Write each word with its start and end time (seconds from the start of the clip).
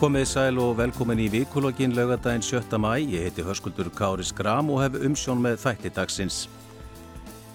Komið 0.00 0.22
sæl 0.30 0.56
og 0.56 0.78
velkomin 0.78 1.18
í 1.20 1.26
vikulogin 1.28 1.92
laugadaginn 1.92 2.40
7. 2.40 2.78
mæ. 2.80 2.94
Ég 3.04 3.26
heiti 3.26 3.42
Hörskuldur 3.44 3.90
Kári 3.92 4.24
Skram 4.24 4.70
og 4.72 4.80
hef 4.80 4.96
umsjón 4.96 5.42
með 5.44 5.58
þætti 5.60 5.90
dagsins. 5.92 6.38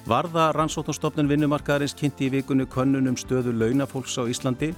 Varða 0.05 0.51
rannsóknarstofnun 0.53 1.31
vinnumarkaðarins 1.31 1.97
kynnti 1.97 2.27
í 2.27 2.35
vikunni 2.35 2.69
könnunum 2.69 3.17
stöðu 3.17 3.49
launafólks 3.49 4.19
á 4.21 4.29
Íslandi. 4.29 4.75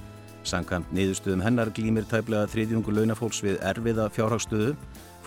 Sankamt 0.48 0.88
niðurstöðum 0.96 1.44
hennar 1.44 1.68
glýmir 1.68 2.08
tæplega 2.08 2.48
þriðjungu 2.48 2.96
launafólks 3.02 3.44
við 3.44 3.60
erfiða 3.60 4.08
fjárhagstöðu. 4.16 4.72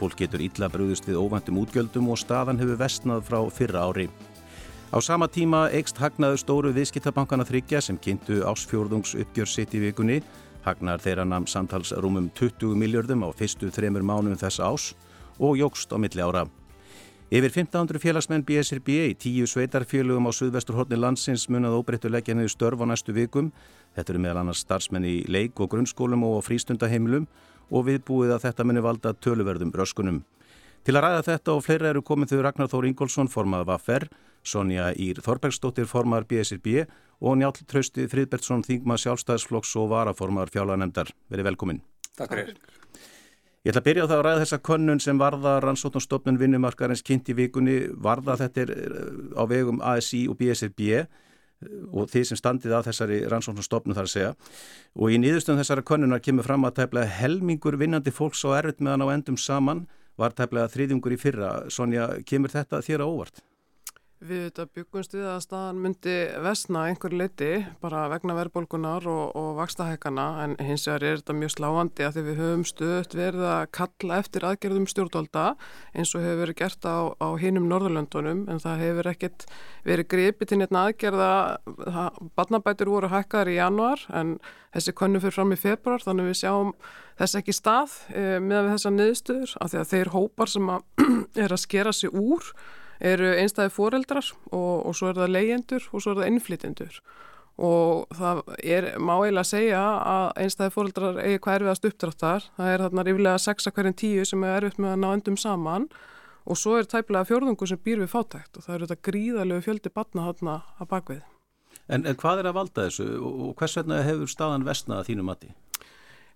Fólk 0.01 0.17
getur 0.17 0.41
illa 0.41 0.73
brúðist 0.73 1.05
við 1.05 1.21
óvæntum 1.21 1.61
útgjöldum 1.61 2.09
og 2.09 2.17
staðan 2.25 2.57
hefur 2.57 2.81
vestnað 2.81 3.27
frá 3.29 3.43
fyrra 3.53 3.85
ári. 3.85 4.09
Á 4.89 4.97
sama 4.97 5.29
tíma 5.29 5.67
eikst 5.69 6.01
hagnaðu 6.01 6.41
stóru 6.41 6.73
viðskiptabankana 6.73 7.45
þryggja 7.45 7.85
sem 7.85 8.01
kynntu 8.01 8.41
ásfjórðungs 8.49 9.13
uppgjör 9.13 9.47
sitt 9.47 9.77
í 9.77 9.85
vikunni 9.85 10.23
Hagnar 10.61 11.01
þeirra 11.01 11.25
namn 11.25 11.47
samtals 11.49 11.89
rúmum 11.97 12.29
20 12.37 12.75
miljardum 12.77 13.23
á 13.25 13.29
fyrstu 13.33 13.71
þremur 13.73 14.03
mánum 14.05 14.37
þess 14.37 14.61
ás 14.61 14.83
og 15.41 15.57
jógst 15.57 15.89
á 15.89 15.97
milli 15.97 16.21
ára. 16.21 16.45
Yfir 17.31 17.47
1500 17.47 18.01
félagsmenn 18.03 18.43
BSRB 18.45 18.89
í 19.07 19.15
tíu 19.15 19.47
sveitarfélögum 19.47 20.27
á 20.27 20.31
Suðvesturhorni 20.35 20.99
landsins 20.99 21.47
munað 21.49 21.77
óbreyttu 21.79 22.11
leggja 22.11 22.35
niður 22.35 22.51
störf 22.53 22.83
á 22.83 22.85
næstu 22.85 23.15
vikum. 23.15 23.53
Þetta 23.95 24.13
eru 24.13 24.21
meðal 24.21 24.41
annars 24.41 24.61
starfsmenn 24.65 25.07
í 25.07 25.15
leik- 25.31 25.61
og 25.63 25.71
grunnskólum 25.71 26.25
og 26.27 26.43
frístundaheimilum 26.43 27.25
og 27.71 27.87
viðbúið 27.87 28.35
að 28.35 28.43
þetta 28.49 28.67
muni 28.67 28.83
valda 28.83 29.13
töluverðum 29.15 29.71
röskunum. 29.71 30.21
Til 30.83 30.97
að 30.97 31.05
ræða 31.05 31.23
þetta 31.29 31.55
og 31.55 31.63
fleira 31.63 31.89
eru 31.89 32.01
komið 32.01 32.33
þau 32.33 32.41
Ragnar 32.43 32.69
Þór 32.69 32.89
Ingólfsson 32.89 33.31
formað 33.31 33.65
Vaffer, 33.69 34.09
Sonja 34.43 34.91
Ír 34.97 35.21
Þorbergsdóttir 35.23 35.87
formar 35.87 36.25
BSRB 36.25 36.85
og 37.21 37.37
Njál 37.37 37.53
Trausti 37.53 38.07
Fridbertsson 38.09 38.65
Þingma 38.65 38.97
sjálfstæðsflokks 38.99 39.75
og 39.79 39.91
varaformar 39.93 40.49
fjárlanemdar. 40.53 41.13
Verið 41.29 41.51
velkomin. 41.51 41.81
Takk 42.17 42.33
fyrir. 42.33 42.55
Ég 43.61 43.69
ætla 43.69 43.83
að 43.83 43.87
byrja 43.91 44.05
á 44.05 44.09
það 44.09 44.17
að 44.17 44.23
ræða 44.25 44.41
þessa 44.41 44.57
könnun 44.65 45.01
sem 45.03 45.19
varða 45.21 45.51
rannsóknarstofnun 45.61 46.39
vinnumarkarins 46.41 47.03
kynnt 47.05 47.29
í 47.29 47.35
vikunni. 47.37 47.75
Varða 47.93 48.39
þetta 48.41 48.63
er 48.63 48.71
eh, 48.73 49.11
á 49.37 49.43
vegum 49.45 49.83
ASI 49.85 50.23
og 50.31 50.39
BSRB 50.39 50.81
og 51.93 52.09
því 52.09 52.23
sem 52.25 52.39
standið 52.39 52.73
að 52.73 52.87
þessari 52.89 53.19
rannsóknarstofnun 53.29 53.93
þar 53.93 54.07
að 54.07 54.13
segja. 54.15 54.31
Og 54.97 55.13
í 55.13 55.19
nýðustum 55.21 55.61
þessara 55.61 55.85
könnunar 55.85 56.23
kemur 56.25 56.47
fram 56.47 56.65
að 56.65 56.79
tæplega 56.79 57.13
helmingur 57.19 57.77
vinnandi 57.77 58.09
fólks 58.09 58.41
á 58.49 58.57
erfitt 58.57 58.81
meðan 58.81 59.05
á 59.05 59.13
endum 59.13 59.37
saman 59.37 59.85
var 60.17 60.33
tæplega 60.33 60.71
þriðjungur 60.73 61.13
í 61.13 61.21
fyrra. 61.21 61.53
Sonja, 61.69 62.09
kemur 62.25 62.49
þetta 62.49 62.81
þér 62.81 63.05
á 63.05 63.07
óvart? 63.07 63.45
Við 64.21 64.43
þetta 64.45 64.63
byggumst 64.75 65.13
við 65.15 65.23
að 65.25 65.39
staðan 65.41 65.77
myndi 65.81 66.15
vestna 66.45 66.83
einhver 66.91 67.13
leiti 67.17 67.47
bara 67.81 68.03
vegna 68.11 68.35
verðbólkunar 68.37 69.07
og, 69.09 69.31
og 69.33 69.55
vakstahækana 69.57 70.25
en 70.43 70.51
hins 70.61 70.83
vegar 70.85 71.05
er 71.07 71.15
þetta 71.23 71.33
mjög 71.39 71.53
sláandi 71.55 72.05
að 72.05 72.19
því 72.19 72.23
við 72.27 72.41
höfum 72.43 72.65
stöðt 72.69 73.15
verið 73.17 73.47
að 73.49 73.63
kalla 73.79 74.19
eftir 74.21 74.43
aðgerðum 74.45 74.85
stjórnvalda 74.91 75.45
eins 75.97 76.13
og 76.13 76.21
hefur 76.21 76.37
verið 76.43 76.59
gert 76.59 76.85
á, 76.85 77.17
á 77.17 77.27
hinum 77.41 77.65
Norðurlöndunum 77.71 78.43
en 78.45 78.61
það 78.61 78.83
hefur 78.85 79.09
ekkert 79.09 79.45
verið 79.89 80.09
gripið 80.13 80.51
til 80.51 80.59
neitt 80.61 80.77
aðgerða, 80.83 81.31
barnabætur 82.37 82.91
voru 82.93 83.09
hækkar 83.09 83.49
í 83.49 83.55
januar 83.57 84.03
en 84.13 84.35
þessi 84.75 84.93
konnu 85.01 85.23
fyrir 85.23 85.33
fram 85.39 85.55
í 85.55 85.57
februar 85.63 86.05
þannig 86.05 86.29
við 86.29 86.37
sjáum 86.43 86.75
þess 87.17 87.39
ekki 87.41 87.57
stað 87.57 87.97
e, 88.13 88.37
með 88.37 88.69
þessa 88.75 88.93
niðurstöður 88.93 89.55
af 89.57 89.73
því 89.73 89.81
að 89.81 89.89
þeir 89.95 90.13
hópar 90.13 90.53
sem 90.53 90.71
að 90.77 91.09
er 91.47 91.57
að 91.57 91.63
skera 91.65 91.95
sig 91.97 92.13
úr 92.13 92.53
eru 93.01 93.33
einstæði 93.41 93.73
foreldrar 93.73 94.31
og, 94.51 94.85
og 94.87 94.95
svo 94.97 95.11
er 95.11 95.19
það 95.19 95.35
leyendur 95.35 95.89
og 95.91 96.03
svo 96.03 96.13
er 96.13 96.21
það 96.21 96.31
innflytjendur 96.31 97.01
og 97.61 98.15
það 98.17 98.39
er 98.63 98.87
má 98.97 99.13
eiginlega 99.17 99.43
að 99.43 99.49
segja 99.51 99.81
að 100.13 100.27
einstæði 100.45 100.73
foreldrar 100.75 101.19
eigi 101.21 101.41
hvað 101.43 101.59
erfiðast 101.59 101.89
uppdráttar 101.89 102.47
það 102.57 102.71
er 102.71 102.85
þarna 102.85 103.05
rífilega 103.07 103.43
6 103.47 103.69
að 103.69 103.77
hverjum 103.77 103.99
10 104.03 104.31
sem 104.31 104.47
er 104.47 104.57
erfitt 104.57 104.81
með 104.81 104.95
að 104.95 105.03
ná 105.03 105.09
endum 105.11 105.37
saman 105.41 105.89
og 106.45 106.57
svo 106.57 106.77
er 106.79 106.87
tæplega 106.89 107.27
fjörðungu 107.29 107.67
sem 107.69 107.81
býr 107.81 108.01
við 108.01 108.13
fátækt 108.13 108.57
og 108.57 108.65
það 108.65 108.75
eru 108.75 108.87
þetta 108.89 109.09
gríðalegu 109.09 109.65
fjöldi 109.67 109.93
batna 109.93 110.27
þarna 110.29 110.55
að 110.79 110.89
bakvið. 110.93 111.21
En, 111.91 112.05
en 112.05 112.17
hvað 112.17 112.41
er 112.41 112.49
að 112.49 112.57
valda 112.57 112.87
þessu 112.87 113.07
og 113.19 113.51
hvers 113.59 113.77
vegna 113.77 114.01
hefur 114.05 114.31
staðan 114.31 114.65
vestnað 114.65 115.01
að 115.01 115.11
þínu 115.11 115.27
mati? 115.27 115.51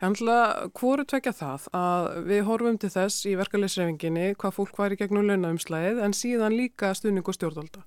Þannig 0.02 0.74
hvoru 0.76 1.06
tvekja 1.08 1.32
það 1.36 1.68
að 1.78 2.10
við 2.28 2.42
horfum 2.50 2.80
til 2.82 2.90
þess 2.92 3.28
í 3.30 3.36
verkefliðsreifinginni 3.40 4.34
hvað 4.42 4.58
fólk 4.58 4.82
var 4.82 4.92
í 4.92 4.98
gegnum 5.00 5.30
launaumslæðið 5.30 6.02
en 6.04 6.16
síðan 6.18 6.58
líka 6.58 6.92
stuðning 6.98 7.24
og 7.26 7.38
stjórnvalda. 7.38 7.86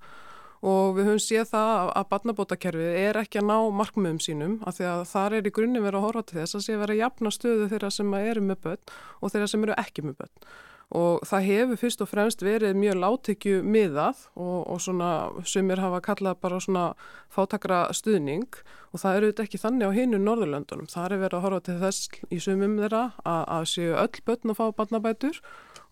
Og 0.69 0.97
við 0.97 1.07
höfum 1.07 1.21
séð 1.23 1.51
það 1.53 1.91
að 2.01 2.09
barnabótakerfið 2.15 2.97
er 3.05 3.19
ekki 3.21 3.39
að 3.39 3.51
ná 3.53 3.59
markmiðum 3.79 4.23
sínum 4.25 4.57
af 4.67 4.79
því 4.79 4.89
að 4.91 5.03
þar 5.13 5.37
er 5.39 5.51
í 5.51 5.53
grunni 5.55 5.83
verið 5.85 6.01
að 6.01 6.07
horfa 6.09 6.25
til 6.27 6.41
þess 6.41 6.59
að 6.59 6.65
sé 6.65 6.79
verið 6.81 6.97
að 6.97 7.03
jafna 7.05 7.35
stöðu 7.37 7.69
þeirra 7.75 7.91
sem 7.95 8.17
eru 8.19 8.43
með 8.49 8.65
börn 8.65 8.97
og 9.21 9.35
þeirra 9.35 9.51
sem 9.53 9.69
eru 9.69 9.79
ekki 9.85 10.07
með 10.09 10.19
börn 10.25 10.49
og 10.89 11.25
það 11.29 11.45
hefur 11.45 11.81
fyrst 11.83 12.01
og 12.01 12.09
fremst 12.09 12.43
verið 12.45 12.79
mjög 12.81 12.97
láttekju 13.03 13.57
miðað 13.61 14.23
og, 14.41 14.61
og 14.73 14.79
svona 14.81 15.11
sumir 15.45 15.83
hafa 15.83 16.01
kallað 16.05 16.39
bara 16.41 16.61
svona 16.65 16.85
fátakra 17.33 17.83
stuðning 17.93 18.47
og 18.95 19.03
það 19.03 19.19
eru 19.19 19.31
þetta 19.31 19.45
ekki 19.45 19.61
þannig 19.61 19.93
á 19.93 19.97
hinu 19.99 20.21
Norðurlöndunum. 20.23 20.89
Það 20.89 21.05
er 21.11 21.23
verið 21.25 21.39
að 21.39 21.45
horfa 21.45 21.61
til 21.67 21.77
þess 21.83 22.09
í 22.33 22.39
sumum 22.41 22.79
þeirra 22.81 23.03
að, 23.21 23.43
að 23.59 23.67
séu 23.75 23.93
öll 24.01 24.25
börn 24.25 24.55
að 24.55 24.61
fá 24.63 24.65
barnabætur 24.81 25.43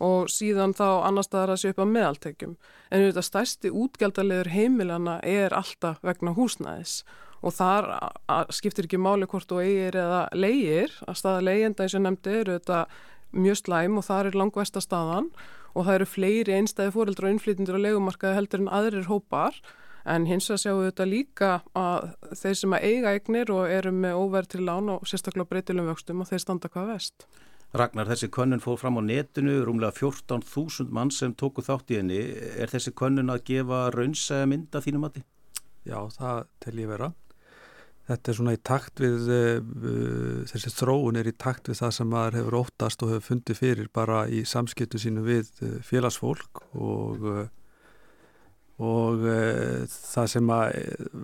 og 0.07 0.33
síðan 0.33 0.73
þá 0.77 0.89
annar 1.09 1.29
staðar 1.29 1.55
að 1.55 1.61
séu 1.61 1.75
upp 1.75 1.85
á 1.85 1.93
meðaltekjum. 1.93 2.57
En 2.89 3.05
þetta 3.05 3.25
stærsti 3.29 3.73
útgjaldalegur 3.77 4.53
heimilana 4.55 5.21
er 5.21 5.57
alltaf 5.57 6.01
vegna 6.05 6.33
húsnæðis 6.37 7.03
og 7.45 7.53
þar 7.53 7.91
skiptir 8.55 8.89
ekki 8.89 9.01
máli 9.01 9.29
hvort 9.29 9.49
þú 9.51 9.61
eigir 9.61 9.99
eða 10.01 10.23
leigir 10.33 10.95
að 11.05 11.19
staða 11.21 11.45
leigjenda 11.45 11.85
eins 11.85 11.97
og 11.99 12.05
nefndi 12.07 12.33
eru 12.41 12.57
þetta 12.57 12.79
mjög 13.33 13.63
slæm 13.63 13.99
og 14.01 14.07
það 14.07 14.31
er 14.31 14.39
langvesta 14.43 14.83
staðan 14.85 15.33
og 15.75 15.87
það 15.87 15.99
eru 15.99 16.07
fleiri 16.09 16.55
einstæði 16.57 16.95
fóreldra 16.95 17.29
og 17.29 17.35
innflytindur 17.35 17.81
á 17.81 17.85
legumarkaði 17.85 18.39
heldur 18.39 18.65
en 18.65 18.73
aðrir 18.73 19.11
hópar 19.11 19.59
en 20.07 20.29
hins 20.31 20.47
vegar 20.49 20.63
sjáum 20.63 20.81
við 20.81 20.91
þetta 20.91 21.09
líka 21.11 21.51
að 21.77 22.07
þeir 22.39 22.57
sem 22.61 22.77
að 22.77 22.87
eiga 22.87 23.13
eignir 23.17 23.53
og 23.53 23.75
eru 23.75 23.93
með 23.93 24.21
óverð 24.23 24.53
til 24.55 24.63
lán 24.69 24.93
og 24.95 25.05
sérstaklega 25.11 25.51
breytilum 25.51 25.91
vöxtum 25.91 26.23
og 26.23 26.31
þeir 26.31 26.45
standa 26.45 26.71
hvað 26.71 26.93
vest. 26.95 27.27
Ragnar, 27.77 28.07
þessi 28.09 28.31
könnun 28.33 28.63
fór 28.63 28.79
fram 28.81 28.97
á 28.97 29.03
netinu, 29.05 29.59
rúmlega 29.67 29.93
14.000 29.99 30.95
mann 30.95 31.11
sem 31.11 31.35
tóku 31.35 31.65
þátt 31.67 31.91
í 31.93 31.99
henni. 31.99 32.21
Er 32.57 32.71
þessi 32.71 32.95
könnun 32.97 33.33
að 33.35 33.43
gefa 33.51 33.89
raunsæða 33.93 34.47
mynda 34.53 34.81
þínum 34.85 35.09
mati? 35.09 35.25
Já, 35.85 35.99
það 36.15 36.47
tel 36.63 36.79
ég 36.79 36.93
vera. 36.95 37.11
Þetta 38.07 38.31
er 38.31 38.39
svona 38.39 38.55
í 38.55 38.63
takt 38.63 39.03
við, 39.03 39.29
uh, 39.35 40.41
þessi 40.47 40.73
þróun 40.77 41.19
er 41.19 41.31
í 41.31 41.35
takt 41.35 41.71
við 41.71 41.81
það 41.81 41.95
sem 41.99 42.11
maður 42.13 42.39
hefur 42.41 42.59
óttast 42.61 43.03
og 43.03 43.13
hefur 43.15 43.29
fundið 43.33 43.61
fyrir 43.63 43.93
bara 43.95 44.25
í 44.31 44.45
samskiptu 44.47 45.01
sínu 45.03 45.27
við 45.27 45.51
uh, 45.67 45.77
félagsfólk 45.87 46.63
og, 46.79 47.27
og 48.77 49.23
það 49.91 50.27
sem 50.29 50.51
að 50.53 50.81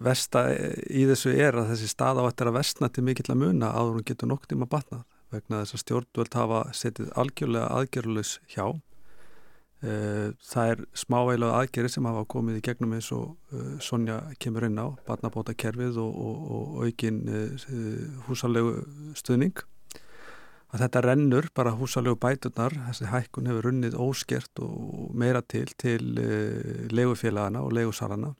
vesta 0.09 0.47
í 0.89 1.07
þessu 1.11 1.35
er 1.37 1.61
að 1.61 1.75
þessi 1.75 1.91
stað 1.93 2.23
á 2.25 2.29
eftir 2.29 2.49
að 2.49 2.59
vestna 2.59 2.89
til 2.89 3.05
mikill 3.07 3.29
að 3.29 3.43
muna 3.45 3.75
áður 3.77 3.99
hún 3.99 4.07
getur 4.09 4.33
nokk 4.33 4.49
tíma 4.51 4.71
batnað 4.71 5.05
vegna 5.33 5.63
þess 5.63 5.77
að 5.77 5.83
stjórnvöld 5.83 6.37
hafa 6.37 6.63
setið 6.77 7.13
algjörlega 7.19 7.69
aðgjörlulegs 7.79 8.33
hjá. 8.53 8.67
Eh, 8.69 8.92
það 9.83 10.69
er 10.73 10.81
smáveilaðu 10.95 11.55
aðgerið 11.59 11.93
sem 11.97 12.07
hafa 12.07 12.23
komið 12.31 12.61
í 12.61 12.63
gegnum 12.69 12.93
eins 12.95 13.09
og 13.15 13.33
uh, 13.51 13.75
Sonja 13.83 14.21
kemur 14.43 14.69
inn 14.69 14.79
á, 14.79 14.95
barnabóta 15.09 15.57
kerfið 15.59 15.99
og, 15.99 16.13
og, 16.23 16.45
og 16.57 16.85
aukin 16.87 17.19
uh, 17.27 17.65
húsalegu 18.29 18.77
stuðning. 19.19 19.65
Að 20.73 20.85
þetta 20.87 21.03
rennur 21.05 21.51
bara 21.53 21.75
húsalegu 21.77 22.17
bætunar, 22.17 22.77
þessi 22.87 23.11
hækkun 23.11 23.51
hefur 23.51 23.69
runnið 23.69 23.99
óskert 24.01 24.63
og 24.65 25.11
meira 25.19 25.43
til 25.43 25.67
til 25.77 26.15
legufélagana 26.89 27.61
og 27.61 27.75
legusalana. 27.77 28.33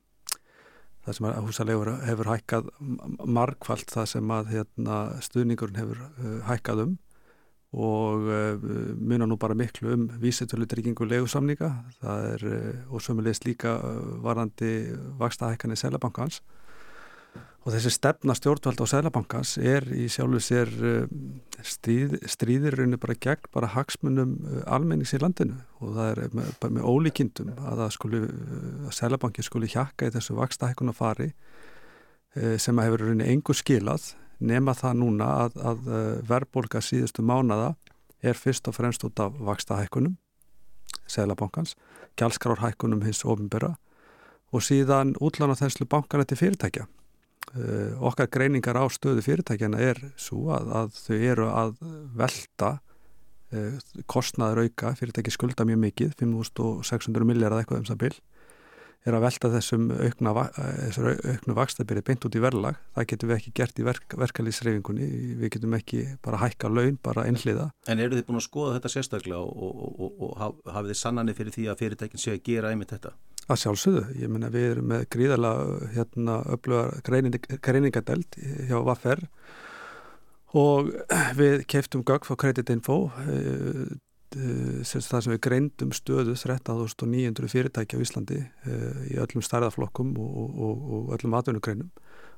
Það 1.03 1.19
sem 1.19 1.27
að 1.29 1.41
húsalegur 1.49 1.91
hefur 2.07 2.31
hækkað 2.31 2.71
margfald 3.27 3.91
það 3.91 4.09
sem 4.15 4.33
að 4.33 4.53
hérna, 4.55 4.99
stuðningurinn 5.27 5.83
hefur 5.83 6.05
hækkað 6.47 6.87
um 6.87 6.95
og 7.73 8.27
uh, 8.29 8.61
munar 9.01 9.27
nú 9.27 9.39
bara 9.41 9.57
miklu 9.57 9.95
um 9.95 10.09
vísitölutryggingu 10.21 11.07
legusamninga 11.09 11.71
er 12.03 12.45
uh, 12.45 12.95
og 12.95 13.01
sömulegist 13.01 13.47
líka 13.49 13.79
uh, 13.81 14.23
varandi 14.23 14.93
vakstahækkan 15.19 15.73
í 15.73 15.77
Sælabankans 15.81 16.43
og 17.65 17.73
þessi 17.73 17.95
stefna 17.95 18.35
stjórnvald 18.37 18.77
á 18.77 18.87
Sælabankans 18.93 19.57
er 19.57 19.87
í 19.89 20.09
sjálfu 20.11 20.41
sér 20.43 20.69
stríð, 21.63 22.19
stríðirinu 22.27 22.99
bara 23.01 23.15
gegn 23.15 23.49
bara 23.55 23.71
hagsmunum 23.71 24.35
almennings 24.67 25.15
í 25.15 25.21
landinu. 25.23 25.61
Og 25.79 25.95
það 25.95 26.11
er 26.11 26.35
með, 26.35 26.49
bara 26.59 26.75
með 26.75 26.89
ólíkindum 26.91 27.53
að 27.63 27.85
að 27.87 28.17
að 28.19 28.97
Sælabanki 28.99 29.47
skuli 29.47 29.71
hjakka 29.71 30.11
í 30.11 30.13
þessu 30.13 30.35
vakstahækkuna 30.41 30.93
fari 30.93 31.31
sem 32.35 32.79
að 32.83 32.89
hefur 32.89 33.07
rauninni 33.07 33.31
engur 33.31 33.55
skilað 33.55 34.11
nema 34.43 34.75
það 34.79 34.99
núna 35.03 35.31
að, 35.45 35.57
að 35.71 35.89
eh, 35.89 36.11
verðbólka 36.29 36.83
síðustu 36.85 37.25
mánada 37.27 37.75
er 38.23 38.39
fyrst 38.39 38.69
og 38.71 38.77
fremst 38.77 39.05
út 39.07 39.23
af 39.23 39.35
vakstahækkunum 39.39 40.17
Sælabankans, 41.13 41.75
gjaldskráðhækkunum 42.17 43.03
hins 43.05 43.25
ofinbera 43.27 43.75
og 44.53 44.65
síðan 44.65 45.15
útlána 45.21 45.57
þesslu 45.59 45.87
bankana 45.89 46.27
til 46.29 46.39
fyrirtækja. 46.41 46.87
Uh, 47.53 47.99
okkar 48.01 48.31
greiningar 48.33 48.79
á 48.79 48.85
stöðu 48.93 49.25
fyrirtækjana 49.25 49.81
er 49.83 49.99
svo 50.21 50.53
að, 50.55 50.71
að 50.79 50.93
þau 50.97 51.17
eru 51.17 51.49
að 51.51 51.73
velta 52.17 52.71
uh, 53.53 53.81
kostnaður 54.09 54.63
auka, 54.67 54.93
fyrirtæki 54.97 55.35
skulda 55.35 55.67
mjög 55.69 55.81
mikið, 55.83 56.15
5.600 56.21 57.29
miljardar 57.29 57.61
eitthvað 57.65 57.83
um 57.83 57.89
það 57.91 58.01
byll, 58.05 58.15
er 59.07 59.17
að 59.17 59.25
velta 59.25 59.51
þessum 59.53 59.89
aukna, 59.91 60.33
auknu 61.33 61.57
vakstabyrði 61.57 62.05
beint 62.07 62.27
út 62.29 62.37
í 62.39 62.43
verðlag, 62.43 62.79
það 62.95 63.09
getum 63.13 63.33
við 63.33 63.39
ekki 63.39 63.55
gert 63.59 63.81
í 63.81 63.87
verk, 63.87 64.17
verkalýsreifingunni, 64.21 65.09
við 65.41 65.55
getum 65.57 65.77
ekki 65.79 66.05
bara 66.23 66.41
hækka 66.45 66.71
laun, 66.71 66.99
bara 67.03 67.27
einhliða. 67.27 67.71
En 67.91 68.03
eru 68.03 68.19
þið 68.19 68.29
búin 68.29 68.41
að 68.41 68.47
skoða 68.47 68.77
þetta 68.77 68.93
sérstaklega 68.95 69.43
og, 69.43 69.83
og, 69.83 69.91
og, 70.07 70.23
og 70.29 70.71
hafið 70.77 70.95
þið 70.95 71.01
sannanir 71.03 71.39
fyrir 71.39 71.57
því 71.57 71.67
að 71.73 71.83
fyrirtækin 71.83 72.23
sé 72.23 72.37
að 72.37 72.45
gera 72.47 72.71
einmitt 72.71 72.95
þetta? 72.95 73.15
Að 73.51 73.59
sjálfsögðu, 73.65 74.05
ég 74.23 74.31
minna 74.31 74.53
við 74.55 74.69
erum 74.69 74.93
með 74.93 75.09
gríðarlega 75.11 75.91
hérna 75.97 76.39
öflugar 76.55 76.95
greiningadeld 77.03 78.39
hjá 78.69 78.79
Vaffer 78.87 79.27
og 80.55 80.93
við 81.39 81.65
keftum 81.71 82.05
gögg 82.07 82.29
frá 82.29 82.37
Creditinfo 82.39 82.99
uh, 83.09 83.33
uh, 83.33 83.93
það 84.37 85.25
sem 85.25 85.35
við 85.35 85.41
greindum 85.47 85.93
stöðu 85.97 86.35
13.900 86.39 87.53
fyrirtæki 87.53 88.01
á 88.01 88.05
Íslandi 88.05 88.41
uh, 88.41 89.03
í 89.11 89.19
öllum 89.23 89.45
stærðaflokkum 89.45 90.15
og, 90.21 90.59
og, 90.67 90.83
og 90.97 91.15
öllum 91.19 91.39
atvinnugreinum 91.39 91.93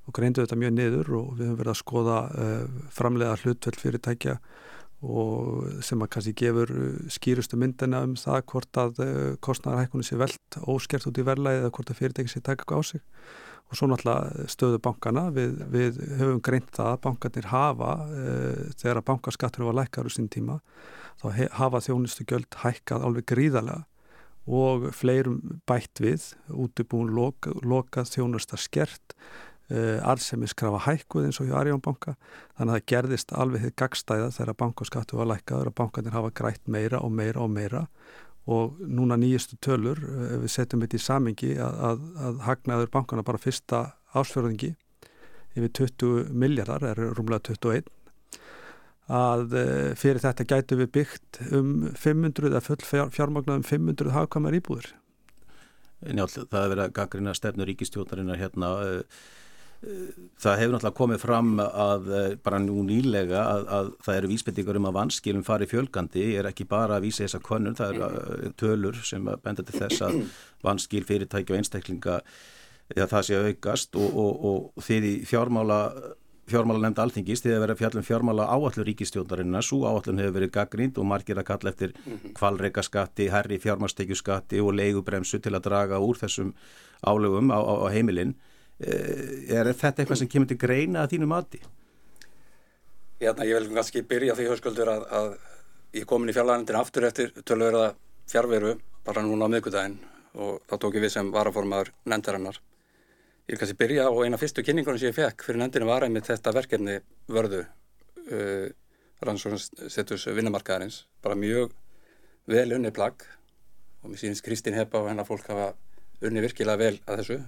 og 0.04 0.16
greindu 0.18 0.44
þetta 0.44 0.60
mjög 0.60 0.74
niður 0.76 1.12
og 1.16 1.28
við 1.38 1.48
höfum 1.48 1.60
verið 1.62 1.72
að 1.72 1.78
skoða 1.80 2.16
framlega 2.92 3.38
hlutveld 3.40 3.78
fyrirtækja 3.80 4.34
og 5.04 5.80
sem 5.84 6.02
að 6.04 6.10
kannski 6.12 6.34
gefur 6.36 6.72
skýrustu 7.12 7.56
myndina 7.60 8.02
um 8.04 8.12
það 8.20 8.42
hvort 8.52 8.80
að 8.82 9.00
kostnæðarhækkunni 9.44 10.04
sé 10.04 10.18
veld 10.20 10.58
óskert 10.60 11.08
út 11.08 11.20
í 11.20 11.24
verlaði 11.24 11.62
eða 11.62 11.72
hvort 11.78 11.92
að 11.92 12.00
fyrirtæki 12.02 12.34
sé 12.34 12.44
taka 12.44 12.76
á 12.76 12.80
sig 12.84 13.00
og 13.70 13.78
svo 13.78 13.88
náttúrulega 13.90 14.48
stöðu 14.52 14.80
bankana 14.84 15.28
við, 15.34 15.56
við 15.72 16.02
höfum 16.18 16.42
greint 16.44 16.70
það 16.74 16.90
að 16.92 17.00
bankarnir 17.06 17.48
hafa 17.52 17.94
uh, 18.04 18.60
þegar 18.76 19.00
að 19.00 19.08
bankaskattur 19.10 19.66
var 19.68 19.78
lækkar 19.80 20.10
úr 20.10 20.14
sín 20.14 20.30
tíma 20.32 20.60
þá 21.22 21.26
hafa 21.60 21.82
þjónustu 21.86 22.26
göld 22.28 22.60
hækkað 22.64 23.04
alveg 23.06 23.28
gríðarlega. 23.30 23.84
Og 24.44 24.90
fleirum 24.92 25.38
bætt 25.64 26.02
við 26.04 26.34
útibúin 26.52 27.14
lokað 27.16 27.62
loka, 27.64 28.02
þjónustar 28.04 28.60
skert 28.60 29.14
Uh, 29.72 29.96
arðsemiskrafa 30.04 30.76
hækkuð 30.84 31.24
eins 31.24 31.38
og 31.40 31.46
hjá 31.48 31.54
Arjónbanka 31.56 32.12
þannig 32.58 32.66
að 32.66 32.74
það 32.74 32.82
gerðist 32.92 33.30
alveg 33.32 33.62
þið 33.62 33.70
gagstæða 33.80 34.26
þegar 34.36 34.56
bankaskattu 34.60 35.16
var 35.16 35.30
lækkaður 35.30 35.70
að 35.70 35.76
bankanir 35.78 36.12
hafa 36.12 36.30
grætt 36.36 36.68
meira 36.68 37.00
og 37.00 37.14
meira 37.16 37.40
og 37.40 37.48
meira 37.54 37.80
og 38.44 38.80
núna 38.84 39.16
nýjastu 39.16 39.56
tölur 39.64 40.00
ef 40.04 40.42
við 40.42 40.52
setjum 40.52 40.84
þetta 40.84 40.98
í 40.98 41.04
samingi 41.04 41.52
að, 41.56 41.76
að, 41.88 42.02
að 42.28 42.40
hagnaður 42.44 42.90
bankana 42.92 43.24
bara 43.24 43.40
fyrsta 43.40 43.84
ásfjörðingi 44.14 44.74
yfir 45.54 45.70
20 45.78 46.34
miljardar, 46.34 46.84
er 46.90 47.00
rúmlega 47.16 47.54
21 47.54 47.88
að 49.14 49.56
uh, 49.60 49.92
fyrir 50.00 50.20
þetta 50.22 50.46
gætu 50.48 50.78
við 50.80 50.90
byggt 50.98 51.40
um 51.52 51.72
500 51.92 52.50
eða 52.50 52.62
full 52.64 52.80
fjármagnað 52.84 53.60
um 53.60 53.66
500 53.68 54.14
hagkamar 54.16 54.56
íbúður 54.56 54.92
Njálf, 56.04 56.36
það 56.36 56.60
er 56.60 56.70
verið 56.72 56.84
að 56.84 56.94
gangrina 56.98 57.32
stefnu 57.36 57.66
ríkistjótarinnar 57.68 58.40
hérna 58.40 58.72
uh, 58.80 59.20
Það 59.84 60.58
hefur 60.60 60.72
náttúrulega 60.74 60.98
komið 60.98 61.20
fram 61.22 61.52
að 61.62 62.08
eh, 62.14 62.32
bara 62.44 62.58
nú 62.62 62.82
nýlega 62.86 63.42
að, 63.42 63.62
að 63.76 63.90
það 64.06 64.18
eru 64.18 64.30
vísbendingar 64.30 64.78
um 64.80 64.88
að 64.88 64.96
vanskilum 64.98 65.44
fari 65.46 65.68
fjölgandi, 65.70 66.24
er 66.38 66.48
ekki 66.50 66.66
bara 66.68 66.98
að 66.98 67.06
vísa 67.06 67.24
þessa 67.24 67.40
konur, 67.44 67.76
það 67.78 67.94
eru 67.94 68.24
eh, 68.34 68.50
tölur 68.60 69.00
sem 69.06 69.30
benda 69.44 69.64
til 69.64 69.78
þess 69.78 70.04
að 70.06 70.18
vanskil 70.64 71.04
fyrirtæki 71.08 71.54
og 71.54 71.60
einstaklinga 71.60 72.18
ja, 72.94 73.06
það 73.06 73.26
sé 73.28 73.40
aukast. 73.48 73.98
Og, 74.00 74.20
og, 74.24 74.46
og 74.50 74.86
þið 74.86 75.08
í 75.10 75.14
fjármála 75.28 75.80
fjármála 76.50 76.82
nefnd 76.84 76.98
alþingist, 77.00 77.46
þið 77.46 77.54
hefur 77.54 77.62
verið 77.64 77.74
að 77.74 77.82
fjallum 77.82 78.04
fjármála 78.04 78.48
áallur 78.52 78.88
ríkistjóndarinnar, 78.90 79.64
svo 79.64 79.86
áallun 79.88 80.20
hefur 80.20 80.34
verið 80.38 80.50
gaggrínd 80.58 80.98
og 81.00 81.06
margir 81.08 81.40
að 81.40 81.48
kalla 81.48 81.72
eftir 81.72 81.94
kvalreikaskatti, 82.36 83.30
herri 83.32 83.56
fjármástekjuskatti 83.62 84.60
og 84.60 84.74
leigubremsu 84.76 85.40
til 85.40 85.54
að 85.56 85.70
draga 85.70 86.02
úr 86.04 86.20
þessum 86.20 86.52
álögum 87.00 87.48
á, 87.48 87.64
á, 87.64 87.74
á 87.80 87.88
heimilinn 87.94 88.34
Eh, 88.36 88.52
er 88.80 89.70
þetta 89.72 90.02
eitthvað 90.02 90.18
sem 90.18 90.30
kemur 90.30 90.50
til 90.50 90.58
greina 90.58 91.04
að 91.04 91.14
þínu 91.14 91.28
mati? 91.30 91.60
Hérna, 93.20 93.46
ég 93.46 93.60
vil 93.60 93.76
kannski 93.76 94.02
byrja 94.02 94.34
því 94.34 94.48
höfskuldur 94.50 94.90
að, 94.90 95.04
að 95.14 95.28
ég 95.94 96.06
kom 96.10 96.24
inn 96.24 96.32
í 96.32 96.34
fjarlæðanindin 96.34 96.80
aftur 96.80 97.06
eftir 97.08 97.30
tölverða 97.46 97.92
fjárveru 98.30 98.74
bara 99.06 99.22
núna 99.22 99.46
á 99.46 99.52
miðgudaginn 99.52 99.98
og 100.34 100.62
þá 100.66 100.74
tók 100.82 100.98
ég 100.98 101.04
við 101.04 101.14
sem 101.14 101.30
varaformaður 101.32 101.92
nendarinnar. 102.10 102.58
Ég 103.46 103.54
vil 103.54 103.60
kannski 103.60 103.78
byrja 103.78 104.08
og 104.10 104.24
eina 104.24 104.40
fyrstu 104.40 104.64
kynningunum 104.66 104.98
sem 104.98 105.12
ég 105.12 105.18
fekk 105.18 105.46
fyrir 105.46 105.60
nendinu 105.62 105.86
var 105.86 106.06
einmitt 106.06 106.26
þetta 106.26 106.54
verkefni 106.56 106.98
vörðu 107.30 107.62
uh, 107.62 108.66
rannsóknsettus 109.24 110.26
vinnumarkaðarins, 110.34 111.04
bara 111.22 111.38
mjög 111.38 111.72
vel 112.50 112.72
unni 112.76 112.90
plagg 112.92 113.22
og 114.02 114.10
mér 114.10 114.20
sínist 114.20 114.44
Kristín 114.44 114.76
Heppa 114.76 115.00
og 115.00 115.10
hennar 115.12 115.28
fólk 115.28 115.46
hafa 115.52 115.70
unni 116.24 116.42
virkilega 116.44 116.80
vel 116.80 116.96
að 117.06 117.22
þessu 117.22 117.38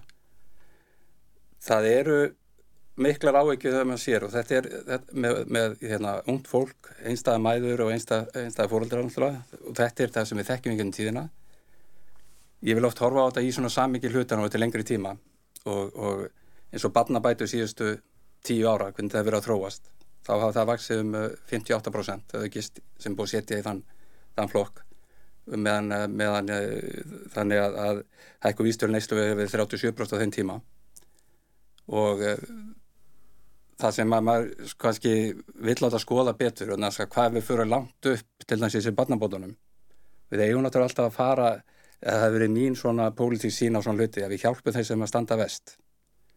það 1.67 1.89
eru 1.93 2.19
miklar 2.97 3.37
áveikið 3.43 3.75
þegar 3.75 3.89
maður 3.91 4.03
sér 4.03 4.25
og 4.25 4.33
þetta 4.33 4.57
er 4.57 4.69
þetta, 4.73 5.17
með, 5.25 5.41
með 5.53 5.75
hérna, 5.83 6.13
ungt 6.33 6.47
fólk, 6.49 6.93
einstæða 7.05 7.43
mæður 7.45 7.83
og 7.85 7.93
einstæða, 7.93 8.45
einstæða 8.45 8.71
fóröldra 8.73 9.03
og 9.05 9.75
þetta 9.77 10.07
er 10.07 10.15
það 10.15 10.31
sem 10.31 10.41
við 10.41 10.49
þekkjum 10.51 10.75
einhvern 10.75 10.95
tíðina. 10.97 11.27
Ég 12.67 12.79
vil 12.79 12.89
oft 12.89 13.03
horfa 13.05 13.27
á 13.27 13.29
þetta 13.29 13.45
í 13.45 13.53
svona 13.53 13.73
samikið 13.73 14.17
hlutan 14.17 14.41
og 14.41 14.49
þetta 14.49 14.59
er 14.59 14.65
lengri 14.65 14.87
tíma 14.89 15.13
og, 15.67 15.93
og 15.93 16.25
eins 16.73 16.87
og 16.89 16.95
barnabætu 16.97 17.49
síðustu 17.51 17.99
tíu 18.47 18.71
ára, 18.71 18.89
hvernig 18.95 19.13
það 19.13 19.21
hefur 19.21 19.31
verið 19.31 19.43
að 19.43 19.49
þróast 19.51 19.93
þá 20.27 20.33
hafa 20.35 20.55
það 20.57 20.71
vaksið 20.73 21.03
um 21.05 21.13
58% 21.51 22.37
uh, 22.39 22.47
gist, 22.53 22.81
sem 23.03 23.15
búið 23.17 23.37
setja 23.37 23.61
í 23.61 23.65
þann, 23.67 23.83
þann 24.39 24.51
flokk. 24.53 24.83
Meðan, 25.47 25.93
uh, 25.95 26.07
meðan 26.11 26.51
uh, 26.51 26.65
þannig 27.35 27.63
að, 27.63 27.77
að 27.85 28.01
hækku 28.47 28.67
vístölu 28.67 28.97
neyslu 28.97 29.21
við 29.21 29.45
37% 29.53 30.17
á 30.17 30.21
þenn 30.23 30.35
tíma 30.35 30.59
og 31.93 32.25
uh, 32.25 32.43
það 33.81 33.97
sem 33.99 34.13
maður 34.13 34.75
kannski 34.81 35.15
vill 35.55 35.79
átt 35.79 35.95
að 35.95 36.03
skoða 36.03 36.37
betur 36.39 36.75
og 36.75 36.83
næst 36.83 37.05
að 37.05 37.13
hvað 37.15 37.39
við 37.39 37.49
fyrir 37.51 37.71
langt 37.71 38.11
upp 38.13 38.47
til 38.47 38.61
þessi 38.63 38.95
barnabótunum. 38.97 39.57
Við 40.33 40.43
eigum 40.43 40.65
náttúrulega 40.65 40.91
alltaf 40.91 41.11
að 41.11 41.19
fara 41.19 41.51
það 42.03 42.23
hefur 42.23 42.37
verið 42.37 42.55
mín 42.55 42.77
svona 42.77 43.11
pólitík 43.17 43.55
sín 43.55 43.77
á 43.79 43.81
svona 43.81 44.03
hluti 44.03 44.25
að 44.25 44.35
við 44.35 44.47
hjálpum 44.47 44.75
þeim 44.75 44.87
sem 44.91 45.05
að 45.05 45.13
standa 45.13 45.39
vest 45.41 45.77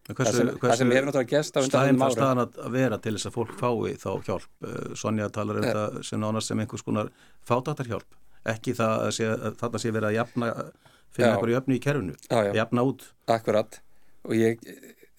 Hversu, 0.09 0.23
það 0.23 0.37
sem, 0.37 0.47
það 0.61 0.77
sem 0.79 0.91
hefur 0.93 1.07
náttúrulega 1.09 1.29
gest 1.35 1.57
á 1.57 1.59
undan 1.61 2.01
ára 2.01 2.13
staðan 2.15 2.41
að 2.45 2.69
vera 2.73 2.97
til 3.03 3.13
þess 3.13 3.29
að 3.29 3.35
fólk 3.35 3.51
fái 3.59 3.91
þá 4.01 4.09
hjálp, 4.25 4.47
eh, 4.65 4.77
Sonja 4.97 5.27
talar 5.35 5.59
um 5.59 5.65
eh. 5.65 5.69
þetta 5.69 6.05
sem 6.09 6.23
nánast 6.23 6.49
sem 6.49 6.63
einhvers 6.63 6.85
konar 6.87 7.11
fátatarhjálp 7.45 8.17
ekki 8.49 8.73
það 8.79 9.03
að, 9.03 9.11
sé, 9.19 9.27
þetta 9.59 9.81
sé 9.83 9.91
verið 9.93 10.09
að 10.09 10.17
jafna 10.17 10.49
finna 11.13 11.33
einhverju 11.33 11.57
jöfnu 11.57 11.75
í 11.75 11.83
kerfinu, 11.83 12.15
jafna 12.55 12.85
út. 12.87 13.05
Akkurat. 13.29 13.79
Og 14.29 14.35
ég 14.37 14.61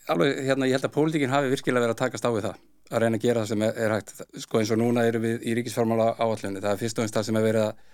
alveg, 0.08 0.42
hérna, 0.46 0.66
ég 0.66 0.78
held 0.78 0.88
að 0.88 0.96
pólitíkinn 0.96 1.34
hafi 1.34 1.52
virkilega 1.52 1.86
verið 1.86 1.96
að 1.96 2.02
takast 2.04 2.24
á 2.26 2.30
við 2.32 2.46
það 2.48 2.60
að 2.90 3.02
reyna 3.04 3.18
að 3.18 3.24
gera 3.24 3.42
það 3.42 3.50
sem 3.52 3.62
er, 3.62 3.76
er 3.78 3.92
hægt 3.94 4.12
sko 4.42 4.60
eins 4.60 4.70
og 4.74 4.78
núna 4.80 5.06
eru 5.06 5.20
við 5.22 5.44
í 5.46 5.54
ríkisformála 5.58 6.14
áallunni 6.18 6.62
það 6.62 6.72
er 6.72 6.80
fyrst 6.80 6.98
og 6.98 7.04
einst 7.06 7.16
það 7.18 7.26
sem 7.28 7.38
er 7.38 7.44
verið 7.46 7.66
að 7.68 7.84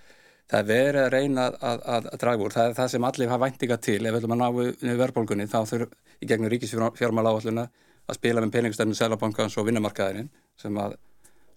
það 0.47 0.61
er 0.61 0.69
verið 0.71 1.01
að 1.03 1.11
reyna 1.13 1.47
að, 1.47 1.57
að, 1.67 2.09
að 2.13 2.21
draga 2.23 2.47
úr. 2.47 2.55
Það 2.55 2.69
er 2.69 2.77
það 2.79 2.93
sem 2.93 3.07
allir 3.09 3.33
hafa 3.33 3.47
væntinga 3.47 3.79
til. 3.83 3.99
Ef 3.99 4.15
við 4.15 4.19
ætlum 4.21 4.35
að 4.37 4.43
ná 4.43 4.47
við 4.57 5.01
verðbólgunni 5.01 5.49
þá 5.51 5.59
þurfum 5.73 6.23
í 6.23 6.29
gegnum 6.31 6.53
ríkisformála 6.53 7.33
áallunna 7.35 7.67
að 8.07 8.19
spila 8.21 8.45
með 8.45 8.55
peningstæðinu 8.55 8.99
Sælabankans 9.01 9.59
og 9.59 9.67
vinnumarkaðurinn 9.67 10.31
sem 10.61 10.79
að 10.81 10.97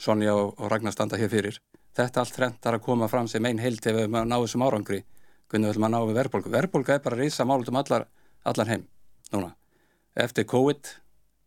Sonja 0.02 0.34
og, 0.34 0.56
og 0.58 0.74
Ragnar 0.74 0.96
standa 0.96 1.20
hér 1.20 1.32
fyrir. 1.32 1.62
Þetta 1.96 2.24
allt 2.24 2.36
trend 2.36 2.60
þarf 2.64 2.80
að 2.80 2.86
koma 2.88 3.10
fram 3.12 3.30
sem 3.30 3.46
einn 3.46 3.62
heilt 3.62 3.86
ef 3.86 3.98
við 4.00 4.10
náum 4.18 4.42
þessum 4.48 4.66
árangri 4.66 5.04
hvernig 5.50 5.70
við 5.70 5.76
ætlum 5.76 5.90
að 5.90 5.96
ná 5.96 6.00
við 6.02 6.20
verðbólgu. 6.24 6.54
Verðbólga 6.56 6.98
er 6.98 7.06
bara 7.06 7.20
að 7.20 7.26
reysa 7.26 7.46
mál 7.46 7.62
um 7.62 7.82
allar, 7.84 8.08
allar 8.48 8.74
heim 8.74 8.88
núna 9.36 9.54
eftir 10.16 10.48
COVID, 10.50 10.92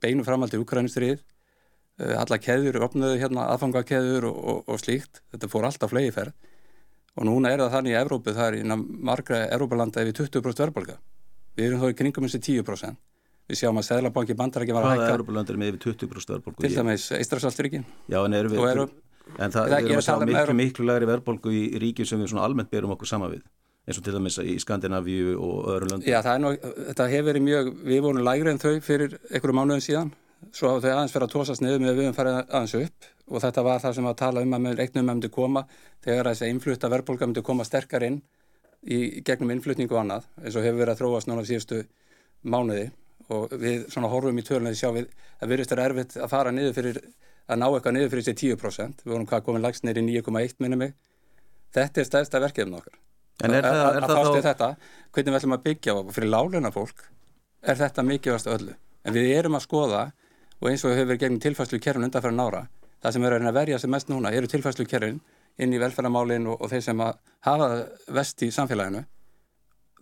beinu 0.02 0.24
framaldi 0.26 0.60
úkrænustrið, 0.60 1.22
eh, 2.00 2.16
alla 2.18 2.38
keður, 2.38 2.82
opnöðu 2.86 3.20
hérna 3.22 3.48
aðfangakeður 3.54 4.28
og, 4.30 4.40
og, 4.42 4.64
og 4.68 4.82
slíkt, 4.82 5.22
þetta 5.34 5.50
fór 5.52 5.68
alltaf 5.68 5.94
flegi 5.94 6.14
ferð 6.14 6.50
og 7.12 7.28
núna 7.28 7.52
er 7.52 7.60
það 7.60 7.74
þannig 7.76 7.92
í 7.92 7.96
Evrópu, 8.00 8.32
það 8.32 8.46
er 8.46 8.58
innan 8.62 8.84
margra 9.04 9.40
Evrópalanda 9.52 10.04
yfir 10.04 10.16
20% 10.22 10.62
verðbólka. 10.64 10.98
Við 11.58 11.66
erum 11.68 11.82
þó 11.82 11.90
í 11.92 11.96
kringum 11.98 12.24
þessi 12.24 12.40
10%. 12.62 13.00
Við 13.50 13.58
sjáum 13.58 13.80
að 13.80 13.88
Sæðlabanki 13.88 14.36
bandarækja 14.38 14.76
var 14.76 14.86
að 14.86 14.92
hækka. 14.94 15.02
Hvaða 15.02 15.16
Evrópalandir 15.18 15.58
með 15.60 15.72
yfir 15.72 15.82
20% 15.90 16.32
verðbólku? 16.32 16.62
Til 16.64 16.76
dæmis 16.78 17.08
Ístrasalsturíkin. 17.18 17.84
Já, 18.08 18.20
en 18.22 18.36
erum 18.38 18.54
við, 18.54 18.94
en 19.36 19.52
það, 19.52 19.74
við 19.74 19.90
erum 19.90 20.00
að 20.00 20.06
sjá 20.06 20.14
um 20.14 20.24
miklu, 20.30 20.56
miklu 20.62 20.86
lagri 20.88 21.10
verðbólku 21.10 21.52
í 21.52 21.64
ríkjum 21.82 22.08
sem 22.08 22.22
við 22.22 22.32
svona 22.32 22.46
almennt 22.46 22.72
berum 22.72 22.94
okkur 22.96 23.10
sama 23.10 23.28
við 23.32 23.44
eins 23.86 23.98
og 23.98 24.04
til 24.06 24.14
dæmis 24.14 24.38
í 24.38 24.58
Skandinavíu 24.62 25.32
og 25.42 25.70
öðrum 25.74 25.90
löndum. 25.92 26.06
Já, 26.06 26.20
nú, 26.38 26.52
þetta 26.88 27.06
hefur 27.10 27.28
verið 27.30 27.46
mjög, 27.46 27.70
við 27.88 28.04
vorum 28.04 28.26
lægri 28.26 28.52
en 28.52 28.60
þau 28.62 28.76
fyrir 28.84 29.16
einhverju 29.30 29.56
mánuðin 29.58 29.82
síðan, 29.82 30.12
svo 30.54 30.76
þau 30.78 30.90
aðeins 30.92 31.14
fyrir 31.14 31.26
að 31.26 31.34
tósast 31.34 31.64
niður 31.64 31.82
með 31.82 31.98
við 31.98 32.10
um 32.10 32.16
farið 32.16 32.38
aðeins 32.44 32.76
upp. 32.78 33.10
Og 33.32 33.42
þetta 33.42 33.64
var 33.66 33.82
það 33.82 33.96
sem 33.96 34.06
að 34.06 34.16
tala 34.20 34.44
um 34.44 34.54
að 34.54 34.64
með 34.66 34.78
reiknum 34.78 35.06
með 35.06 35.16
myndi 35.16 35.32
koma 35.32 35.64
þegar 36.04 36.30
þessi 36.30 36.50
innflutta 36.52 36.90
verðbólka 36.92 37.26
myndi 37.26 37.44
koma 37.46 37.66
sterkar 37.66 38.06
inn 38.06 38.18
í 38.82 38.98
gegnum 39.26 39.52
innflutningu 39.54 39.94
og 39.94 40.02
annað, 40.02 40.26
eins 40.42 40.58
og 40.58 40.66
hefur 40.66 40.82
verið 40.82 40.94
að 40.94 41.02
þróast 41.02 41.30
núna 41.30 41.46
síðustu 41.46 41.82
mánuði. 42.42 42.90
Og 43.32 43.54
við 43.56 43.86
svona 43.90 44.10
horfum 44.12 44.38
í 44.38 44.44
tölunni 44.44 44.74
sjá 44.76 44.90
við 44.92 45.06
að 45.40 45.54
virðist 45.54 45.72
er 45.74 45.84
erfitt 45.86 46.18
að 46.18 46.32
fara 46.34 46.52
niður 46.54 46.74
fyrir 46.76 46.98
að 47.46 47.62
ná 47.62 47.68
eitthvað 47.68 47.96
niður 47.96 48.12
fyrir 48.12 48.26
þessi 48.26 48.50
10% 48.50 49.06
við 49.06 49.14
vorum 49.14 49.30
hvað 49.30 49.46
komin 49.46 49.64
lagst 49.64 49.86
neyri 49.86 50.02
9,1 50.04 50.58
minni 50.58 50.80
mig. 50.82 50.98
Þetta 51.72 52.02
er 52.02 52.10
stæðsta 52.10 52.42
verkefni 52.42 52.82
okkar 52.82 52.98
En 53.42 53.54
er 53.56 53.66
er 53.66 53.68
að 53.72 53.98
það 54.06 54.18
þá, 54.32 54.42
þetta, 54.46 54.68
hvernig 55.12 55.32
við 55.32 55.38
ætlum 55.40 55.56
að 55.56 55.64
byggja 55.66 55.94
og 55.98 56.12
fyrir 56.14 56.32
láluna 56.32 56.70
fólk 56.74 57.04
er 57.62 57.78
þetta 57.78 58.04
mikilvægast 58.06 58.50
öllu. 58.50 58.74
En 59.06 59.14
við 59.16 59.30
erum 59.36 59.58
að 59.58 59.64
skoða 59.66 60.02
og 60.60 60.68
eins 60.70 60.84
og 60.84 60.92
við 60.92 61.00
höfum 61.00 61.10
verið 61.12 61.22
gegnum 61.24 61.42
tilfæslu 61.42 61.80
kerfin 61.82 62.06
undanfæra 62.06 62.34
nára 62.36 62.66
það 63.02 63.16
sem 63.16 63.24
er 63.26 63.36
að 63.38 63.56
verja 63.56 63.78
sem 63.82 63.90
mest 63.90 64.10
núna 64.12 64.32
eru 64.34 64.50
tilfæslu 64.50 64.86
kerfin 64.86 65.18
inn 65.60 65.74
í 65.74 65.80
velferðamálin 65.82 66.46
og, 66.48 66.60
og 66.62 66.70
þeir 66.70 66.84
sem 66.86 67.00
hafa 67.02 67.66
vest 68.14 68.42
í 68.46 68.50
samfélaginu. 68.54 69.02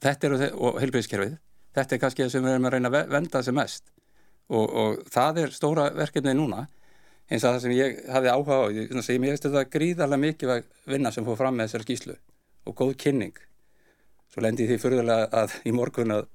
Þetta 0.00 0.28
eru 0.28 0.40
þeir, 0.40 0.52
og 0.56 0.76
heilbríðiskerfið 0.82 1.38
þetta 1.76 1.96
er 1.96 2.02
kannski 2.02 2.24
það 2.24 2.34
sem 2.34 2.44
við 2.44 2.54
erum 2.54 2.68
að 2.68 2.76
reyna 2.76 2.90
að 2.90 2.96
ve- 2.98 3.08
venda 3.16 3.42
sem 3.46 3.56
mest. 3.56 3.90
Og, 4.50 4.66
og 4.66 5.02
það 5.10 5.42
er 5.44 5.54
stóra 5.54 5.88
verkefni 5.94 6.34
núna. 6.36 6.66
Eins 7.30 7.44
og 7.46 7.54
það 7.54 7.64
sem 7.64 7.74
ég 7.76 7.98
hafði 8.10 8.32
áhuga 8.34 8.56
á 8.58 8.64
ég, 8.74 8.88
ég, 8.90 9.10
ég 9.14 9.20
veist 9.26 9.46
þetta 9.46 9.64
gríðarlega 9.70 10.24
mikilvæg 10.24 10.64
vinna 10.90 11.12
sem 11.14 11.26
fór 11.26 11.38
fram 11.38 11.54
með 11.56 11.68
þessari 11.70 11.86
skýslu 11.86 12.16
og 12.66 12.76
góð 12.76 12.96
kynning. 13.00 13.36
Svo 14.30 14.44
lendi 14.44 14.68
því 14.68 14.78
fyrirlega 14.78 15.30
að 15.42 15.56
í 15.66 15.72
morgun 15.74 16.14
að 16.14 16.28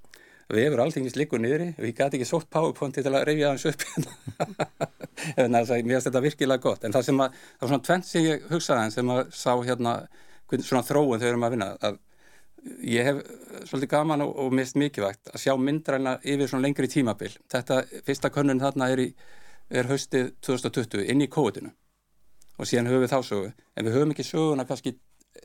við 0.52 0.68
hefur 0.68 0.84
alltingis 0.84 1.16
líku 1.18 1.40
niðri. 1.42 1.72
Og 1.78 1.88
ég 1.88 1.96
gæti 1.98 2.20
ekki 2.20 2.28
sótt 2.30 2.50
powerpointi 2.54 3.04
til 3.06 3.14
að 3.14 3.28
reyfja 3.30 3.54
hans 3.54 3.66
upp 3.70 3.86
en 5.42 5.56
þess 5.58 5.72
að 5.72 5.86
mér 5.86 5.96
finnst 5.96 6.10
þetta 6.10 6.24
virkilega 6.26 6.64
gott. 6.64 6.84
En 6.86 6.96
það 6.96 7.08
sem 7.10 7.22
að, 7.24 7.38
það 7.56 7.66
var 7.66 7.74
svona 7.74 7.88
tvent 7.90 8.10
sem 8.10 8.28
ég 8.28 8.50
hugsaði 8.52 8.90
en 8.90 8.96
sem 8.96 9.14
að 9.16 9.22
sá 9.36 9.52
hérna 9.56 9.96
svona 10.52 10.84
þróun 10.86 11.22
þegar 11.22 11.26
við 11.26 11.32
erum 11.32 11.48
að 11.48 11.56
vinna. 11.56 11.70
Að 11.90 12.02
ég 12.86 13.10
hef 13.10 13.24
svolítið 13.70 13.92
gaman 13.94 14.26
og, 14.26 14.36
og 14.44 14.54
mist 14.60 14.78
mikilvægt 14.80 15.32
að 15.34 15.42
sjá 15.46 15.56
myndræna 15.62 16.18
yfir 16.24 16.52
svona 16.52 16.68
lengri 16.68 16.90
tímabil. 16.92 17.32
Þetta 17.52 17.82
fyrsta 18.06 18.32
könnun 18.34 18.62
þarna 18.62 18.92
er, 18.94 19.02
í, 19.06 19.10
er 19.70 19.90
haustið 19.90 20.34
2020 20.46 21.10
inn 21.14 21.26
í 21.26 21.32
kóðinu 21.32 21.74
og 22.56 22.70
síðan 22.70 22.88
höfum 22.90 23.04
við 23.04 23.12
þá 23.12 23.20
sögu. 23.28 23.52
En 23.76 23.88
við 23.88 23.98
höfum 23.98 24.14
ekki 24.14 24.26
söguna 24.28 24.66
kannski 24.68 24.96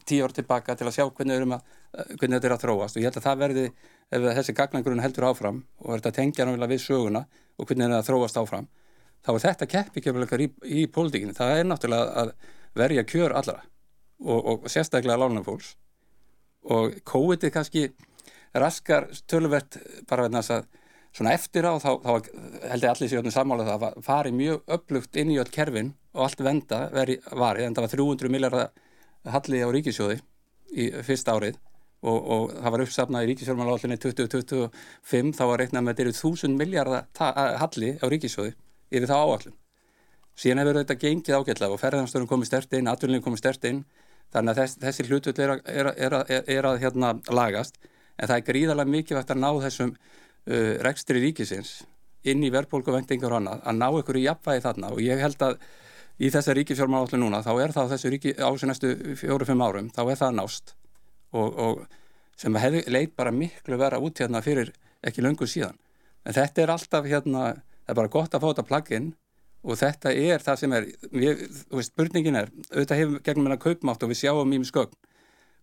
tíu 0.08 0.24
ár 0.24 0.34
tilbaka 0.34 0.76
til 0.78 0.88
að 0.88 0.96
sjá 0.96 1.04
hvernig, 1.06 1.46
að, 1.56 1.62
hvernig 2.16 2.36
þetta 2.36 2.48
er 2.50 2.54
að 2.56 2.64
þróast. 2.64 2.96
Og 2.96 3.02
ég 3.02 3.10
held 3.10 3.20
að 3.20 3.26
það 3.28 3.42
verði 3.44 3.64
ef 4.10 4.28
þessi 4.40 4.56
gagnangrun 4.58 5.02
heldur 5.04 5.28
áfram 5.30 5.62
og 5.84 5.92
þetta 5.96 6.14
tengja 6.18 6.46
náttúrulega 6.46 6.74
við 6.74 6.84
söguna 6.84 7.24
og 7.56 7.66
hvernig 7.66 7.86
það 7.86 7.94
er 7.94 8.00
að 8.00 8.08
þróast 8.10 8.40
áfram 8.40 8.70
þá 9.20 9.32
er 9.34 9.42
þetta 9.44 9.68
keppikefnilegar 9.74 10.42
í, 10.42 10.48
í 10.64 10.86
pólitíkinu 10.92 11.36
það 11.36 11.58
er 11.58 11.68
náttúrulega 11.68 12.24
að 12.24 12.32
verja 12.78 13.06
kjör 13.08 13.34
allra 13.36 13.60
og, 14.20 14.40
og 14.40 14.68
sérstaklega 14.70 15.18
lánum 15.20 15.44
fólks. 15.46 15.74
Og 16.70 16.98
COVID-ið 17.08 17.54
kannski 17.54 17.86
raskar 18.56 19.08
töluvert 19.30 19.78
bara 20.08 20.26
vegna 20.26 20.42
þess 20.42 20.58
að 20.58 20.68
svona 21.16 21.34
eftir 21.34 21.66
á 21.66 21.74
þá, 21.82 21.90
þá 22.02 22.12
held 22.70 22.84
ég 22.84 22.92
allir 22.92 23.10
sér 23.10 23.32
sammála 23.34 23.66
það 23.66 23.86
að 23.88 24.02
fari 24.06 24.32
mjög 24.34 24.74
upplugt 24.76 25.18
inn 25.18 25.32
í 25.34 25.38
öll 25.42 25.50
kerfin 25.50 25.94
og 26.14 26.26
allt 26.26 26.44
venda 26.44 26.84
veri 26.94 27.18
varið 27.30 27.66
en 27.66 27.76
það 27.76 27.86
var 27.86 27.94
300 27.94 28.32
miljardar 28.34 28.70
halli 29.28 29.60
á 29.60 29.68
ríkisjóði 29.74 30.20
í 30.70 30.86
fyrsta 31.04 31.34
árið 31.36 31.58
og, 32.00 32.18
og 32.18 32.44
það 32.54 32.74
var 32.74 32.84
uppsafnað 32.86 33.24
í 33.24 33.30
ríkisjórnmálavallinni 33.30 33.98
2025 34.00 35.32
þá 35.36 35.42
var 35.50 35.62
reiknað 35.62 35.84
með 35.84 35.92
þetta 35.92 36.06
eru 36.06 36.14
1000 36.16 36.60
miljardar 36.60 37.58
halli 37.60 37.90
á 38.00 38.06
ríkisjóði 38.08 38.54
yfir 38.90 39.10
það 39.10 39.24
áallum. 39.26 39.56
Síðan 40.40 40.62
hefur 40.62 40.78
þetta 40.80 40.96
gengið 41.02 41.36
ágætlega 41.36 41.74
og 41.74 41.82
ferðanstörum 41.82 42.30
komið 42.30 42.48
stert 42.48 42.76
inn, 42.78 42.88
atvinningum 42.88 43.26
komið 43.28 43.42
stert 43.42 43.66
inn 43.68 43.82
þannig 44.32 44.54
að 44.54 44.60
þess, 44.62 44.78
þessi 44.80 45.06
hlutull 45.08 45.34
er, 45.42 45.52
er, 45.68 45.90
er, 45.98 46.16
er 46.40 46.68
að 46.70 46.80
hérna, 46.84 47.12
lagast 47.28 47.76
en 48.16 48.28
það 48.28 48.36
er 48.36 48.46
gríðarlega 48.46 48.94
mikilvægt 48.94 49.32
að 49.34 49.42
ná 49.42 49.50
þessum 49.66 49.92
uh, 49.92 50.74
rekstri 50.86 51.22
ríkisins 51.24 51.80
inn 52.30 52.42
í 52.44 52.52
verðbólkuvendingar 52.52 53.34
og 53.34 53.40
annað 53.40 53.62
að 53.64 53.78
ná 53.80 53.86
ykkur 54.00 54.20
í 54.20 54.26
jafnvægi 54.26 54.64
þarna 54.64 54.92
og 54.94 55.02
ég 55.04 55.22
held 55.24 55.44
að 55.44 55.56
í 56.20 56.28
þessa 56.32 56.54
ríkisjórnmálallu 56.58 57.20
núna 57.20 57.40
þá 57.44 57.52
er 57.64 57.74
það 57.76 57.94
þessu 57.94 58.12
ríki 58.12 58.34
á 58.36 58.48
þessu 58.48 58.68
næstu 58.68 58.92
fjóru-fimm 59.20 59.64
árum 59.64 59.90
þá 59.94 60.02
er 60.04 60.20
það 60.20 60.36
nást. 60.36 60.74
Og, 61.32 61.56
og 61.56 61.82
sem 62.40 62.56
hefði 62.56 62.84
leit 62.92 63.16
bara 63.16 63.32
miklu 63.32 63.78
vera 63.80 64.00
út 64.02 64.20
hérna 64.20 64.42
fyrir 64.44 64.72
ekki 65.06 65.24
löngu 65.24 65.48
síðan. 65.48 65.78
En 66.26 66.36
þetta 66.36 66.62
er 66.62 66.72
alltaf 66.74 67.08
hérna 67.08 67.44
það 67.54 67.92
er 67.94 67.98
bara 67.98 68.12
gott 68.12 68.34
að 68.34 68.44
fá 68.44 68.48
þetta 68.50 68.66
plaginn 68.68 69.12
og 69.60 69.76
þetta 69.80 70.12
er 70.16 70.44
það 70.44 70.60
sem 70.62 70.74
er 70.76 70.86
við, 71.12 71.44
veist, 71.72 71.92
spurningin 71.92 72.38
er, 72.38 72.50
auðvitað 72.72 73.00
hefur 73.02 73.22
gegnum 73.26 73.48
meina 73.48 73.60
kaupmátt 73.60 74.04
og 74.04 74.12
við 74.12 74.20
sjáum 74.22 74.48
mým 74.48 74.64
skögn 74.64 74.94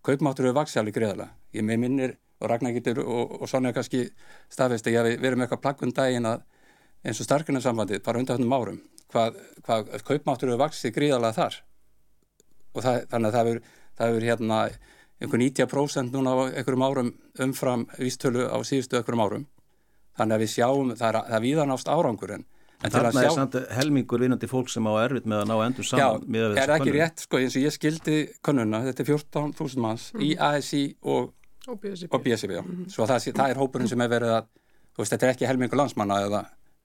kaupmáttur 0.06 0.48
eru 0.48 0.58
vaksjálfi 0.58 0.94
greiðalega 0.96 1.32
ég 1.58 1.66
með 1.66 1.82
minnir 1.82 2.14
og 2.38 2.52
Ragnar 2.52 2.76
getur 2.76 3.02
og, 3.02 3.40
og 3.42 3.56
er 3.58 3.74
kannski 3.74 4.04
staðfest 4.54 4.90
að 4.90 4.98
ég 4.98 5.22
verið 5.24 5.40
með 5.40 5.48
eitthvað 5.48 5.64
plaggun 5.64 5.96
daginn 5.98 6.30
að 6.30 6.44
eins 7.04 7.22
og 7.22 7.30
starkunarsambandið 7.30 8.04
bara 8.06 8.22
undan 8.22 8.38
hundum 8.38 8.54
árum 8.54 8.80
hvað, 9.14 9.40
hvað 9.66 9.92
kaupmáttur 10.08 10.52
eru 10.52 10.62
vaksið 10.62 10.96
greiðalega 10.98 11.38
þar 11.38 11.60
og 12.74 12.84
það, 12.86 13.00
þannig 13.12 13.30
að 13.30 13.38
það 13.38 13.50
hefur, 13.52 13.62
það 13.98 14.12
hefur 14.12 14.28
hérna 14.30 14.60
einhver 15.18 15.42
90% 15.42 16.14
núna 16.14 16.34
á 16.34 16.38
einhverjum 16.52 16.86
árum 16.86 17.14
umfram 17.46 17.88
vístölu 17.98 18.46
á 18.50 18.58
síðustu 18.68 19.00
einhverjum 19.00 19.24
árum 19.26 19.48
þannig 20.18 20.38
að 20.38 20.44
við 20.44 20.54
sjáum, 20.54 20.94
það 20.98 21.10
er, 21.10 21.20
það 21.30 21.40
er 21.40 21.46
víðanást 21.48 21.92
árangur 21.94 22.38
en 22.38 22.48
En 22.86 22.94
þarna 22.94 23.24
er 23.26 23.34
samt 23.34 23.56
helmingur 23.74 24.22
vinnandi 24.22 24.46
fólk 24.50 24.70
sem 24.70 24.86
á 24.86 24.94
erfitt 25.02 25.26
með 25.26 25.40
að 25.42 25.48
ná 25.50 25.56
endur 25.66 25.88
saman 25.88 26.28
Já, 26.30 26.44
er 26.62 26.74
ekki 26.76 26.84
könnun. 26.84 26.98
rétt, 27.00 27.24
sko, 27.26 27.40
eins 27.42 27.56
og 27.58 27.64
ég 27.64 27.74
skildi 27.74 28.18
könnuna, 28.46 28.84
þetta 28.86 29.02
er 29.02 29.08
14.000 29.10 29.82
manns 29.82 30.04
mm. 30.14 30.22
í 30.22 30.30
ASI 30.48 30.82
og, 31.10 31.32
og 31.66 31.80
BSIB, 31.82 32.12
og 32.14 32.22
BSIB 32.22 32.54
mm 32.54 32.68
-hmm. 32.68 32.92
svo 32.94 33.08
það, 33.10 33.32
það 33.32 33.50
er 33.50 33.62
hópurinn 33.64 33.90
sem 33.90 34.02
er 34.06 34.12
verið 34.14 34.36
að, 34.36 34.52
þú 34.94 35.02
veist, 35.02 35.16
þetta 35.16 35.26
er 35.26 35.34
ekki 35.34 35.50
helmingur 35.50 35.82
landsmanna 35.82 36.20
eða 36.28 36.44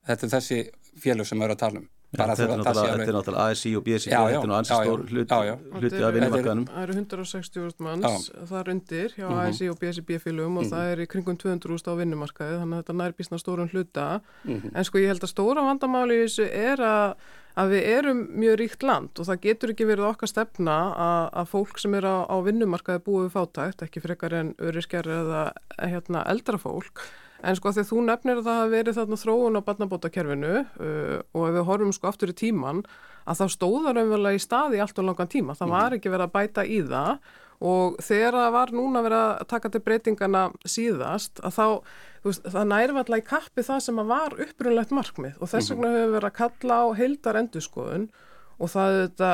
þetta 0.08 0.26
er 0.26 0.32
þessi 0.32 0.62
félug 0.96 1.28
sem 1.28 1.42
er 1.42 1.52
að 1.52 1.60
tala 1.60 1.84
um 1.84 1.88
Já, 2.12 2.26
þetta, 2.28 2.44
er 2.44 2.60
þetta 2.60 3.06
er 3.08 3.14
náttúrulega 3.16 3.44
ASI 3.48 3.70
og 3.78 3.84
BSI 3.86 4.10
já, 4.10 4.18
já, 4.20 4.34
þetta 4.34 4.44
er 4.44 4.50
náttúrulega 4.52 4.96
hluti, 5.14 5.36
hluti 5.80 6.02
af 6.04 6.10
vinnumarkaðanum 6.12 6.66
Það 6.68 6.82
eru 6.82 6.96
160.000 6.98 7.86
manns 7.86 8.26
þar 8.50 8.68
undir 8.74 9.14
hjá 9.14 9.24
mm 9.24 9.32
-hmm. 9.32 9.48
ASI 9.48 9.68
og 9.72 9.78
BSI 9.80 10.04
bífélugum 10.10 10.58
og 10.58 10.64
mm 10.66 10.68
-hmm. 10.68 10.72
það 10.74 10.90
er 10.92 11.00
í 11.00 11.06
kringum 11.08 11.38
200.000 11.40 11.88
á 11.88 11.94
vinnumarkaði 12.02 12.58
þannig 12.60 12.76
að 12.76 12.82
þetta 12.82 12.98
nær 13.00 13.16
bísna 13.16 13.38
stórun 13.38 13.72
hluta 13.72 14.20
mm 14.44 14.60
-hmm. 14.60 14.70
en 14.76 14.84
sko 14.84 14.98
ég 14.98 15.08
held 15.08 15.24
að 15.24 15.32
stóra 15.32 15.64
vandamáli 15.64 16.14
í 16.14 16.24
þessu 16.26 16.46
er 16.52 16.78
að, 16.80 17.14
að 17.56 17.66
við 17.72 17.82
erum 17.96 18.20
mjög 18.28 18.54
ríkt 18.60 18.82
land 18.82 19.18
og 19.18 19.26
það 19.26 19.40
getur 19.40 19.70
ekki 19.70 19.88
verið 19.88 20.10
okkar 20.12 20.28
stefna 20.28 20.76
að, 20.92 21.24
að 21.32 21.46
fólk 21.48 21.78
sem 21.78 21.94
er 21.94 22.04
á, 22.04 22.16
á 22.28 22.36
vinnumarkaði 22.44 23.00
búið 23.08 23.32
fátækt, 23.32 23.82
ekki 23.82 24.00
frekar 24.04 24.32
en 24.34 24.54
öryskjari 24.60 25.08
eða 25.08 25.52
hérna, 25.80 26.28
eldra 26.28 26.58
fólk 26.58 27.00
En 27.42 27.58
sko 27.58 27.72
þegar 27.74 27.88
þú 27.88 28.02
nefnir 28.06 28.40
að 28.40 28.48
það 28.48 28.58
hafi 28.60 28.72
verið 28.76 28.98
þarna 28.98 29.18
þróun 29.18 29.58
á 29.58 29.66
barnabótakerfinu 29.66 30.52
uh, 30.62 31.16
og 31.34 31.46
ef 31.48 31.56
við 31.56 31.64
horfum 31.68 31.94
sko 31.96 32.10
aftur 32.12 32.30
í 32.30 32.36
tíman 32.38 32.82
að 33.26 33.40
þá 33.40 33.46
stóðar 33.56 34.02
umverulega 34.02 34.38
í 34.38 34.42
staði 34.42 34.82
allt 34.82 35.00
og 35.02 35.08
langan 35.08 35.30
tíma. 35.32 35.56
Það 35.58 35.72
var 35.74 35.96
ekki 35.96 36.12
verið 36.12 36.28
að 36.28 36.36
bæta 36.36 36.66
í 36.66 36.78
það. 36.86 37.32
Og 37.62 37.98
þegar 38.02 38.34
það 38.34 38.54
var 38.56 38.72
núna 38.74 39.02
verið 39.06 39.20
að 39.22 39.44
taka 39.52 39.70
til 39.70 39.80
breytingana 39.86 40.40
síðast 40.66 41.42
að 41.46 41.52
þá, 41.54 41.66
veist, 42.26 42.48
það 42.50 42.70
nærði 42.72 43.02
alltaf 43.02 43.20
í 43.20 43.26
kappi 43.28 43.64
það 43.68 43.82
sem 43.84 44.00
var 44.08 44.34
upprunlegt 44.46 44.94
markmið. 44.98 45.36
Og 45.38 45.52
þess 45.52 45.70
vegna 45.70 45.92
hefur 45.94 46.14
verið 46.16 46.30
að 46.30 46.38
kalla 46.40 46.78
á 46.82 46.86
heildar 46.98 47.38
endurskoðun 47.38 48.08
og 48.58 48.72
það 48.72 48.98
þetta 48.98 49.30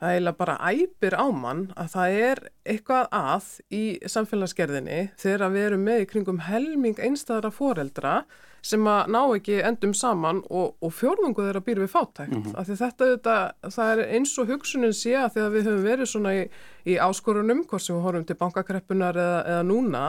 það 0.00 0.12
eiginlega 0.12 0.40
bara 0.40 0.56
æpir 0.70 1.16
á 1.16 1.26
mann 1.32 1.62
að 1.76 1.92
það 1.94 2.18
er 2.26 2.42
eitthvað 2.68 3.06
að 3.16 3.46
í 3.72 3.84
samfélagsgerðinni 4.12 5.00
þegar 5.20 5.54
við 5.54 5.68
erum 5.70 5.86
með 5.86 6.02
í 6.02 6.10
kringum 6.10 6.42
helming 6.48 7.00
einstæðara 7.00 7.52
foreldra 7.54 8.18
sem 8.66 8.86
að 8.90 9.12
ná 9.14 9.20
ekki 9.36 9.60
endum 9.64 9.92
saman 9.94 10.40
og, 10.50 10.74
og 10.82 10.94
fjórðungu 10.94 11.44
þeirra 11.44 11.62
býr 11.66 11.82
við 11.84 11.92
fátækt. 11.92 12.32
Mm 12.32 12.42
-hmm. 12.42 12.72
þetta, 12.80 13.10
þetta, 13.12 13.36
það 13.76 13.92
er 13.92 14.02
eins 14.16 14.32
og 14.42 14.50
hugsunin 14.50 14.96
sé 14.96 15.14
að 15.20 15.36
þegar 15.36 15.54
við 15.54 15.68
höfum 15.68 15.86
verið 15.86 16.10
svona 16.10 16.34
í, 16.34 16.42
í 16.86 16.98
áskorunum, 16.98 17.62
hvort 17.68 17.84
sem 17.84 17.96
við 17.96 18.06
horfum 18.06 18.26
til 18.26 18.38
bankakreppunar 18.40 19.20
eða, 19.22 19.40
eða 19.52 19.62
núna, 19.70 20.04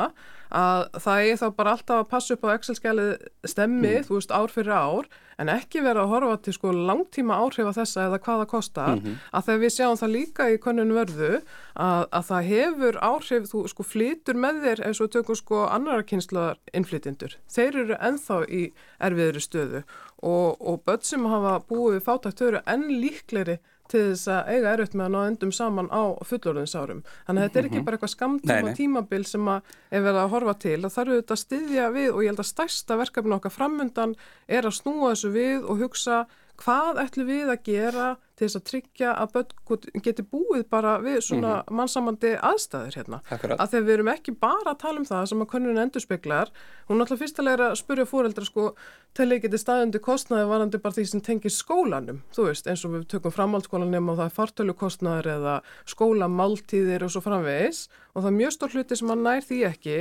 að 0.50 0.84
það 1.04 1.30
er 1.30 1.39
þá 1.42 1.48
bara 1.58 1.72
alltaf 1.75 2.01
að 2.01 2.10
passa 2.12 2.36
upp 2.36 2.46
á 2.48 2.54
Excel-skjalið 2.56 3.13
stemmið, 3.48 3.98
mm. 4.01 4.06
þú 4.08 4.20
veist, 4.20 4.34
ár 4.34 4.54
fyrir 4.54 4.75
ár, 4.75 5.10
en 5.38 5.51
ekki 5.54 5.84
vera 5.86 6.01
að 6.01 6.12
horfa 6.16 6.38
til 6.42 6.54
sko 6.56 6.72
langtíma 6.74 7.38
áhrif 7.38 7.70
að 7.70 7.77
þessa 7.77 8.06
eða 8.08 8.20
hvaða 8.25 8.48
kostar, 8.50 8.96
mm 8.96 9.04
-hmm. 9.04 9.18
að 9.38 9.46
þegar 9.46 9.62
við 9.62 9.74
sjáum 9.75 10.00
það 10.01 10.16
líka 10.16 10.50
í 10.50 10.58
konun 10.58 10.94
verðu, 10.98 11.32
að, 11.75 12.04
að 12.12 12.24
það 12.30 12.50
hefur 12.51 13.00
áhrif, 13.01 13.50
þú 13.51 13.68
sko 13.68 13.84
flytur 13.84 14.36
með 14.36 14.62
þér 14.66 14.84
eins 14.88 15.01
og 15.01 15.12
tökum 15.13 15.36
sko 15.36 15.63
annara 15.68 16.04
kynsluðar 16.04 16.58
innflytindur. 16.74 17.38
Þeir 17.48 17.75
eru 17.84 17.98
enþá 18.01 18.38
í 18.50 18.63
erfiðri 19.00 19.42
stöðu 19.42 19.84
og, 20.22 20.58
og 20.62 20.82
börn 20.86 21.06
sem 21.06 21.25
hafa 21.25 21.60
búið 21.70 22.01
fátækt 22.01 22.42
eru 22.42 22.62
enn 22.66 22.88
líkleri 22.89 23.60
til 23.91 24.03
þess 24.12 24.32
að 24.34 24.51
eiga 24.53 24.74
erfitt 24.74 24.96
með 24.98 25.06
að 25.06 25.13
ná 25.13 25.20
endum 25.32 25.53
saman 25.56 25.89
á 25.94 26.03
fullorðinsárum. 26.29 27.03
Þannig 27.27 27.41
að 27.41 27.48
þetta 27.48 27.62
er 27.62 27.70
ekki 27.70 27.84
bara 27.88 27.98
eitthvað 27.98 28.13
skamtíma 28.13 28.74
tímabil 28.77 29.24
sem 29.27 29.51
að 29.53 29.74
er 29.91 30.06
verið 30.06 30.22
að 30.24 30.34
horfa 30.36 30.56
til. 30.63 30.77
Það 30.84 30.96
þarf 30.98 31.13
auðvitað 31.13 31.38
að 31.38 31.44
styðja 31.44 31.88
við 31.96 32.10
og 32.12 32.22
ég 32.24 32.32
held 32.32 32.44
að 32.44 32.51
stærsta 32.51 33.00
verkefni 33.01 33.38
okkar 33.38 33.56
framundan 33.56 34.15
er 34.48 34.67
að 34.67 34.77
snúa 34.79 35.13
þessu 35.13 35.34
við 35.36 35.67
og 35.67 35.84
hugsa 35.86 36.22
hvað 36.58 37.03
ætlum 37.06 37.29
við 37.29 37.53
að 37.53 37.63
gera 37.67 38.08
til 38.38 38.48
þess 38.48 38.60
að 38.60 38.65
tryggja 38.70 39.13
að 39.17 39.34
börn 39.34 40.03
geti 40.06 40.24
búið 40.24 40.67
bara 40.70 40.98
við 41.01 41.20
svona 41.25 41.53
mm 41.56 41.62
-hmm. 41.62 41.75
mannsamandi 41.79 42.34
aðstæðir 42.38 42.98
hérna. 43.00 43.22
Akkurat. 43.29 43.60
Að 43.60 43.70
þegar 43.72 43.88
við 43.88 43.94
erum 43.94 44.13
ekki 44.13 44.32
bara 44.32 44.72
að 44.72 44.79
tala 44.84 45.00
um 45.00 45.06
það 45.06 45.25
sem 45.25 45.41
að 45.41 45.51
konun 45.53 45.77
endur 45.77 46.01
speklar, 46.01 46.51
hún 46.88 46.98
er 46.98 47.01
alltaf 47.01 47.20
fyrstulega 47.20 47.72
að 47.72 47.75
spurja 47.75 48.06
fóreldra 48.06 48.46
sko, 48.46 48.74
ekki 49.17 49.50
til 49.50 49.60
staðundi 49.60 50.00
kostnaði 50.00 50.46
varandi 50.46 50.77
bara 50.77 50.94
því 50.94 51.06
sem 51.10 51.22
tengir 51.22 51.51
skólanum, 51.51 52.22
þú 52.36 52.44
veist, 52.48 52.67
eins 52.67 52.86
og 52.86 52.91
við 52.94 53.08
tökum 53.08 53.32
framhaldsskólanum 53.32 54.10
og 54.10 54.17
það 54.17 54.25
er 54.25 54.36
fartölukostnaður 54.38 55.27
eða 55.27 55.62
skólamáltíðir 55.86 57.03
og 57.03 57.12
svo 57.12 57.22
framvegis 57.22 57.88
og 58.17 58.24
það 58.24 58.29
er 58.32 58.38
mjög 58.38 58.53
stór 58.56 58.74
hluti 58.74 58.98
sem 58.98 59.12
að 59.13 59.24
nær 59.25 59.44
því 59.46 59.58
ekki 59.67 59.98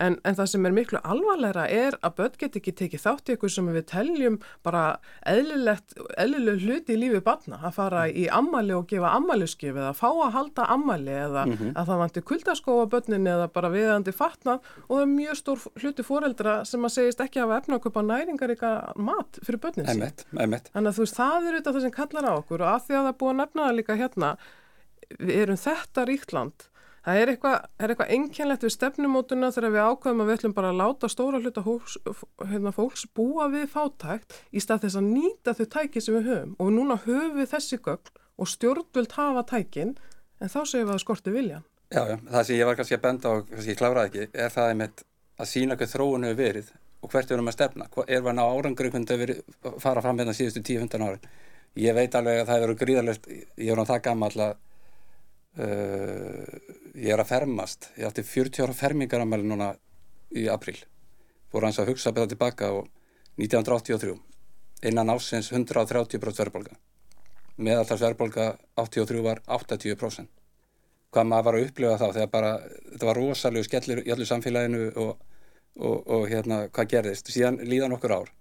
en, 0.00 0.16
en 0.24 0.36
það 0.38 0.50
sem 0.52 0.68
er 0.68 0.76
miklu 0.76 1.00
alvarlegra 1.04 1.66
er 1.68 1.96
að 2.00 2.14
börn 2.20 2.38
get 2.40 2.56
ekki 2.60 2.74
tekið 2.80 3.04
þátt 3.04 3.28
í 3.28 3.34
eitthvað 3.34 3.54
sem 3.54 3.68
við 3.74 3.84
teljum 3.90 4.38
bara 4.64 4.84
eðlileg 5.28 6.62
hluti 6.64 6.96
í 6.96 7.00
lífi 7.02 7.20
barna 7.24 7.60
að 7.60 7.76
fara 7.78 8.04
í 8.10 8.26
ammali 8.34 8.74
og 8.76 8.86
gefa 8.90 9.14
ammaliðskif 9.16 9.76
eða 9.76 9.94
fá 9.96 10.08
að 10.10 10.34
halda 10.36 10.66
ammali 10.74 11.14
eða 11.14 11.46
mm 11.46 11.54
-hmm. 11.54 11.72
að 11.74 11.90
það 11.90 12.02
vanti 12.02 12.24
kuldaskóa 12.30 12.86
börnin 12.94 13.30
eða 13.34 13.48
bara 13.54 13.72
viðandi 13.72 14.14
fatnað 14.14 14.58
og 14.86 14.94
það 14.96 15.02
er 15.02 15.12
mjög 15.14 15.40
stór 15.40 15.66
hluti 15.82 16.06
fóreldra 16.10 16.54
sem 16.64 16.84
að 16.84 16.94
segist 16.96 17.20
ekki 17.24 17.42
að 17.42 17.56
efna 17.58 17.78
að 17.78 17.84
köpa 17.86 18.02
næringar 18.02 18.54
eitthvað 18.54 18.96
mat 18.96 19.42
fyrir 19.42 19.62
börnin 19.62 19.86
sín. 19.86 20.06
Þannig 20.72 20.88
að 20.90 20.96
þú 20.96 21.04
veist 21.06 21.20
það 21.20 21.36
er 21.36 21.52
auðvitað 21.52 21.74
það 21.74 21.86
sem 21.86 21.98
kallar 21.98 22.30
á 22.30 22.32
okkur 22.38 22.64
og 22.64 22.68
að 22.74 22.82
því 22.86 22.94
að 22.94 23.04
það 23.04 23.12
er 23.12 23.20
búið 23.20 23.30
að 23.34 23.40
nefna 23.42 23.68
það 23.68 23.78
líka 23.78 24.00
hérna 24.02 24.36
við 25.18 25.36
erum 25.42 25.62
þetta 25.62 26.04
ríkt 26.08 26.32
land 26.36 26.68
Það 27.06 27.20
er 27.22 27.32
eitthvað, 27.32 27.56
eitthvað 27.78 28.12
einkennlegt 28.16 28.64
við 28.66 28.74
stefnumótuna 28.74 29.50
þegar 29.54 29.74
við 29.74 29.88
ákveðum 29.88 30.22
að 30.22 30.30
við 30.30 30.38
ætlum 30.38 30.54
bara 30.56 30.72
að 30.72 30.80
láta 30.82 31.10
stóra 31.12 31.40
hluta 31.40 31.64
hóks, 31.64 31.96
hérna, 32.42 32.72
fólks 32.74 33.06
búa 33.16 33.48
við 33.52 33.68
fátækt 33.72 34.36
í 34.50 34.62
stað 34.62 34.84
þess 34.86 35.00
að 35.00 35.10
nýta 35.12 35.54
þau 35.56 35.66
tæki 35.76 36.02
sem 36.04 36.18
við 36.18 36.30
höfum 36.32 36.56
og 36.58 36.72
núna 36.74 36.98
höfum 37.06 37.38
við 37.38 37.50
þessi 37.54 37.80
gögn 37.84 38.22
og 38.38 38.50
stjórnvöld 38.52 39.14
hafa 39.16 39.44
tækin 39.54 39.94
en 40.38 40.52
þá 40.52 40.60
segjum 40.64 40.90
við 40.90 40.96
að 40.96 41.02
skorti 41.04 41.34
viljan. 41.34 41.64
Já, 41.88 42.02
já, 42.04 42.16
það 42.28 42.44
sem 42.44 42.58
ég 42.58 42.68
var 42.68 42.76
kannski 42.78 42.98
að 42.98 43.04
benda 43.06 43.32
og 43.32 43.46
kannski 43.48 43.72
ég 43.72 43.80
kláraði 43.80 44.10
ekki 44.10 44.42
er 44.44 44.52
það 44.52 44.72
einmitt 44.74 45.02
að 45.38 45.50
sína 45.52 45.78
hvað 45.78 45.92
þróun 45.94 46.26
hefur 46.28 46.40
verið 46.42 46.72
og 46.98 47.12
hvert 47.12 47.30
við 47.30 47.36
erum 47.38 47.50
að 47.50 47.56
stefna. 47.56 47.86
Er 48.04 48.22
við 48.22 48.30
að 48.32 48.36
ná 48.38 48.44
árangur 48.44 48.90
hvernig 48.90 49.08
þau 49.08 49.20
verið 49.22 49.42
fara 49.82 50.02
fram 50.04 50.18
hérna 50.20 50.34
síðustu 50.36 50.62
10-15 50.66 51.06
ári. 51.06 51.32
Ég 51.78 51.94
veit 51.94 52.16
alveg 52.18 52.42
að 52.42 52.48
það 52.48 52.62
hefur 52.62 52.80
gríðarlegt, 52.82 53.28
ég 53.30 53.70
er 53.72 53.80
á 53.80 53.90
það 53.90 54.02
gammal 54.08 54.30
að 54.34 54.54
uh, 55.62 56.58
ég 56.98 57.14
er 57.14 57.22
að 57.22 57.32
fermast. 57.32 57.90
Ég 57.96 58.08
átti 58.08 58.24
40 58.26 58.66
ára 58.66 58.76
fermingaramæli 58.76 59.46
núna 59.48 59.72
í 60.34 60.48
april 60.52 60.76
fór 61.52 61.64
hans 61.64 61.78
að 61.80 61.92
hugsa 61.92 62.12
beða 62.12 62.32
tilbaka 62.32 62.72
og 62.76 62.88
1983 63.40 64.16
innan 64.88 65.10
ásins 65.14 65.50
130% 65.52 66.42
verðbólga. 66.42 66.76
Meðaltars 67.58 68.02
verðbólga 68.04 68.50
83 68.76 69.22
var 69.24 69.40
80% 69.46 70.28
hvað 71.08 71.28
maður 71.30 71.46
var 71.46 71.56
að 71.56 71.66
upplifa 71.66 71.98
þá 71.98 72.06
þegar 72.06 72.32
bara 72.32 72.50
þetta 72.68 73.08
var 73.08 73.18
rosalega 73.18 73.66
skellir 73.66 74.02
í 74.04 74.12
allir 74.12 74.28
samfélaginu 74.28 74.82
og, 75.04 75.14
og, 75.80 75.96
og 76.04 76.26
hérna 76.28 76.66
hvað 76.68 76.90
gerðist? 76.92 77.30
Síðan 77.32 77.62
líðan 77.64 77.96
okkur 77.96 78.14
ár. 78.18 78.32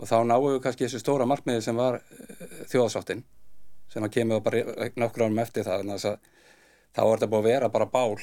Og 0.00 0.08
þá 0.08 0.16
náum 0.28 0.46
við 0.48 0.62
kannski 0.64 0.86
þessu 0.86 1.02
stóra 1.02 1.26
markmiði 1.28 1.64
sem 1.64 1.76
var 1.76 2.00
uh, 2.00 2.46
þjóðsáttinn 2.72 3.22
sem 3.92 4.04
að 4.04 4.14
kemur 4.16 4.42
bara 4.44 4.88
nokkur 4.96 5.26
árum 5.26 5.38
eftir 5.40 5.64
það 5.68 5.84
þannig 5.84 6.08
að 6.10 6.32
þá 6.96 7.02
er 7.04 7.12
þetta 7.12 7.30
búið 7.32 7.42
að 7.42 7.50
vera 7.50 7.70
bara 7.72 7.86
bál 7.92 8.16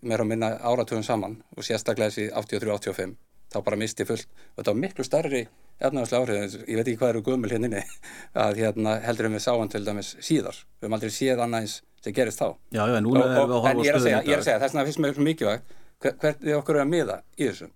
meira 0.00 0.24
að 0.24 0.30
minna 0.32 0.50
áratugum 0.64 1.04
saman 1.04 1.38
og 1.56 1.66
sérstaklega 1.66 2.14
þessi 2.14 2.30
83-85 2.32 3.16
þá 3.52 3.58
bara 3.62 3.78
misti 3.80 4.06
fullt 4.08 4.26
og 4.26 4.60
þetta 4.60 4.72
var 4.72 4.82
miklu 4.82 5.06
starri 5.06 5.46
efnaðarslega 5.76 6.22
áhrif, 6.22 6.54
ég 6.64 6.78
veit 6.78 6.86
ekki 6.86 6.98
hvað 7.02 7.10
eru 7.12 7.22
gömul 7.26 7.50
hérna 7.52 7.68
inni, 7.68 7.82
að 8.46 8.62
hérna 8.62 8.96
heldur 9.04 9.28
við 9.28 9.42
sáum 9.44 9.68
til 9.68 9.82
dæmis 9.84 10.14
síðar, 10.24 10.56
við 10.80 10.86
höfum 10.86 10.96
aldrei 10.96 11.12
séð 11.12 11.42
annað 11.44 11.66
eins 11.66 11.74
sem 12.00 12.14
gerist 12.16 12.40
þá. 12.40 12.46
Já, 12.72 12.82
já, 12.88 13.00
núna 13.04 13.26
erum 13.26 13.34
við 13.34 13.56
að 13.56 13.66
horfa 13.66 13.72
á 13.76 13.84
stöðum 13.84 14.08
En 14.08 14.30
ég 14.30 14.32
er 14.32 14.40
að 14.40 14.46
segja, 14.46 14.60
þess 14.62 14.72
vegna 14.72 14.86
finnst 14.88 15.02
mér 15.04 15.20
mikilvægt 15.26 15.74
hvert 16.06 16.44
við 16.44 16.56
okkur 16.56 16.78
erum 16.78 16.88
að 16.88 16.94
miða 16.96 17.18
í 17.36 17.50
þessum 17.50 17.74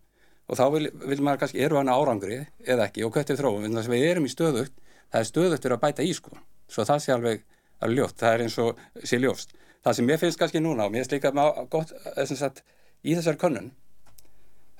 og 0.50 0.58
þá 0.58 0.64
vil, 0.74 0.86
vil 1.12 1.20
maður 1.22 1.42
kannski, 1.44 1.60
eru 1.62 1.78
hann 1.78 1.92
árangri 1.92 2.40
eða 2.64 2.88
ekki 2.88 3.04
og 3.06 3.12
hvert 3.14 3.30
er 3.30 3.38
þróum, 3.38 3.66
en 3.68 3.76
þess 3.76 3.90
að 3.90 3.94
við 3.94 4.06
erum 4.08 4.26
í 4.26 4.32
stöðugt 4.32 4.74
það 5.12 5.20
er 5.20 5.28
stöðugt 5.28 5.66
fyrir 5.66 5.76
að 5.76 5.84
bæta 5.84 6.06
í 6.06 6.14
sko. 6.16 6.40
Svo 6.70 6.86
það 6.88 7.04
sé 7.04 7.14
alveg 7.14 7.44
að 7.80 7.94
ljótt, 7.96 8.16
það 8.18 8.34
er 8.34 8.44
eins 8.46 8.58
og 8.64 8.80
sé 9.04 9.20
ljóst 9.20 9.54
það 9.84 9.98
sem 9.98 10.12
ég 10.12 10.22
finnst 10.22 10.40
kannski 10.40 10.62
núna 10.62 10.86
og 10.86 10.94
mér 10.94 11.04
finnst 11.04 11.16
líka 11.16 11.32
gott 11.70 11.92
eh, 12.16 12.24
sagt, 12.26 12.64
í 13.02 13.16
þessar 13.16 13.38
könnun 13.40 13.72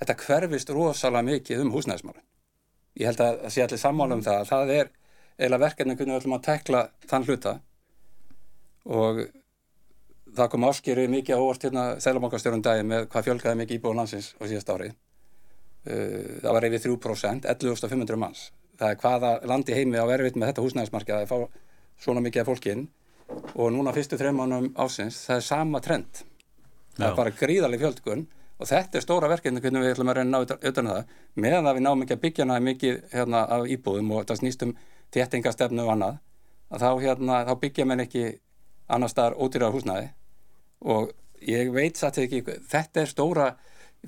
þetta 0.01 0.17
hverfist 0.25 0.73
rosalega 0.73 1.27
mikið 1.27 1.65
um 1.65 1.75
húsnæðismálun 1.75 2.25
ég 3.01 3.11
held 3.11 3.21
að 3.25 3.45
það 3.45 3.55
sé 3.55 3.67
allir 3.67 3.83
sammála 3.85 4.19
um 4.19 4.25
það 4.25 4.49
það 4.51 4.75
er 4.79 4.97
eiginlega 5.41 5.65
verkefni 5.65 5.97
hvernig 5.97 6.15
við 6.15 6.21
ætlum 6.21 6.37
að 6.37 6.47
tekla 6.47 6.81
þann 7.09 7.27
hluta. 7.29 7.55
Og 8.91 9.21
það 10.37 10.51
kom 10.53 10.67
áskýri 10.69 11.07
mikið 11.11 11.41
á 11.41 11.43
orð 11.43 11.67
hérna 11.67 11.85
þeilabankastjórun 12.05 12.65
dagi 12.65 12.87
með 12.87 13.09
hvað 13.13 13.29
fjölgaði 13.29 13.61
mikið 13.63 13.79
íbúið 13.79 13.99
landsins 13.99 14.33
á 14.37 14.43
síðast 14.45 14.73
ári. 14.75 14.91
Uh, 15.89 16.41
það 16.43 16.53
var 16.53 16.67
reyfið 16.67 16.87
3% 16.91 17.49
11.500 17.55 18.21
manns. 18.21 18.47
Það 18.81 18.93
er 18.93 19.01
hvaða 19.01 19.33
landi 19.49 19.77
heimi 19.77 20.01
á 20.01 20.07
erfitt 20.13 20.37
með 20.37 20.53
þetta 20.53 20.65
húsnæðismarkið 20.67 21.17
að 21.17 21.25
það 21.25 21.31
fá 21.33 22.05
svona 22.05 22.25
mikið 22.25 22.43
af 22.43 22.51
fólki 22.51 22.75
inn 22.75 22.87
og 23.55 23.73
núna 23.75 23.93
fyrstu 23.95 24.19
þreymánum 24.21 24.71
ásins 24.81 25.23
það 25.27 25.37
er 25.37 25.47
sama 25.47 25.81
trend. 25.85 26.23
Það 26.97 27.07
er 27.09 27.17
bara 27.17 27.35
gríðarlega 27.41 27.87
fjöldgun 27.87 28.27
og 28.61 28.69
þetta 28.69 28.99
er 28.99 29.05
stóra 29.05 29.31
verkefni 29.31 29.63
hvernig 29.63 29.85
við 29.85 29.95
ætlum 29.95 30.13
að 30.13 30.19
reyna 30.21 30.41
auðvitað 30.41 30.83
um 30.83 30.91
það. 30.91 31.15
Meðan 31.35 31.69
það 31.69 31.79
við 31.79 31.87
náum 31.87 32.05
ekki 32.05 32.17
að 32.17 32.23
byggja 32.25 32.47
hana 32.47 32.59
mikið 32.67 32.99
hérna, 33.15 33.45
af 33.57 33.71
íbúðum 33.77 34.13
og 34.17 34.27
það 34.29 34.41
snýst 34.43 34.67
um 34.67 34.75
þéttingastefnu 35.15 35.87
og 35.87 35.93
annað 35.95 36.19
að 36.71 36.85
þá, 36.85 36.91
hérna, 37.05 37.41
þá 37.49 37.55
byggja 37.65 37.87
mér 37.89 38.05
ekki 38.05 38.25
annar 38.91 39.13
staðar 39.13 39.39
ódýrað 39.41 39.77
húsnæði. 39.79 40.11
Og 40.81 41.11
ég 41.47 41.73
veit 41.75 41.99
satt 41.99 42.21
ekki 42.21 42.43
þetta 42.45 43.05
er 43.05 43.11
stóra 43.11 43.49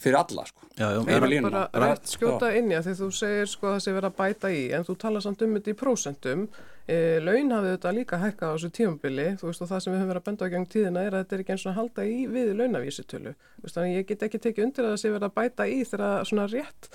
fyrir 0.00 0.18
alla 0.18 0.44
sko. 0.48 0.66
Já, 0.78 0.86
já, 0.94 1.00
er 1.12 1.42
bara 1.44 1.62
rætt 1.76 2.12
skjóta 2.14 2.48
inn 2.56 2.70
í 2.72 2.76
að 2.78 2.88
því 2.88 2.94
þú 3.00 3.08
segir 3.16 3.50
sko 3.50 3.68
að 3.68 3.74
það 3.74 3.82
sé 3.84 3.94
verið 3.96 4.08
að 4.08 4.18
bæta 4.20 4.52
í 4.52 4.62
en 4.72 4.86
þú 4.88 4.96
tala 5.04 5.20
samt 5.20 5.44
um 5.44 5.56
þetta 5.58 5.72
í 5.72 5.78
prósentum 5.82 6.46
e, 6.88 6.96
laun 7.20 7.52
hafið 7.52 7.74
þetta 7.74 7.94
líka 7.98 8.20
hækka 8.22 8.48
á 8.48 8.54
þessu 8.54 8.72
tímabili. 8.78 9.28
Þú 9.40 9.50
veist 9.50 9.64
og 9.64 9.70
það 9.72 9.84
sem 9.84 9.92
við 9.92 10.00
höfum 10.00 10.12
verið 10.12 10.22
að 10.22 10.28
benda 10.30 10.48
á 10.48 10.52
geng 10.54 10.68
tíðina 10.72 11.04
er 11.04 11.16
að 11.16 11.24
þetta 11.24 11.36
er 11.36 11.44
ekki 11.44 11.56
eins 11.56 11.66
og 11.66 11.72
að 11.72 11.78
halda 11.80 12.08
í 12.08 12.18
við 12.32 12.52
launavísitölu. 12.60 13.34
Þannig 13.68 13.96
ég 13.98 14.08
get 14.08 14.26
ekki 14.28 14.42
tekið 14.46 14.68
undir 14.68 14.88
að 14.88 14.94
það 14.94 15.02
sé 15.02 15.12
verið 15.12 15.28
að 15.28 15.36
bæta 15.40 15.68
í 15.68 15.80
þegar 15.92 16.28
svona 16.30 16.48
rétt 16.52 16.92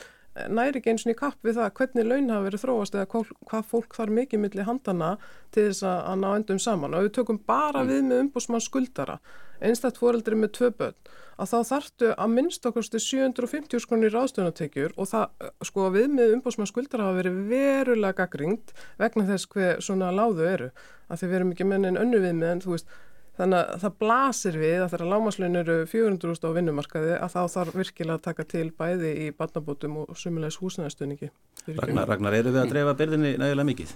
næri 0.49 0.79
ekki 0.79 0.93
eins 0.93 1.05
og 1.07 1.13
í 1.13 1.17
kapp 1.17 1.45
við 1.45 1.59
það 1.59 1.73
hvernig 1.79 2.07
laun 2.07 2.31
hafa 2.33 2.47
verið 2.47 2.63
þróast 2.63 2.97
eða 2.97 3.23
hvað 3.49 3.69
fólk 3.71 3.97
þarf 3.97 4.15
mikið 4.19 4.43
millir 4.43 4.67
handana 4.67 5.11
til 5.55 5.69
þess 5.69 5.85
að 5.87 6.17
ná 6.23 6.29
endum 6.33 6.61
saman 6.61 6.97
og 6.97 7.07
við 7.07 7.13
tökum 7.19 7.39
bara 7.47 7.83
mm. 7.83 7.91
við 7.91 8.03
með 8.09 8.23
umbúsmann 8.25 8.63
skuldara 8.63 9.19
einstaktt 9.63 9.97
fóreldri 9.97 10.37
með 10.37 10.53
tvö 10.57 10.69
börn 10.77 11.15
að 11.37 11.51
þá 11.51 11.57
þartu 11.69 12.11
að 12.13 12.33
minnst 12.33 12.65
okkarstu 12.65 13.01
750 13.01 13.81
skonir 13.83 14.13
ráðstöðunatekjur 14.13 14.95
og 14.97 15.09
það 15.11 15.49
sko 15.69 15.89
við 15.93 16.13
með 16.13 16.35
umbóðsmann 16.37 16.69
skuldar 16.69 17.03
hafa 17.05 17.19
verið 17.19 17.41
verulega 17.51 18.17
gaggringt 18.21 18.73
vegna 19.01 19.25
þess 19.29 19.49
hver 19.53 19.83
svona 19.85 20.13
láðu 20.13 20.47
eru 20.49 20.69
að 21.07 21.21
þið 21.21 21.33
verum 21.35 21.53
ekki 21.53 21.67
mennin 21.69 21.99
önnu 22.01 22.21
við 22.23 22.39
með 22.39 22.55
en 22.55 22.63
þú 22.65 22.73
veist 22.73 22.95
þannig 23.37 23.57
að 23.59 23.83
það 23.83 23.97
blasir 24.01 24.59
við 24.61 24.77
að 24.83 24.93
þeirra 24.93 25.09
lámaslun 25.13 25.59
eru 25.61 25.77
400.000 25.91 26.49
á 26.49 26.55
vinnumarkaði 26.57 27.13
að 27.17 27.33
þá 27.35 27.41
þarf 27.55 27.77
virkilega 27.81 28.17
að 28.17 28.25
taka 28.27 28.47
til 28.53 28.65
bæði 28.77 29.11
í 29.25 29.27
barnabótum 29.37 29.99
og 30.03 30.17
sumulegs 30.17 30.59
húsnæðastöningi. 30.61 31.29
Ragnar, 31.77 32.09
Ragnar, 32.09 32.37
eru 32.37 32.53
við 32.55 32.63
að 32.63 32.73
dreifa 32.73 32.95
byrðinni 33.01 33.35
nægilega 33.37 33.69
mikið? 33.71 33.95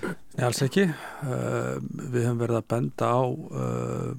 Nei, 0.00 0.44
alls 0.46 0.62
ekki. 0.64 0.86
Uh, 1.26 1.80
við 1.82 2.22
hefum 2.24 2.40
verið 2.40 2.60
að 2.60 2.68
benda 2.70 3.10
á 3.10 3.22
uh, 3.26 4.12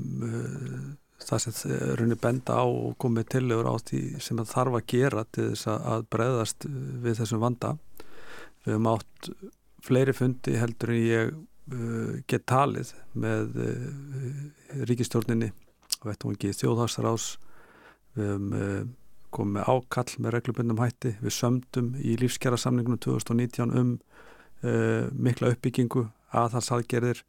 það 1.21 1.45
sem 1.45 1.95
raunir 1.99 2.19
benda 2.21 2.59
á 2.59 2.65
og 2.65 2.97
komið 3.01 3.29
tillegur 3.35 3.69
á 3.71 3.75
því 3.79 4.01
sem 4.21 4.41
það 4.41 4.51
þarf 4.51 4.77
að 4.77 4.87
gera 4.93 5.25
til 5.29 5.47
þess 5.53 5.71
að 5.71 6.05
breyðast 6.13 6.67
við 7.05 7.21
þessum 7.21 7.43
vanda. 7.45 7.75
Við 8.65 8.75
hefum 8.75 8.91
átt 8.91 9.31
fleiri 9.81 10.13
fundi 10.13 10.57
heldur 10.61 10.93
en 10.93 11.01
ég 11.01 11.31
uh, 11.71 12.19
get 12.29 12.45
talið 12.49 12.93
með 13.13 13.57
uh, 13.63 14.85
ríkistjórninni 14.89 15.51
ekki 16.01 16.53
þjóðhagsrás 16.57 17.35
við 18.15 18.27
hefum 18.27 18.53
uh, 18.57 18.79
komið 19.31 19.57
með 19.57 19.69
ákall 19.71 20.15
með 20.19 20.33
reglubundum 20.35 20.81
hætti. 20.81 21.15
Við 21.21 21.35
sömdum 21.35 21.93
í 22.01 22.17
lífskjara 22.19 22.59
samningunum 22.59 22.99
2019 22.99 23.75
um 23.79 23.93
uh, 23.95 25.07
mikla 25.15 25.53
uppbyggingu 25.55 26.07
aðhalsalgerðir 26.31 27.23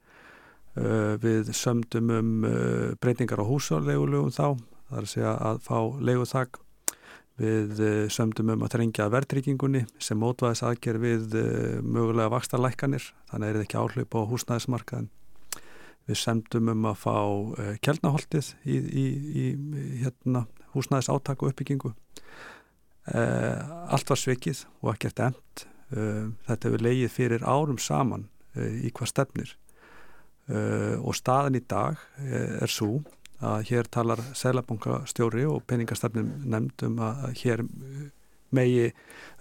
Uh, 0.72 1.18
við 1.20 1.50
sömdum 1.52 2.09
um 2.16 2.44
uh, 2.48 2.94
breytingar 2.96 3.42
á 3.42 3.44
húsarlegulögum 3.44 4.31
þá, 4.33 4.57
það 4.88 4.96
er 4.96 5.02
að 5.05 5.11
segja 5.11 5.33
að 5.44 5.59
fá 5.66 5.78
leiguþak 6.00 6.57
við 7.40 7.80
uh, 7.80 8.04
sömdum 8.12 8.52
um 8.54 8.66
að 8.66 8.74
trengja 8.76 9.08
verðryggingunni 9.12 9.86
sem 10.02 10.20
mótvæðis 10.20 10.64
aðger 10.68 11.00
við 11.02 11.34
mögulega 11.82 12.32
vakstarlækkanir 12.34 13.08
þannig 13.30 13.48
er 13.48 13.58
þetta 13.58 13.68
ekki 13.68 13.82
áhlaup 13.82 14.16
á 14.18 14.20
húsnæðismarkaðin 14.32 15.10
við 16.08 16.18
sömdum 16.18 16.70
um 16.72 16.86
að 16.90 16.98
fá 16.98 17.16
kjælnaholtið 17.84 18.52
í, 18.66 18.78
í, 18.78 19.04
í 19.42 19.44
hérna, 20.02 20.46
húsnæðis 20.74 21.10
áttak 21.12 21.44
og 21.44 21.52
uppbyggingu. 21.52 21.92
Allt 23.12 24.10
var 24.10 24.18
svikið 24.18 24.64
og 24.82 24.92
ekkert 24.96 25.22
emt 25.28 25.66
þetta 25.92 26.68
hefur 26.68 26.84
leið 26.86 27.08
fyrir 27.12 27.44
árum 27.44 27.78
saman 27.82 28.28
í 28.56 28.90
hvað 28.94 29.12
stefnir. 29.12 29.56
Og 31.02 31.14
staðan 31.16 31.58
í 31.58 31.64
dag 31.68 32.00
er 32.18 32.70
svo 32.70 33.02
að 33.42 33.68
hér 33.70 33.88
talar 33.90 34.22
Sælabankastjóri 34.38 35.44
og 35.50 35.64
peningastafnum 35.66 36.31
nefndum 36.46 36.98
að 37.02 37.22
hér 37.42 37.64
megi 38.52 38.90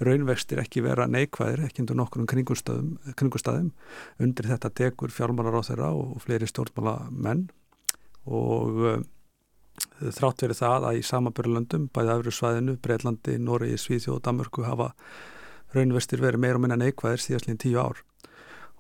raunvextir 0.02 0.62
ekki 0.62 0.84
vera 0.86 1.08
neikvæðir, 1.12 1.66
ekki 1.68 1.84
undir 1.84 1.98
nokkur 2.00 2.28
kringustæðum. 2.30 3.72
Undir 4.24 4.52
þetta 4.54 4.72
tekur 4.82 5.14
fjármálar 5.14 5.60
á 5.60 5.68
þeirra 5.68 5.92
og 5.98 6.22
fleiri 6.24 6.48
stjórnmála 6.50 6.96
menn 7.12 7.50
og 8.26 8.80
uh, 8.86 9.02
þrátt 10.02 10.46
verið 10.46 10.62
það 10.62 10.88
að 10.88 11.00
í 11.00 11.04
samabörlundum, 11.08 11.90
bæði 11.94 12.16
öfru 12.16 12.34
svæðinu, 12.38 12.78
Breitlandi, 12.82 13.38
Noregi, 13.42 13.80
Svíþjóð 13.82 14.18
og 14.18 14.24
Danmörku 14.28 14.66
hafa 14.68 14.92
raunvextir 15.76 16.22
verið 16.22 16.44
meira 16.44 16.60
og 16.60 16.66
minna 16.66 16.80
neikvæðir 16.80 17.24
síðastlíðin 17.26 17.62
tíu 17.62 17.82
ár 17.82 18.02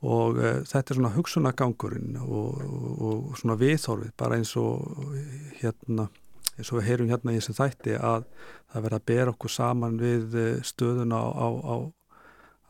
og 0.01 0.39
uh, 0.41 0.61
þetta 0.65 0.93
er 0.93 0.97
svona 0.97 1.13
hugsunagangurinn 1.13 2.17
og, 2.23 2.61
og, 2.61 3.31
svona 3.37 3.59
viðþorfið 3.61 4.15
bara 4.17 4.39
eins 4.39 4.55
og 4.57 5.13
hérna 5.61 6.09
eins 6.57 6.71
og 6.71 6.81
við 6.81 6.89
heyrum 6.89 7.09
hérna 7.11 7.33
í 7.33 7.39
þessu 7.39 7.57
þætti 7.57 7.95
að 7.97 8.27
það 8.71 8.85
verða 8.85 8.99
að 8.99 9.09
bera 9.11 9.33
okkur 9.33 9.53
saman 9.53 9.97
við 10.01 10.37
eh, 10.37 10.59
stöðun 10.65 11.15
á, 11.15 11.23
á, 11.23 11.45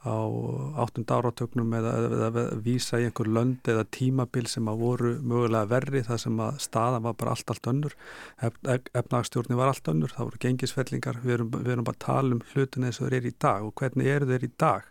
á, 0.06 0.15
áttund 0.84 1.13
áratögnum 1.13 1.74
eða, 1.78 1.94
eða, 1.98 2.22
eða 2.30 2.46
vísa 2.65 3.02
í 3.02 3.08
einhver 3.08 3.30
lönd 3.30 3.72
eða 3.74 3.88
tímabil 3.98 4.48
sem 4.50 4.70
að 4.72 4.86
voru 4.86 5.12
mögulega 5.20 5.70
verri 5.74 6.04
þar 6.08 6.24
sem 6.24 6.39
að 6.46 6.62
staðan 6.67 7.06
var 7.08 7.17
bara 7.20 7.36
allt 7.36 7.54
allt 7.54 7.72
önnur. 7.74 7.98
Efnagstjórni 8.41 9.60
var 9.60 9.74
allt 9.74 9.91
önnur, 9.94 10.13
það 10.15 10.30
voru 10.30 10.41
gengisfellingar 10.48 11.22
við 11.26 11.38
erum, 11.38 11.52
við 11.58 11.76
erum 11.76 11.89
bara 11.89 12.00
að 12.00 12.08
tala 12.08 12.38
um 12.38 12.46
hlutin 12.54 12.88
eins 12.88 13.02
og 13.02 13.10
þeir 13.10 13.20
eru 13.20 13.34
í 13.34 13.38
dag. 13.48 13.67
Og 13.67 13.76
hvernig 13.82 14.13
eru 14.15 14.32
þeir 14.32 14.48
í 14.48 14.54
dag 14.65 14.89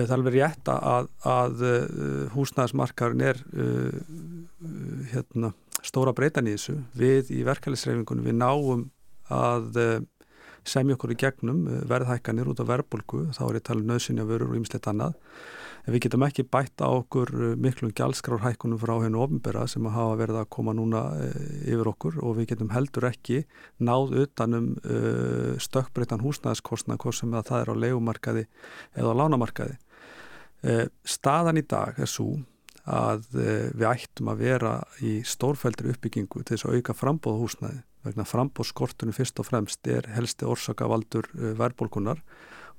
það 0.00 0.08
er 0.10 0.16
alveg 0.18 0.36
rétt 0.38 0.70
að, 0.72 1.10
að 1.30 1.66
eh, 1.68 1.84
húsnæðismarkarinn 2.34 3.26
er 3.30 3.38
uh, 3.54 4.00
hérna 5.12 5.52
stóra 5.84 6.14
breytan 6.16 6.48
í 6.48 6.56
þessu. 6.56 6.78
Við 6.96 7.32
í 7.34 7.44
verkefælisreifingunum 7.46 8.26
við 8.26 8.38
náum 8.40 8.84
að 9.32 9.80
eh, 9.80 9.98
semja 10.64 10.96
okkur 10.96 11.14
í 11.14 11.18
gegnum 11.20 11.66
eh, 11.68 11.82
verðhækkanir 11.90 12.50
út 12.52 12.62
á 12.62 12.70
verðbólku, 12.70 13.26
þá 13.36 13.42
er 13.48 13.58
ég 13.58 13.66
talað 13.66 13.84
um 13.84 13.92
nöðsynja 13.92 14.28
vörur 14.28 14.52
og 14.52 14.58
ýmislegt 14.60 14.88
annað. 14.90 15.18
En 15.84 15.92
við 15.92 16.06
getum 16.06 16.24
ekki 16.24 16.46
bæta 16.48 16.88
okkur 16.88 17.32
eh, 17.34 17.56
miklum 17.60 17.92
gjaldskráðhækkunum 17.96 18.80
frá 18.80 18.94
hennu 19.02 19.20
ofinbera 19.24 19.66
sem 19.70 19.84
að 19.88 19.96
hafa 19.98 20.16
verið 20.22 20.40
að 20.40 20.50
koma 20.56 20.76
núna 20.76 21.04
yfir 21.64 21.92
okkur 21.92 22.18
og 22.24 22.38
við 22.38 22.50
getum 22.54 22.72
heldur 22.72 23.08
ekki 23.10 23.42
náð 23.84 24.16
utanum 24.24 24.72
stökkbreytan 25.60 26.24
húsnæðaskostna 26.24 26.96
hvort 27.00 27.18
sem 27.18 27.36
það 27.36 27.60
er 27.60 27.72
á 27.72 27.82
legumarkaði 27.84 28.46
eða 28.96 29.12
á 29.12 29.18
lánamarkaði. 29.20 29.78
Staðan 31.04 31.60
í 31.60 31.64
dag 31.68 32.00
er 32.00 32.08
svo 32.08 32.38
að 32.84 33.24
eh, 33.40 33.70
við 33.72 33.86
ættum 33.88 34.30
að 34.32 34.42
vera 34.44 34.74
í 35.04 35.16
stórfældri 35.24 35.94
uppbyggingu 35.94 36.42
til 36.42 36.56
þess 36.56 36.68
að 36.68 36.78
auka 36.78 36.96
frambóða 36.96 37.40
húsnæði 37.40 37.80
vegna 38.04 38.26
frambóðskortunum 38.28 39.16
fyrst 39.16 39.40
og 39.40 39.48
fremst 39.48 39.88
er 39.88 40.10
helsti 40.12 40.44
orsakavaldur 40.48 41.30
eh, 41.32 41.54
verðbólkunar 41.56 42.20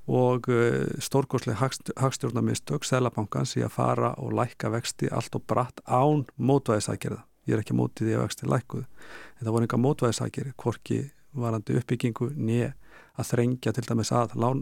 og 0.05 0.49
eh, 0.53 0.85
stórgóðsleg 1.01 1.57
hagstjórnarmistök 1.97 2.85
Sælabankans 2.85 3.55
í 3.57 3.63
að 3.65 3.75
fara 3.77 4.13
og 4.21 4.35
lækka 4.37 4.71
vexti 4.73 5.09
allt 5.09 5.35
og 5.37 5.45
bratt 5.49 5.81
án 5.85 6.25
mótvæðisækjörða. 6.37 7.23
Ég 7.45 7.57
er 7.57 7.61
ekki 7.61 7.77
mótið 7.77 8.11
í 8.11 8.17
að 8.17 8.25
vexti 8.25 8.49
lækuð 8.49 8.85
en 8.85 9.43
það 9.43 9.53
voru 9.55 9.67
enga 9.67 9.81
mótvæðisækjörði, 9.81 10.55
hvorki 10.61 10.99
varandi 11.35 11.77
uppbyggingu 11.79 12.31
nýja 12.37 12.73
að 13.15 13.29
þrengja 13.31 13.73
til 13.75 13.85
dæmis 13.87 14.11
að 14.15 14.33
lán, 14.39 14.61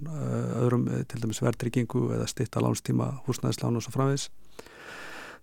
öðrum 0.62 0.88
til 1.10 1.21
dæmis 1.21 1.41
verðryggingu 1.41 2.03
eða 2.17 2.27
stitta 2.29 2.62
lánstíma 2.62 3.10
húsnæðislán 3.27 3.77
og 3.77 3.86
svo 3.86 3.93
framvegs 3.95 4.29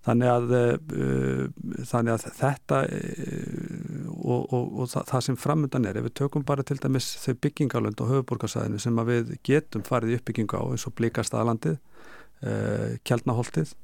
þannig 0.06 0.30
að, 0.32 0.54
uh, 0.56 1.42
þannig 1.90 2.14
að 2.14 2.26
þetta 2.38 2.80
uh, 2.86 3.89
og, 4.30 4.52
og, 4.54 4.66
og 4.80 4.90
það, 4.92 5.06
það 5.10 5.24
sem 5.26 5.38
framöndan 5.40 5.88
er, 5.88 5.98
ef 6.00 6.06
við 6.08 6.16
tökum 6.22 6.44
bara 6.46 6.64
til 6.66 6.78
dæmis 6.80 7.08
þau 7.22 7.34
byggingalönd 7.46 8.02
og 8.02 8.12
höfuborgarsæðinu 8.14 8.80
sem 8.82 9.00
við 9.08 9.34
getum 9.46 9.84
farið 9.86 10.14
í 10.14 10.18
uppbygginga 10.20 10.60
á 10.60 10.64
eins 10.70 10.86
og 10.88 10.94
Blíkastaðalandið, 11.00 11.78
uh, 12.46 12.98
Kjeldnaholtið, 13.06 13.76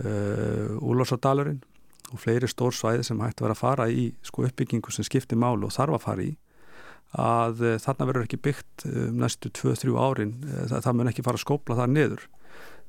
Úlórsadalurinn 0.00 1.58
og 2.08 2.20
fleiri 2.22 2.48
stór 2.48 2.72
svæði 2.72 3.02
sem 3.04 3.18
hægt 3.20 3.42
að 3.42 3.44
vera 3.44 3.56
að 3.58 3.60
fara 3.60 3.88
í 3.92 4.06
sko, 4.24 4.46
uppbyggingu 4.48 4.94
sem 4.94 5.04
skiptir 5.04 5.36
málu 5.36 5.68
og 5.68 5.74
þarf 5.74 5.98
að 5.98 6.04
fara 6.06 6.24
í 6.24 6.30
að 7.20 7.60
þarna 7.84 8.06
verður 8.08 8.24
ekki 8.24 8.38
byggt 8.40 8.86
um 8.88 9.20
næstu 9.20 9.50
2-3 9.52 9.92
árin, 10.00 10.34
það, 10.70 10.78
það 10.86 10.96
mun 10.96 11.10
ekki 11.10 11.24
fara 11.26 11.36
að 11.36 11.44
skópla 11.44 11.76
það 11.82 11.92
niður. 11.98 12.24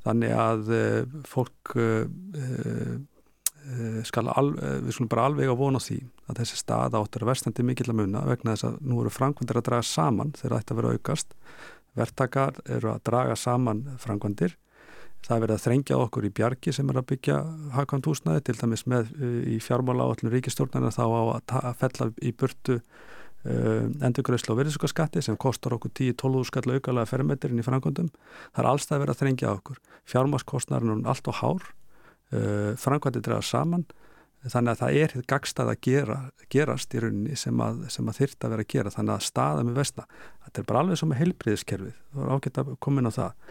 Þannig 0.06 0.36
að 0.40 0.72
uh, 0.78 1.18
fólk 1.30 1.76
uh, 3.62 3.82
uh, 3.82 4.00
skal 4.08 4.30
al, 4.32 4.54
við 4.86 4.96
skulum 4.96 5.12
bara 5.12 5.28
alveg 5.30 5.52
á 5.52 5.56
vona 5.58 5.82
því 5.82 6.00
að 6.28 6.42
þessi 6.42 6.60
stað 6.62 6.98
áttur 7.00 7.26
að 7.26 7.32
verstandi 7.32 7.66
mikill 7.68 7.92
að 7.92 8.00
munna 8.02 8.24
vegna 8.28 8.56
þess 8.56 8.70
að 8.70 8.82
nú 8.88 9.04
eru 9.04 9.14
frangvandir 9.14 9.62
að 9.62 9.68
draga 9.70 9.88
saman 9.88 10.34
þegar 10.40 10.58
að 10.62 10.82
vera 10.82 10.96
aukast. 10.96 11.38
Verktakar 12.00 12.60
eru 12.72 12.94
að 12.94 13.06
draga 13.10 13.36
saman 13.36 13.86
frangvandir 14.00 14.58
það 15.22 15.36
er 15.36 15.42
verið 15.44 15.56
að 15.56 15.64
þrengja 15.66 15.98
okkur 16.02 16.26
í 16.26 16.34
bjargi 16.34 16.74
sem 16.74 16.90
er 16.90 16.98
að 16.98 17.10
byggja 17.12 17.40
hagkvæmt 17.76 18.08
húsnaði 18.10 18.44
til 18.48 18.56
dæmis 18.58 18.88
með 18.90 19.12
í 19.22 19.60
fjármála 19.62 20.08
áallinu 20.08 20.32
ríkistjórnarna 20.34 20.90
þá 20.96 21.04
á 21.06 21.22
að 21.62 21.76
fella 21.84 22.08
í 22.26 22.32
burtu 22.34 22.80
Uh, 23.42 23.88
endurgröðslu 24.06 24.54
og 24.54 24.60
virðsökkarskatti 24.60 25.22
sem 25.26 25.34
kostar 25.42 25.74
okkur 25.74 25.90
10-12 25.98 26.44
skall 26.46 26.76
aukalega 26.76 27.10
fermetirinn 27.10 27.58
í 27.58 27.64
framkvæmdum. 27.66 28.12
Það 28.54 28.62
er 28.62 28.68
allstað 28.70 29.02
verið 29.02 29.14
að 29.16 29.22
þrengja 29.24 29.54
okkur. 29.56 29.80
Fjármaskostnarinn 30.12 31.00
er 31.00 31.10
allt 31.10 31.30
og 31.32 31.40
hár 31.40 31.72
uh, 32.36 32.72
framkvæmdi 32.80 33.24
draga 33.26 33.46
saman. 33.46 33.86
Þannig 34.42 34.72
að 34.72 34.80
það 34.80 34.96
er 34.98 35.12
hitt 35.14 35.28
gagstað 35.30 35.70
að 35.70 35.82
gera, 35.86 36.16
gerast 36.50 36.96
í 36.98 37.02
rauninni 37.04 37.36
sem 37.38 37.60
að, 37.62 37.84
að 37.86 38.16
þyrta 38.18 38.48
að 38.48 38.56
vera 38.56 38.66
að 38.66 38.72
gera. 38.74 38.94
Þannig 38.96 39.14
að 39.14 39.26
staða 39.28 39.66
með 39.68 39.76
vestna 39.78 40.06
þetta 40.46 40.62
er 40.62 40.70
bara 40.72 40.82
alveg 40.82 41.02
sem 41.02 41.12
með 41.12 41.22
heilbriðiskerfið 41.22 42.00
það 42.00 42.24
var 42.24 42.32
ágætt 42.32 42.62
að 42.62 42.72
koma 42.82 43.04
inn 43.04 43.12
á 43.12 43.18
það. 43.18 43.44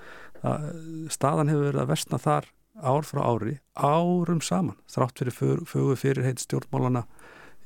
Að 0.50 0.66
staðan 1.14 1.52
hefur 1.52 1.68
verið 1.68 1.84
að 1.84 1.92
vestna 1.92 2.20
þar 2.24 2.50
ár 2.80 3.06
frá 3.06 3.20
ári, 3.22 3.54
árum 3.76 4.40
saman 4.42 4.78
þrátt 4.90 5.20
fyrir 5.20 5.64
fögu 5.68 5.96
fyrir 6.00 6.26
heit 6.26 6.42
stjórnmálana 6.42 7.04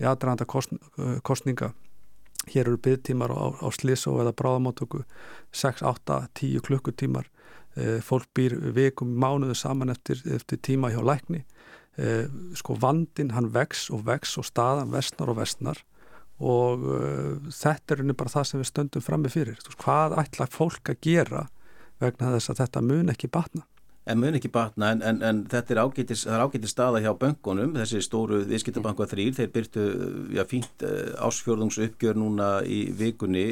í 0.02 0.06
aðranda 0.10 0.46
kostninga 0.48 1.70
Hér 2.46 2.68
eru 2.68 2.78
byggtímar 2.78 3.32
á, 3.32 3.56
á 3.56 3.68
slísó 3.72 4.18
eða 4.20 4.34
bráðamáttöku 4.36 5.04
6, 5.52 5.82
8, 5.82 6.28
10 6.34 6.60
klukkutímar. 6.66 7.30
E, 7.74 7.98
fólk 8.04 8.28
býr 8.36 8.54
vikum 8.74 9.16
mánuðu 9.18 9.56
saman 9.58 9.90
eftir, 9.94 10.20
eftir 10.30 10.60
tíma 10.62 10.92
hjá 10.94 11.00
lækni. 11.02 11.42
E, 11.98 12.26
sko 12.58 12.76
vandin 12.80 13.34
hann 13.34 13.50
vex 13.54 13.88
og 13.94 14.06
vex 14.06 14.36
og 14.38 14.46
staðan 14.46 14.92
vestnar 14.94 15.30
og 15.30 15.38
vestnar 15.38 15.82
og 16.42 16.82
e, 16.86 17.02
þetta 17.54 17.94
er 17.94 18.02
unni 18.02 18.16
bara 18.18 18.32
það 18.32 18.48
sem 18.50 18.62
við 18.62 18.70
stöndum 18.70 19.04
fram 19.04 19.22
með 19.26 19.36
fyrir. 19.38 19.60
Hvað 19.78 20.18
ætla 20.22 20.50
fólk 20.50 20.90
að 20.94 21.00
gera 21.06 21.46
vegna 22.02 22.34
þess 22.34 22.52
að 22.52 22.64
þetta 22.64 22.84
mun 22.84 23.14
ekki 23.14 23.30
batna? 23.30 23.66
En 24.04 24.20
mun 24.20 24.36
ekki 24.36 24.50
batna 24.52 24.90
en, 24.92 25.02
en, 25.06 25.20
en 25.24 25.40
þetta 25.48 25.74
er 25.74 25.80
ágættis, 25.80 26.24
er 26.28 26.42
ágættis 26.44 26.74
staða 26.74 27.00
hjá 27.00 27.10
böngunum, 27.16 27.72
þessi 27.78 28.02
stóru 28.04 28.42
viðskiptabanku 28.50 29.04
að 29.04 29.14
þrýr, 29.14 29.36
þeir 29.38 29.52
byrtu 29.54 29.84
já, 30.36 30.42
fínt 30.48 30.84
eh, 30.84 31.14
ásfjörðungsuppgjör 31.24 32.20
núna 32.20 32.48
í 32.68 32.82
vikunni, 32.98 33.46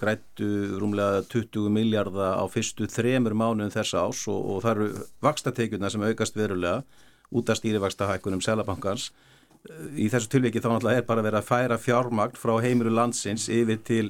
grættu 0.00 0.78
rúmlega 0.80 1.24
20 1.28 1.68
miljardar 1.74 2.40
á 2.40 2.44
fyrstu 2.48 2.88
þremur 2.88 3.36
mánuðum 3.36 3.74
þessa 3.74 4.06
ás 4.08 4.24
og, 4.32 4.40
og 4.54 4.64
það 4.64 4.74
eru 4.74 5.04
vakstateikuna 5.28 5.92
sem 5.92 6.08
aukast 6.08 6.40
verulega 6.40 7.04
út 7.28 7.52
af 7.52 7.60
stýrivakstahækunum 7.60 8.40
Sælabankans 8.40 9.10
í 9.98 10.08
þessu 10.08 10.30
tilviki 10.32 10.62
þá 10.62 10.70
náttúrulega 10.72 11.02
er 11.02 11.06
bara 11.08 11.24
verið 11.26 11.42
að 11.42 11.48
færa 11.50 11.78
fjármagn 11.82 12.38
frá 12.38 12.54
heimilu 12.64 12.92
landsins 12.94 13.48
yfir 13.52 13.80
til 13.84 14.06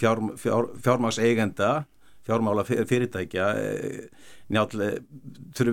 fjár, 0.00 0.18
fjár, 0.40 0.72
fjármagseigenda 0.82 1.72
fjármála 2.26 2.64
fyrirtækja 2.64 3.46
eh, 3.58 4.08
njál, 4.52 4.68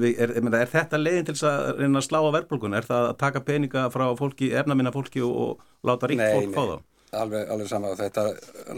við, 0.02 0.20
er, 0.22 0.34
er 0.40 0.72
þetta 0.72 1.00
leiðin 1.00 1.28
til 1.30 1.36
að 1.48 1.72
reyna 1.82 2.02
að 2.02 2.06
slá 2.08 2.20
á 2.26 2.36
verðbólkun 2.36 2.78
er 2.78 2.88
það 2.88 3.10
að 3.10 3.18
taka 3.22 3.44
peninga 3.46 3.86
frá 3.94 4.06
fólki, 4.18 4.52
ernaminna 4.56 4.94
fólki 4.96 5.22
og, 5.26 5.36
og 5.44 5.90
láta 5.90 6.10
ríkt 6.10 6.24
fólk 6.24 6.56
fá 6.56 6.62
það? 6.62 6.80
Nei, 6.80 7.20
alveg, 7.22 7.44
alveg 7.54 7.70
sama. 7.70 7.94
Þetta 8.00 8.26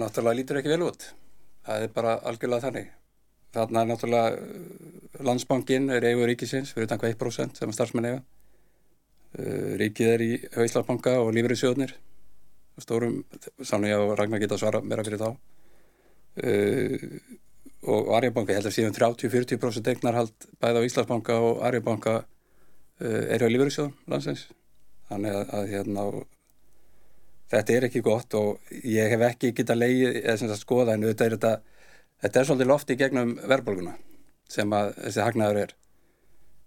náttúrulega 0.01 0.39
lítur 0.39 0.59
ekki 0.61 0.73
vel 0.73 0.85
út. 0.87 1.07
Það 1.67 1.85
er 1.85 1.95
bara 1.95 2.17
algjörlega 2.27 2.65
þannig. 2.67 2.91
Þarna 3.55 3.83
er 3.83 3.89
náttúrulega 3.89 4.29
uh, 4.35 5.25
landsbankin 5.27 5.89
er 5.95 6.07
eigu 6.11 6.27
ríkisins 6.27 6.71
fyrir 6.75 6.89
tanka 6.91 7.11
1% 7.11 7.59
sem 7.59 7.71
er 7.71 7.77
starfsmenn 7.77 8.09
eiga. 8.11 8.21
Ríkið 9.79 10.09
er 10.11 10.21
í 10.25 10.31
Hauðslandsbanka 10.57 11.13
og 11.23 11.29
lífriðsjóðnir 11.37 11.93
stórum, 12.83 13.21
að 13.63 14.09
Ragnar 14.19 14.41
geta 14.43 14.57
svara 14.59 14.81
meira 14.83 15.05
fyrir 15.07 15.21
þá 15.21 15.29
og 17.81 18.11
Arjabanka, 18.13 18.53
ég 18.53 18.59
held 18.59 18.69
að 18.69 18.75
síðan 18.75 18.95
30-40% 18.97 19.89
eignarhald 19.89 20.45
bæði 20.61 20.83
á 20.83 20.87
Íslandsbanka 20.87 21.37
og 21.41 21.63
Arjabanka 21.65 22.13
uh, 22.21 23.23
er 23.33 23.41
á 23.41 23.49
Lífurísjóðum 23.49 23.95
landsins. 24.11 24.45
Þannig 25.09 25.35
að, 25.35 25.53
að 25.57 25.71
hérna, 25.71 26.05
þetta 27.51 27.75
er 27.75 27.87
ekki 27.89 28.03
gott 28.05 28.37
og 28.37 28.73
ég 28.85 29.11
hef 29.11 29.25
ekki 29.31 29.53
getað 29.57 29.81
leið 29.81 30.21
eða 30.21 30.57
skoða 30.59 30.95
en 30.95 31.07
þetta 31.09 31.25
er, 31.25 31.35
þetta, 31.35 31.53
þetta 32.23 32.39
er 32.39 32.49
svolítið 32.49 32.69
lofti 32.69 32.97
gegnum 32.99 33.33
verðbólguna 33.41 33.95
sem 34.51 34.77
að 34.77 34.93
þessi 34.99 35.25
hagnaður 35.25 35.61
er. 35.63 35.73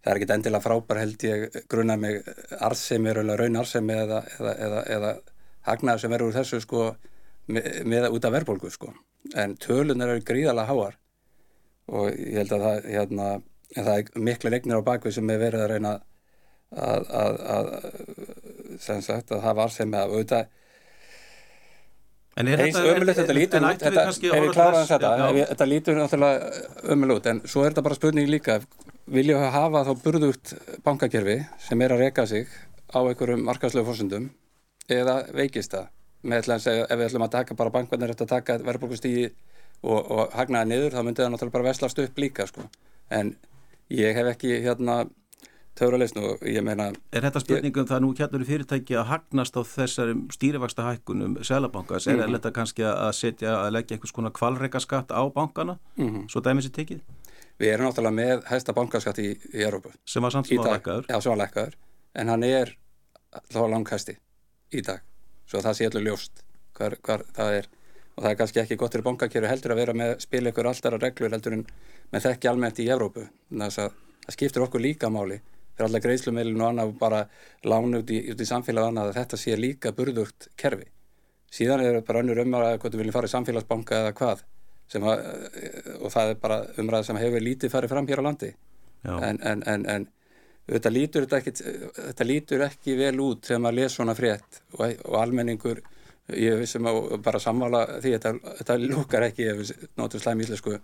Það 0.04 0.10
er 0.10 0.20
ekki 0.20 0.34
endilega 0.34 0.64
frábær 0.66 1.00
held 1.00 1.24
ég 1.24 1.60
grunna 1.70 1.96
mig 1.96 2.26
arðsemi 2.58 3.12
er 3.12 3.22
raun 3.22 3.62
arðsemi 3.62 3.94
eða, 4.02 4.20
eða, 4.36 4.56
eða, 4.66 4.82
eða 4.98 5.14
hagnaður 5.70 6.02
sem 6.02 6.12
verður 6.12 6.32
úr 6.32 6.36
þessu 6.40 6.60
sko 6.60 6.90
með, 7.46 7.70
með 7.88 8.10
út 8.10 8.26
af 8.26 8.34
verðbólgu 8.34 8.74
sko. 8.74 8.92
En 9.40 9.54
tölunar 9.56 10.12
eru 10.12 10.26
gríðalega 10.26 10.68
háar 10.68 10.98
og 11.92 12.10
ég 12.12 12.40
held 12.40 12.56
að 12.56 12.66
það 12.66 12.90
hérna, 12.94 13.30
það 13.76 13.94
er 13.94 14.26
miklu 14.28 14.52
regnir 14.54 14.80
á 14.80 14.88
bakvið 14.88 15.16
sem 15.18 15.30
er 15.30 15.40
verið 15.42 15.64
að 15.64 15.72
reyna 15.74 15.94
að, 16.74 17.08
að, 17.22 17.40
að 17.56 17.72
sem 18.82 19.02
sagt 19.04 19.32
að 19.34 19.42
það 19.44 19.58
var 19.60 19.74
sem 19.74 19.94
að 19.94 20.14
auðvitað 20.14 20.52
eins 22.34 22.78
ömulegt 22.80 23.20
þetta 23.20 23.36
lítur 23.36 23.64
út 23.68 23.82
þetta, 23.84 24.04
ef 24.10 24.24
ég 24.24 24.54
klára 24.56 24.80
þetta 24.88 25.10
já. 25.20 25.44
þetta 25.52 25.66
lítur 25.70 25.98
náttúrulega 26.00 26.64
ömulegt 26.94 27.28
en 27.30 27.42
svo 27.46 27.62
er 27.62 27.70
þetta 27.70 27.84
bara 27.86 27.98
spurning 27.98 28.30
líka 28.30 28.58
vilja 29.14 29.50
hafa 29.54 29.84
þá 29.86 29.92
burðugt 30.02 30.54
bankakerfi 30.86 31.36
sem 31.62 31.84
er 31.84 31.94
að 31.94 32.06
reyka 32.06 32.26
sig 32.26 32.48
á 32.90 32.98
einhverjum 33.04 33.44
markaslegu 33.46 33.86
fórsundum 33.86 34.32
eða 34.90 35.20
veikist 35.36 35.76
það 35.76 35.92
með 36.24 36.48
þess 36.48 36.70
að 36.72 36.80
ef 36.82 36.98
við 36.98 37.06
ætlum 37.06 37.26
að 37.26 37.34
taka 37.36 37.58
bara 37.58 37.74
bankvarnir 37.74 38.14
eftir 38.14 38.26
að 38.26 38.34
taka 38.34 38.58
verðbólkustígi 38.64 39.28
og, 39.84 40.10
og 40.10 40.32
hagnaða 40.36 40.70
niður 40.70 40.96
þá 40.96 41.02
myndi 41.02 41.22
það 41.22 41.34
náttúrulega 41.34 41.56
bara 41.58 41.68
veslast 41.68 42.00
upp 42.04 42.22
líka 42.22 42.46
sko 42.50 42.64
en 43.12 43.34
ég 43.92 44.16
hef 44.16 44.30
ekki 44.32 44.58
hérna 44.64 45.04
töfraleysn 45.78 46.20
og 46.22 46.44
ég 46.48 46.62
meina 46.64 46.90
Er 47.12 47.24
þetta 47.26 47.42
spurningum 47.42 47.84
ég, 47.84 47.90
það 47.90 48.04
nú 48.04 48.12
hérna 48.18 48.48
fyrirtæki 48.50 48.98
að 48.98 49.08
hagnast 49.10 49.58
á 49.58 49.62
þessari 49.66 50.14
stýrifaksta 50.34 50.86
hækkunum 50.86 51.36
selabankas, 51.42 52.06
er 52.06 52.14
mm 52.16 52.20
-hmm. 52.22 52.36
þetta 52.38 52.52
kannski 52.58 52.86
að 52.90 53.12
setja 53.12 53.56
að 53.64 53.72
leggja 53.76 53.96
einhvers 53.96 54.12
konar 54.12 54.32
kvalreikaskatt 54.32 55.10
á 55.10 55.22
bankana, 55.34 55.78
mm 55.96 56.08
-hmm. 56.08 56.28
svo 56.28 56.40
dæmis 56.40 56.66
er 56.66 56.70
tekið? 56.70 57.00
Við 57.58 57.72
erum 57.72 57.86
náttúrulega 57.86 58.14
með 58.14 58.44
hægsta 58.50 58.72
bankaskatt 58.72 59.18
í, 59.18 59.38
í 59.54 59.60
Európa. 59.62 59.90
Sem 60.04 60.22
var 60.22 60.30
samt 60.30 60.46
sem 60.46 60.58
lekkaður, 61.38 61.74
en 62.14 62.28
hann 62.28 62.42
er 62.42 62.76
þá 63.52 63.70
langhæsti 63.70 64.16
í 64.72 64.82
dag 64.82 65.00
svo 65.46 65.62
það 65.64 65.76
sé 65.78 65.88
allir 65.88 66.06
ljóst 66.08 66.44
hvar, 66.76 66.96
hvar 67.02 67.24
það 67.36 67.58
er 67.60 67.68
og 68.14 68.22
það 68.22 68.30
er 68.30 68.38
kannski 68.40 68.62
ekki 68.62 68.78
gott 68.78 68.94
fyrir 68.94 69.06
bankakjöru 69.08 69.50
heldur 69.50 69.74
að 69.74 69.80
vera 69.82 69.96
með 69.96 70.14
spila 70.22 70.52
ykkur 70.52 70.70
alltaf 70.70 70.98
reglur 71.02 71.34
heldur 71.34 71.58
en 71.58 71.66
með 72.12 72.28
þekki 72.28 72.50
almennt 72.50 72.80
í 72.82 72.88
Európu, 72.94 73.26
þannig 73.50 73.66
að 73.66 73.76
það 73.80 74.36
skiptir 74.36 74.64
okkur 74.64 74.84
líka 74.84 75.10
máli 75.10 75.40
fyrir 75.74 75.88
alla 75.88 76.00
greiðslumeilin 76.04 76.60
og 76.60 76.68
annað 76.68 76.92
bara 77.00 77.20
lána 77.66 78.00
út 78.02 78.10
í, 78.14 78.20
í 78.30 78.46
samfélag 78.46 78.98
að 79.02 79.14
þetta 79.16 79.38
sé 79.40 79.56
líka 79.58 79.92
burðugt 79.92 80.48
kerfi. 80.60 80.86
Síðan 81.54 81.82
er 81.82 82.00
bara 82.06 82.22
önnur 82.22 82.40
umræða 82.42 82.78
hvort 82.78 82.94
við 82.94 83.02
viljum 83.02 83.16
fara 83.16 83.30
í 83.30 83.32
samfélagsbanka 83.32 84.00
eða 84.02 84.12
hvað 84.18 84.44
að, 84.94 85.24
og 86.00 86.12
það 86.12 86.30
er 86.30 86.38
bara 86.42 86.60
umræða 86.78 87.08
sem 87.08 87.18
hefur 87.18 87.42
lítið 87.42 87.72
farið 87.72 87.94
fram 87.94 88.08
hér 88.10 88.22
á 88.22 88.26
landi. 88.28 88.50
En, 89.04 89.40
en, 89.42 89.62
en, 89.68 89.86
en 89.90 90.06
þetta, 90.70 90.92
lítur, 90.92 91.26
þetta, 91.26 91.40
ekki, 91.42 91.52
þetta 91.98 92.26
lítur 92.28 92.64
ekki 92.68 92.96
vel 92.98 93.16
út 93.24 93.48
þegar 93.48 93.64
maður 93.66 93.78
les 93.80 93.98
svona 93.98 94.14
frétt 94.16 94.60
og, 94.78 94.84
og 95.10 95.18
almenningur 95.20 95.82
ég 96.32 96.58
vissum 96.62 96.86
að 96.88 97.16
bara 97.24 97.40
sammála 97.42 97.84
því 98.00 98.16
þetta, 98.16 98.34
þetta 98.60 98.76
lúkar 98.80 99.26
ekki 99.28 99.48
ef 99.50 99.62
við 99.62 99.88
notum 100.00 100.22
slæmi 100.22 100.46
íslensku 100.46 100.78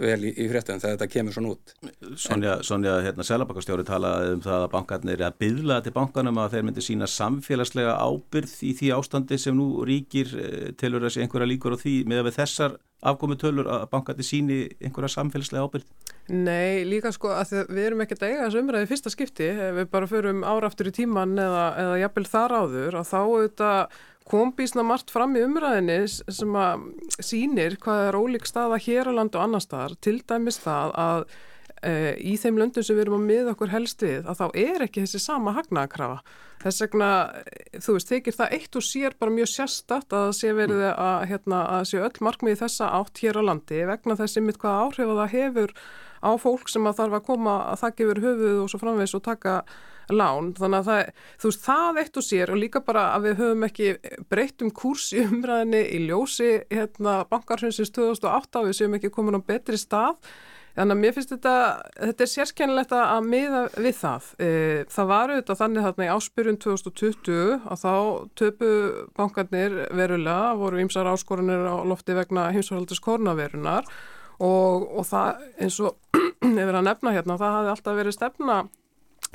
vel 0.00 0.22
í, 0.24 0.30
í 0.40 0.46
fréttum 0.48 0.80
þegar 0.80 0.94
þetta 0.96 1.08
kemur 1.12 1.34
svona 1.36 1.50
út. 1.52 1.74
Sonja, 2.20 2.54
Sonja 2.64 2.94
hérna 3.04 3.26
Sælabakastjóri 3.28 3.84
talaði 3.84 4.30
um 4.38 4.44
það 4.44 4.64
að 4.64 4.70
bankarnir 4.72 5.18
er 5.18 5.26
að 5.28 5.36
byðla 5.44 5.80
til 5.84 5.92
bankanum 5.96 6.40
að 6.40 6.54
þeir 6.54 6.64
myndi 6.68 6.84
sína 6.86 7.08
samfélagslega 7.10 7.98
ábyrð 8.00 8.54
í 8.64 8.72
því 8.78 8.94
ástandi 8.96 9.38
sem 9.40 9.58
nú 9.58 9.84
ríkir 9.88 10.32
eh, 10.40 10.70
telur 10.80 11.04
þessi 11.04 11.26
einhverja 11.26 11.50
líkur 11.50 11.76
á 11.76 11.82
því 11.82 11.96
með 12.08 12.22
að 12.22 12.30
við 12.30 12.38
þessar 12.40 12.78
afkomi 13.02 13.36
tölur 13.40 13.68
að 13.70 13.88
bankarnir 13.92 14.26
síni 14.26 14.58
einhverja 14.80 15.16
samfélagslega 15.16 15.66
ábyrð 15.66 16.12
Nei, 16.32 16.84
líka 16.86 17.10
sko 17.10 17.32
að 17.34 17.64
við 17.66 17.86
erum 17.88 18.04
ekkert 18.04 18.22
að 18.22 18.30
eiga 18.30 18.44
þessu 18.46 18.60
umræði 18.62 18.88
fyrsta 18.92 19.10
skipti, 19.10 19.48
við 19.74 19.88
bara 19.90 20.06
förum 20.06 20.44
áraftur 20.46 20.92
í 20.92 20.94
tíman 20.94 21.34
eða, 21.34 21.64
eða 21.82 21.96
jafnvel 22.04 22.26
þar 22.30 22.54
áður 22.60 22.98
að 23.00 23.08
þá 23.10 23.18
auðvitað 23.18 23.96
kom 24.30 24.52
bísna 24.54 24.84
margt 24.86 25.10
fram 25.10 25.34
í 25.34 25.42
umræðinni 25.42 25.98
sem 26.08 26.54
að 26.54 26.84
sínir 27.18 27.74
hvað 27.82 28.04
er 28.06 28.18
ólík 28.20 28.46
staða 28.46 28.78
hér 28.84 29.10
á 29.10 29.12
land 29.18 29.34
og 29.34 29.48
annar 29.48 29.64
staðar, 29.64 29.96
til 29.98 30.20
dæmis 30.22 30.60
það 30.62 30.94
að 31.02 31.24
e, 31.84 32.14
í 32.18 32.36
þeim 32.40 32.60
löndum 32.60 32.86
sem 32.86 32.96
við 32.96 33.06
erum 33.06 33.18
að 33.18 33.28
miða 33.28 33.52
okkur 33.54 33.72
helst 33.72 34.04
við, 34.04 34.24
að 34.26 34.40
þá 34.40 34.46
er 34.64 34.86
ekki 34.86 35.04
þessi 35.04 35.20
sama 35.22 35.54
hagnakrafa. 35.56 36.22
Þess 36.62 36.84
vegna, 36.84 37.10
þú 37.82 37.96
veist, 37.96 38.12
þykir 38.12 38.36
það 38.38 38.54
eitt 38.58 38.78
og 38.78 38.86
sér 38.86 39.16
bara 39.18 39.34
mjög 39.34 39.50
sérstatt 39.50 40.14
að 40.14 40.28
sé 40.38 40.52
verið 40.54 40.84
að, 40.92 41.24
hérna, 41.32 41.62
að 41.78 41.88
sé 41.90 42.02
öll 42.02 42.22
markmiði 42.22 42.60
þessa 42.62 42.90
átt 43.00 43.22
hér 43.24 43.40
á 43.40 43.42
landi 43.50 43.80
vegna 43.88 44.18
þessi 44.20 44.44
mitt 44.46 44.60
hvaða 44.62 44.84
áhrif 44.86 45.10
að 45.10 45.22
það 45.22 45.34
hefur 45.36 45.74
á 46.22 46.30
fólk 46.38 46.70
sem 46.70 46.86
að 46.86 47.00
þarf 47.00 47.18
að 47.18 47.26
koma 47.26 47.56
að 47.72 47.80
þakka 47.82 48.04
yfir 48.06 48.22
höfuð 48.22 48.60
og 48.62 48.70
svo 48.70 48.80
framvegs 48.82 49.16
og 49.18 49.24
taka 49.26 49.56
lán, 50.12 50.52
þannig 50.58 50.82
að 50.82 50.88
það, 50.88 51.10
þú 51.42 51.50
veist, 51.50 51.64
það 51.66 52.00
eitt 52.02 52.18
og 52.18 52.26
sér 52.26 52.52
og 52.52 52.60
líka 52.60 52.82
bara 52.84 53.04
að 53.16 53.26
við 53.26 53.42
höfum 53.42 53.66
ekki 53.66 53.90
breytt 54.30 54.64
um 54.64 54.72
kurs 54.74 55.10
í 55.14 55.22
umræðinni 55.24 55.82
í 55.96 56.00
ljósi 56.08 56.50
hérna 56.70 57.22
bankarhundsins 57.30 57.92
2008 57.94 58.64
við 58.68 58.78
séum 58.78 58.98
ekki 58.98 59.12
komin 59.14 59.38
á 59.38 59.42
betri 59.42 59.78
stað 59.80 60.18
þannig 60.76 60.96
að 60.96 61.02
mér 61.02 61.14
finnst 61.16 61.34
þetta, 61.34 61.54
þetta 61.98 62.24
er 62.24 62.30
sérskennilegt 62.32 62.94
að 62.96 63.28
miða 63.28 63.62
við 63.76 63.96
það. 64.00 64.28
E, 64.38 64.50
það 64.92 65.10
var 65.12 65.32
auðvitað 65.34 65.60
þannig 65.62 65.86
þarna 65.88 66.06
í 66.06 66.12
áspyrjun 66.16 66.60
2020 66.64 67.68
að 67.74 67.82
þá 67.84 67.94
töpu 68.40 68.72
bankarnir 69.18 69.78
verulega 69.92 70.52
voru 70.60 70.82
ímsar 70.82 71.10
áskorunir 71.12 71.64
á 71.68 71.76
lofti 71.88 72.16
vegna 72.16 72.50
heimsvaraldis 72.54 73.02
kornaverunar 73.04 73.88
og, 74.42 74.86
og 74.90 75.08
það 75.08 75.42
eins 75.62 75.80
og 75.82 75.98
erum 76.62 76.80
að 76.80 76.86
nefna 76.90 77.16
hérna, 77.16 77.40
það 77.40 77.58
hafði 77.58 77.74
alltaf 77.76 78.00
verið 78.00 78.16
stefna 78.18 78.62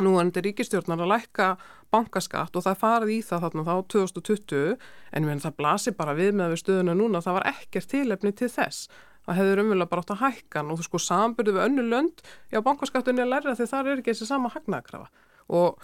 nú 0.04 0.14
er 0.20 0.28
þetta 0.28 0.44
ríkistjórnar 0.46 1.02
að 1.02 1.12
lækka 1.14 1.48
bankaskatt 1.94 2.58
og 2.58 2.66
það 2.66 2.82
farið 2.82 3.14
í 3.16 3.20
það 3.26 3.46
þarna 3.46 3.64
þá 3.66 3.76
2020 3.94 4.74
en 5.18 5.30
við, 5.30 5.40
það 5.46 5.56
blasir 5.58 5.96
bara 5.98 6.16
við 6.18 6.36
með 6.38 6.54
við 6.54 6.62
stöðuna 6.62 6.98
núna 6.98 7.22
það 7.26 7.38
var 7.40 7.48
ekkert 7.54 7.90
tilefni 7.94 8.34
til 8.38 8.50
þess 8.54 8.92
það 9.28 9.40
hefur 9.42 9.62
umvölu 9.64 9.88
bara 9.92 10.04
átt 10.04 10.16
að 10.16 10.24
hækkan 10.24 10.72
og 10.72 10.80
þú 10.80 10.88
sko 10.88 11.04
sambyrðu 11.04 11.56
við 11.58 11.66
önnu 11.68 11.86
lönd 11.92 12.26
já 12.54 12.62
bankaskattunni 12.64 13.24
er 13.24 13.32
lærið 13.32 13.60
því 13.60 13.70
það 13.74 13.92
er 13.92 14.02
ekki 14.02 14.14
þessi 14.14 14.30
sama 14.30 14.52
hagnakrafa 14.54 15.10
og 15.48 15.82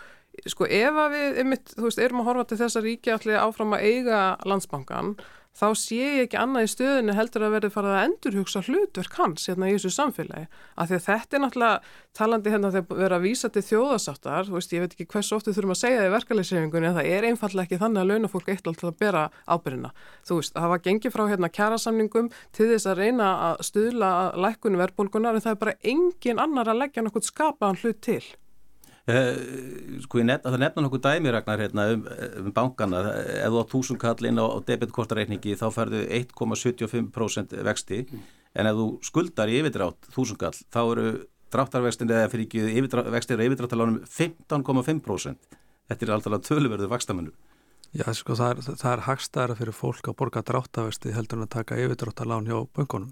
sko 0.49 0.65
ef 0.65 0.99
við 1.13 1.39
einmitt, 1.43 1.75
veist, 1.77 2.01
erum 2.01 2.23
að 2.23 2.29
horfa 2.31 2.47
til 2.49 2.59
þess 2.63 2.79
að 2.79 2.87
ríkja 2.89 3.17
allir 3.19 3.41
áfram 3.43 3.75
að 3.77 3.85
eiga 3.89 4.21
landsbankan 4.49 5.13
þá 5.53 5.67
sé 5.77 5.97
ég 5.99 6.21
ekki 6.25 6.37
annað 6.39 6.65
í 6.65 6.69
stöðinu 6.71 7.15
heldur 7.17 7.45
að 7.45 7.53
verði 7.57 7.69
farið 7.73 7.93
að 7.93 8.05
endurhugsa 8.07 8.61
hlutverk 8.65 9.17
hans 9.19 9.47
hérna 9.49 9.69
í 9.69 9.75
þessu 9.75 9.91
samfélagi. 9.93 10.47
Af 10.73 10.89
því 10.89 10.97
að 10.97 11.05
þetta 11.07 11.37
er 11.37 11.43
náttúrulega 11.43 11.93
talandi 12.17 12.53
hérna 12.53 12.71
þegar 12.73 12.99
verið 13.03 13.17
að 13.17 13.25
vísa 13.27 13.49
til 13.53 13.63
þjóðasáttar, 13.67 14.49
þú 14.49 14.57
veist, 14.57 14.73
ég 14.73 14.83
veit 14.83 14.95
ekki 14.97 15.09
hvers 15.13 15.31
ofti 15.37 15.53
þurfum 15.53 15.75
að 15.75 15.81
segja 15.81 16.01
það 16.01 16.09
í 16.09 16.13
verkefliðsreifingunni 16.17 16.89
en 16.89 16.97
það 16.97 17.09
er 17.13 17.27
einfallega 17.29 17.67
ekki 17.67 17.81
þannig 17.83 18.03
að 18.03 18.11
launafólk 18.11 18.53
eitt 18.53 18.69
alltaf 18.69 18.91
að 18.91 18.99
bera 19.03 19.23
ábyrjina. 19.45 19.93
Þú 20.25 20.39
veist, 20.41 20.55
það 20.57 20.71
var 20.73 20.85
gengið 20.89 21.15
frá 21.15 21.25
hérna 21.31 21.51
kjærasamningum 21.57 22.31
til 22.53 22.69
þess 22.73 22.89
að 22.89 23.03
reyna 23.03 23.33
að 23.49 23.65
stuðla 23.69 24.13
lækunni 24.45 24.81
verðbólkunar 24.81 25.37
en 25.37 25.45
það 25.45 25.55
er 25.55 25.61
bara 25.65 25.79
engin 25.93 26.41
annar 26.41 26.73
að 26.73 26.81
leggja 26.83 27.05
náttúrulega 27.05 27.33
skapaðan 27.33 27.81
hlut 27.83 28.01
til. 28.05 28.23
Uh, 29.03 29.99
sko 30.05 30.21
ég 30.21 30.29
nefna, 30.29 30.53
það 30.53 30.61
nefna 30.61 30.85
nokkuð 30.85 31.01
dæmiragnar 31.03 31.59
hérna 31.59 31.89
um, 31.91 32.05
um 32.39 32.53
bankana. 32.55 33.01
Ef 33.41 33.51
þú 33.51 33.63
á 33.63 33.71
túsunkall 33.73 34.29
inn 34.29 34.39
á, 34.39 34.45
á 34.47 34.57
debitkortareikningi 34.63 35.57
þá 35.59 35.67
ferðu 35.75 36.05
1,75% 36.21 37.57
vexti. 37.67 38.05
Mm. 38.07 38.23
en 38.53 38.69
ef 38.69 38.77
þú 38.77 38.87
skuldar 39.05 39.49
í 39.49 39.59
yfirdrátt 39.61 40.09
túsunkall 40.13 40.53
þá 40.53 40.81
eru 40.83 41.07
dráttarvextin 41.53 42.11
eða 42.11 42.29
fyrir 42.31 42.47
ekki 42.47 43.09
vextir 43.13 43.41
og 43.41 43.47
yfirdráttalánum 43.47 44.03
15,5% 44.09 45.57
þetta 45.89 46.05
er 46.05 46.13
alltaf 46.15 46.45
tölverðu 46.47 46.89
vakstamennur 46.91 47.35
Já 47.93 48.07
sko 48.17 48.33
það 48.37 48.63
er, 48.63 48.77
er 48.89 49.03
hagstæðara 49.05 49.57
fyrir 49.59 49.77
fólk 49.77 50.07
að 50.09 50.17
borga 50.21 50.41
dráttarvexti 50.45 51.13
heldur 51.13 51.39
en 51.39 51.47
að 51.47 51.53
taka 51.59 51.77
yfirdráttalán 51.81 52.49
hjá 52.49 52.63
bankunum 52.73 53.11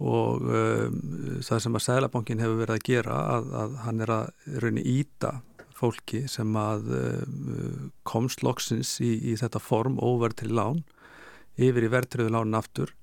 og 0.00 0.46
um, 0.48 1.00
það 1.44 1.62
sem 1.64 1.76
að 1.76 1.84
Sælabankin 1.84 2.40
hefur 2.40 2.62
verið 2.62 2.78
að 2.78 2.86
gera 2.88 3.16
að, 3.36 3.50
að 3.62 3.74
hann 3.84 4.04
er 4.04 4.12
að 4.14 4.54
raunni 4.64 4.84
íta 4.96 5.34
fólki 5.76 6.22
sem 6.28 6.56
að 6.56 6.88
um, 6.96 7.90
komst 8.08 8.44
loksins 8.44 8.94
í, 9.04 9.12
í 9.32 9.36
þetta 9.40 9.60
form 9.62 9.98
óverð 10.00 10.40
til 10.42 10.54
lán 10.56 10.80
yfir 11.60 11.84
í 11.84 11.92
verðtriðu 11.92 12.32
lánin 12.32 12.56
aftur. 12.56 12.94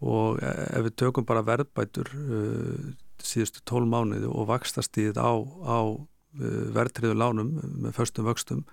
Og 0.00 0.38
e, 0.40 0.50
ef 0.78 0.86
við 0.86 0.94
tökum 1.02 1.26
bara 1.28 1.44
verðbætur 1.44 2.08
uh, 2.16 2.92
síðustu 3.20 3.60
tól 3.68 3.84
mánuði 3.84 4.30
og 4.30 4.48
vakstastíð 4.48 5.20
á, 5.20 5.32
á 5.44 5.80
uh, 5.92 6.62
verðtriðu 6.72 7.18
lánum 7.20 7.52
með 7.84 7.98
förstum 7.98 8.30
vöxtum 8.30 8.64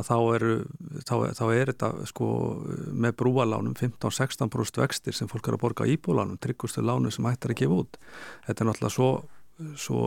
að 0.00 0.08
þá 0.08 0.16
eru 0.36 0.54
þá, 1.06 1.14
þá 1.36 1.44
er 1.54 1.72
þetta 1.72 1.90
sko 2.10 2.30
með 3.04 3.14
brúalánum 3.20 3.76
15-16% 3.78 4.80
vextir 4.82 5.16
sem 5.16 5.30
fólk 5.30 5.48
er 5.48 5.56
að 5.58 5.62
borga 5.64 5.88
íbúlánum, 5.90 6.40
tryggustu 6.40 6.84
lánu 6.84 7.12
sem 7.14 7.28
hættar 7.28 7.54
að 7.54 7.62
gefa 7.62 7.78
út. 7.84 8.00
Þetta 8.48 8.64
er 8.64 8.70
náttúrulega 8.70 8.96
svo, 8.96 9.10
svo 9.78 10.02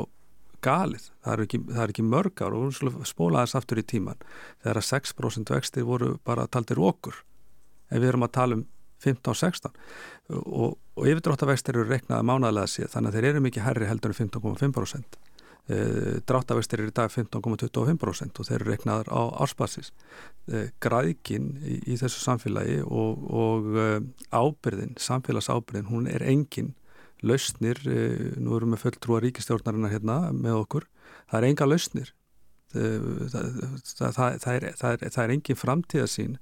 galið, 0.64 1.10
það 1.24 1.34
er 1.34 1.44
ekki, 1.46 1.62
það 1.70 1.84
er 1.86 1.94
ekki 1.94 2.06
mörgar 2.08 2.56
og 2.58 2.78
spóla 3.08 3.44
þess 3.44 3.60
aftur 3.60 3.82
í 3.82 3.88
tíman 3.88 4.22
þegar 4.64 4.80
að 4.80 4.88
6% 4.90 5.54
vextir 5.56 5.88
voru 5.88 6.14
bara 6.26 6.48
taldir 6.48 6.80
okkur 6.80 7.20
ef 7.90 8.00
við 8.00 8.10
erum 8.14 8.26
að 8.28 8.36
tala 8.38 8.60
um 8.60 8.64
15-16 9.04 9.74
og, 10.40 10.78
og 10.96 11.10
yfirdróttavextir 11.12 11.76
eru 11.76 11.90
reknaði 11.90 12.30
mánaðlega 12.30 12.72
sér 12.72 12.92
þannig 12.94 13.12
að 13.12 13.18
þeir 13.18 13.30
eru 13.34 13.44
mikið 13.44 13.68
herri 13.68 13.90
heldur 13.90 14.14
en 14.14 14.20
15,5% 14.22 15.23
Eh, 15.23 15.23
dráttavextir 16.28 16.82
er 16.84 16.90
í 16.90 16.96
dag 16.96 17.12
15,25% 17.12 18.40
og 18.42 18.48
þeir 18.50 18.58
eru 18.58 18.72
reiknaðar 18.72 19.10
á 19.16 19.22
ársbasis. 19.46 19.94
Eh, 20.52 20.74
græðkin 20.84 21.54
í, 21.64 21.78
í 21.94 22.00
þessu 22.00 22.20
samfélagi 22.20 22.82
og, 22.84 23.22
og 23.32 23.70
eh, 23.80 24.00
ábyrðin, 24.36 24.98
samfélagsábyrðin 25.00 25.88
hún 25.88 26.10
er 26.12 26.26
engin 26.28 26.74
lausnir, 27.24 27.80
nú 28.36 28.58
erum 28.58 28.74
við 28.76 28.82
fulltrúa 28.82 29.22
ríkistjórnarinnar 29.24 29.94
hérna 29.94 30.18
með 30.36 30.58
okkur. 30.66 30.90
Það 31.32 31.38
er 31.38 31.48
enga 31.48 31.68
lausnir. 31.70 32.10
Það, 32.74 33.46
það, 33.86 34.18
það, 34.18 34.50
er, 34.58 34.66
er, 34.68 35.04
það 35.14 35.22
er 35.24 35.34
engin 35.38 35.60
framtíðasín 35.62 36.36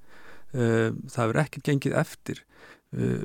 það 0.52 1.28
verður 1.28 1.40
ekkert 1.44 1.68
gengið 1.68 1.94
eftir 2.00 2.40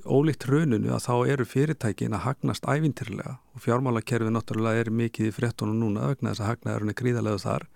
ólíkt 0.08 0.46
rauninu 0.48 0.94
að 0.96 1.04
þá 1.04 1.16
eru 1.34 1.46
fyrirtækin 1.48 2.16
að 2.16 2.24
hagnast 2.24 2.68
ævintirlega 2.72 3.34
og 3.52 3.64
fjármálakerfið 3.66 4.32
náttúrulega 4.32 4.86
er 4.86 4.92
mikið 4.96 5.28
í 5.28 5.34
fréttunum 5.36 5.82
núna 5.82 6.08
vegna 6.14 6.32
þess 6.32 6.46
að 6.46 6.52
hagnaðurinn 6.54 6.94
er 6.94 7.00
gríðarlega 7.02 7.44
þar. 7.44 7.68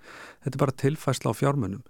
Þetta 0.45 0.56
er 0.56 0.63
bara 0.63 0.77
tilfæsla 0.86 1.34
á 1.36 1.39
fjármunum 1.41 1.84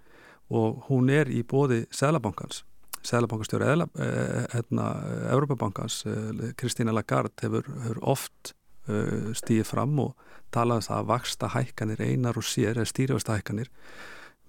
og 0.50 0.82
hún 0.88 1.12
er 1.14 1.30
í 1.30 1.44
bóði 1.46 1.84
Sælabankans 1.94 2.64
Sælabankastjóri 3.02 3.66
eða 3.66 3.86
eh, 3.98 4.44
hérna, 4.52 4.88
Európabankans 5.34 6.02
eh, 6.06 6.52
Kristína 6.58 6.94
Lagarde 6.94 7.34
hefur, 7.42 7.66
hefur 7.82 7.98
oft 8.14 8.52
uh, 8.88 9.32
stíðið 9.34 9.66
fram 9.72 9.98
og 10.02 10.12
talað 10.54 10.82
um 10.82 10.86
það 10.86 10.98
að 10.98 11.08
vaksta 11.10 11.50
hækkanir 11.56 12.02
einar 12.02 12.38
og 12.38 12.46
sér 12.46 12.78
eða 12.78 12.90
stýrjast 12.90 13.30
hækkanir 13.32 13.70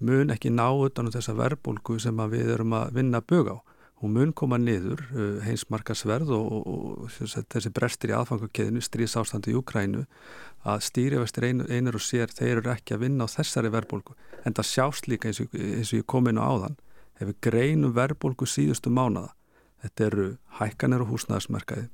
mun 0.04 0.30
ekki 0.34 0.52
ná 0.54 0.68
utan 0.70 1.08
um 1.08 1.14
þessa 1.14 1.34
verbulgu 1.38 1.98
sem 2.02 2.22
við 2.30 2.52
erum 2.54 2.76
að 2.78 2.94
vinna 2.98 3.22
bög 3.22 3.50
á 3.50 3.56
hún 4.02 4.14
mun 4.16 4.32
koma 4.36 4.58
niður 4.58 5.04
uh, 5.12 5.42
heimsmarkasverð 5.44 6.32
og, 6.34 6.48
og, 6.52 7.04
og 7.04 7.36
þessi 7.46 7.72
brestir 7.74 8.12
í 8.12 8.16
aðfangakeðinu 8.18 8.82
strís 8.84 9.16
ástandi 9.20 9.54
í 9.54 9.58
Ukrænu 9.58 10.04
að 10.64 10.82
stýrifestir 10.88 11.48
ein, 11.50 11.62
einur 11.68 12.00
og 12.00 12.04
sér 12.04 12.32
þeir 12.32 12.58
eru 12.58 12.74
ekki 12.74 12.96
að 12.96 13.06
vinna 13.06 13.28
á 13.28 13.34
þessari 13.34 13.70
verðbólgu. 13.74 14.16
En 14.44 14.56
það 14.56 14.70
sjást 14.70 15.08
líka 15.08 15.30
eins 15.30 15.42
og, 15.44 15.54
eins 15.54 15.92
og 15.92 16.00
ég 16.00 16.08
kom 16.10 16.28
inn 16.30 16.40
á 16.40 16.44
áðan 16.44 16.78
hefur 17.20 17.36
greinum 17.44 17.94
verðbólgu 17.94 18.48
síðustu 18.48 18.90
mánada 18.92 19.34
þetta 19.84 20.08
eru 20.08 20.26
hækkanir 20.58 21.04
og 21.04 21.12
húsnæðismarkaði 21.12 21.88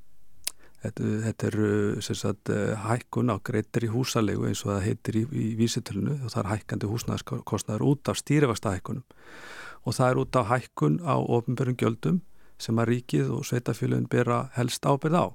þetta, 0.83 1.09
þetta 1.25 1.47
eru 1.51 1.71
sagt, 2.05 2.51
uh, 2.53 2.73
hækkun 2.87 3.33
á 3.33 3.37
greitir 3.43 3.87
í 3.87 3.91
húsalegu 3.93 4.47
eins 4.49 4.63
og 4.65 4.73
það 4.73 4.85
heitir 4.87 5.19
í, 5.21 5.23
í 5.31 5.47
vísitölunu 5.59 6.17
og 6.19 6.33
það 6.33 6.41
er 6.43 6.51
hækkandi 6.55 6.91
húsnæðiskostnaður 6.91 7.87
út 7.91 8.11
af 8.11 8.19
stýrifasta 8.21 8.75
hækkunum 8.75 9.05
og 9.81 9.97
það 9.97 10.09
er 10.09 10.21
út 10.21 10.37
á 10.37 10.41
hækkun 10.51 10.99
á 11.01 11.15
ofnbjörnum 11.17 11.77
gjöldum 11.79 12.19
sem 12.61 12.77
að 12.77 12.91
ríkið 12.91 13.31
og 13.33 13.45
sveitafélagin 13.47 14.09
bera 14.09 14.43
helst 14.53 14.85
ábyrð 14.85 15.17
á. 15.17 15.25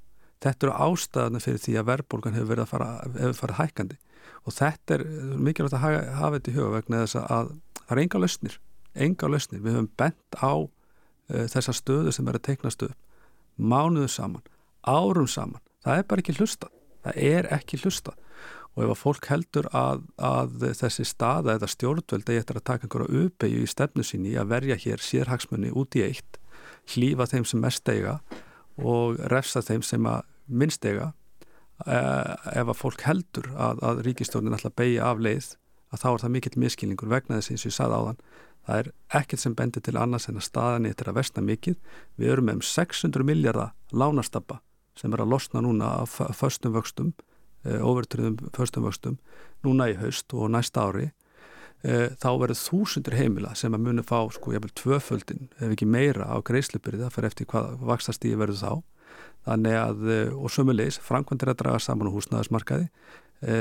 Þetta 0.44 0.66
eru 0.66 0.74
ástæðana 0.86 1.40
fyrir 1.42 1.62
því 1.62 1.78
að 1.80 1.88
verðbólgan 1.90 2.36
hefur 2.36 2.50
verið 2.52 2.66
að 2.66 2.70
fara, 2.70 2.90
hefur 3.16 3.38
farið 3.40 3.60
hækkandi 3.62 3.98
og 4.46 4.54
þetta 4.54 4.96
er 4.96 5.04
mikilvægt 5.42 5.74
að 5.74 5.82
hafa, 5.82 6.36
þetta 6.36 6.52
í 6.52 6.56
huga 6.56 6.74
vegna 6.76 7.02
þess 7.02 7.18
að 7.22 7.50
það 7.80 7.94
er 7.96 8.02
enga 8.02 8.20
lausnir, 8.22 8.58
enga 9.06 9.30
lausnir. 9.30 9.62
Við 9.64 9.78
höfum 9.78 9.88
bent 9.98 10.38
á 10.38 10.54
uh, 10.54 11.46
þessa 11.50 11.74
stöðu 11.74 12.14
sem 12.14 12.28
er 12.30 12.38
að 12.38 12.46
teiknast 12.50 12.86
upp 12.86 12.94
mánuðu 13.56 14.10
saman, 14.12 14.44
árum 14.86 15.28
saman. 15.30 15.62
Það 15.84 15.98
er 16.00 16.08
bara 16.10 16.24
ekki 16.24 16.36
hlusta. 16.40 16.70
Það 17.06 17.20
er 17.30 17.50
ekki 17.54 17.82
hlusta 17.82 18.16
og 18.76 18.84
ef 18.84 18.92
að 18.92 19.00
fólk 19.00 19.28
heldur 19.30 19.66
að, 19.72 20.02
að 20.20 20.64
þessi 20.76 21.06
staða 21.08 21.54
eða 21.56 21.68
stjórnvöld 21.72 22.28
eða 22.28 22.42
eftir 22.42 22.58
að 22.60 22.66
taka 22.68 22.84
einhverja 22.84 23.22
uppeyju 23.24 23.62
í 23.64 23.70
stefnu 23.72 24.04
síni 24.04 24.34
að 24.36 24.50
verja 24.52 24.76
hér 24.82 25.02
sérhagsmunni 25.02 25.72
út 25.72 25.96
í 25.96 26.02
eitt 26.04 26.36
hlýfa 26.92 27.26
þeim 27.30 27.46
sem 27.48 27.62
mest 27.64 27.88
eiga 27.88 28.18
og 28.76 29.16
refsa 29.32 29.62
þeim 29.64 29.84
sem 29.86 30.08
að 30.10 30.26
minnst 30.46 30.84
eiga 30.84 31.14
eh, 31.86 32.34
ef 32.52 32.68
að 32.68 32.76
fólk 32.76 33.06
heldur 33.08 33.48
að, 33.56 33.80
að 33.80 34.02
ríkistjórnin 34.10 34.56
alltaf 34.56 34.76
beigja 34.76 35.08
af 35.08 35.24
leið 35.24 35.54
að 35.94 36.02
þá 36.02 36.08
er 36.10 36.22
það 36.24 36.34
mikill 36.36 36.60
miskilningur 36.60 37.10
vegna 37.10 37.40
þess 37.40 37.54
eins 37.54 37.64
og 37.64 37.70
ég 37.70 37.78
sagði 37.78 38.00
áðan 38.02 38.22
það 38.66 38.82
er 38.82 38.92
ekkert 39.22 39.42
sem 39.42 39.56
bendir 39.56 39.86
til 39.86 39.96
annars 39.96 40.28
en 40.28 40.36
að 40.36 40.48
staðan 40.50 40.90
eftir 40.90 41.08
að 41.08 41.20
vestna 41.22 41.48
mikill 41.48 41.78
við 42.20 42.34
erum 42.34 42.50
með 42.50 42.60
um 42.60 42.64
600 42.76 43.24
miljardar 43.24 43.72
lánastappa 43.96 44.60
sem 44.96 45.12
er 45.12 45.22
að 45.22 45.32
losna 45.34 45.62
núna 45.64 45.92
af 46.02 46.18
föstum 46.38 46.74
vöxtum 46.76 47.14
overtriðum 47.66 48.38
eh, 48.40 48.50
förstum 48.56 48.86
vöxtum 48.86 49.18
núna 49.64 49.90
í 49.90 49.96
haust 50.00 50.34
og 50.34 50.50
næsta 50.52 50.86
ári 50.86 51.08
e, 51.82 52.12
þá 52.20 52.28
verður 52.40 52.60
þúsundur 52.60 53.16
heimila 53.18 53.54
sem 53.58 53.74
að 53.74 53.86
muni 53.86 54.04
fá 54.06 54.18
sko 54.32 54.54
jæfnvel 54.54 54.74
tvöföldin 54.78 55.48
ef 55.58 55.72
ekki 55.72 55.88
meira 55.88 56.28
á 56.28 56.36
greiðslupyrði 56.46 57.06
það 57.06 57.14
fyrir 57.16 57.30
eftir 57.30 57.48
hvað 57.50 57.72
vakstastíði 57.88 58.40
verður 58.40 58.60
þá. 58.60 58.72
Þannig 59.46 59.76
að, 59.78 60.04
eh, 60.10 60.34
og 60.34 60.50
sömulegis 60.50 60.98
framkvæmdir 61.02 61.52
að 61.52 61.60
draga 61.62 61.80
saman 61.82 62.10
á 62.10 62.14
húsnaðismarkaði 62.16 62.90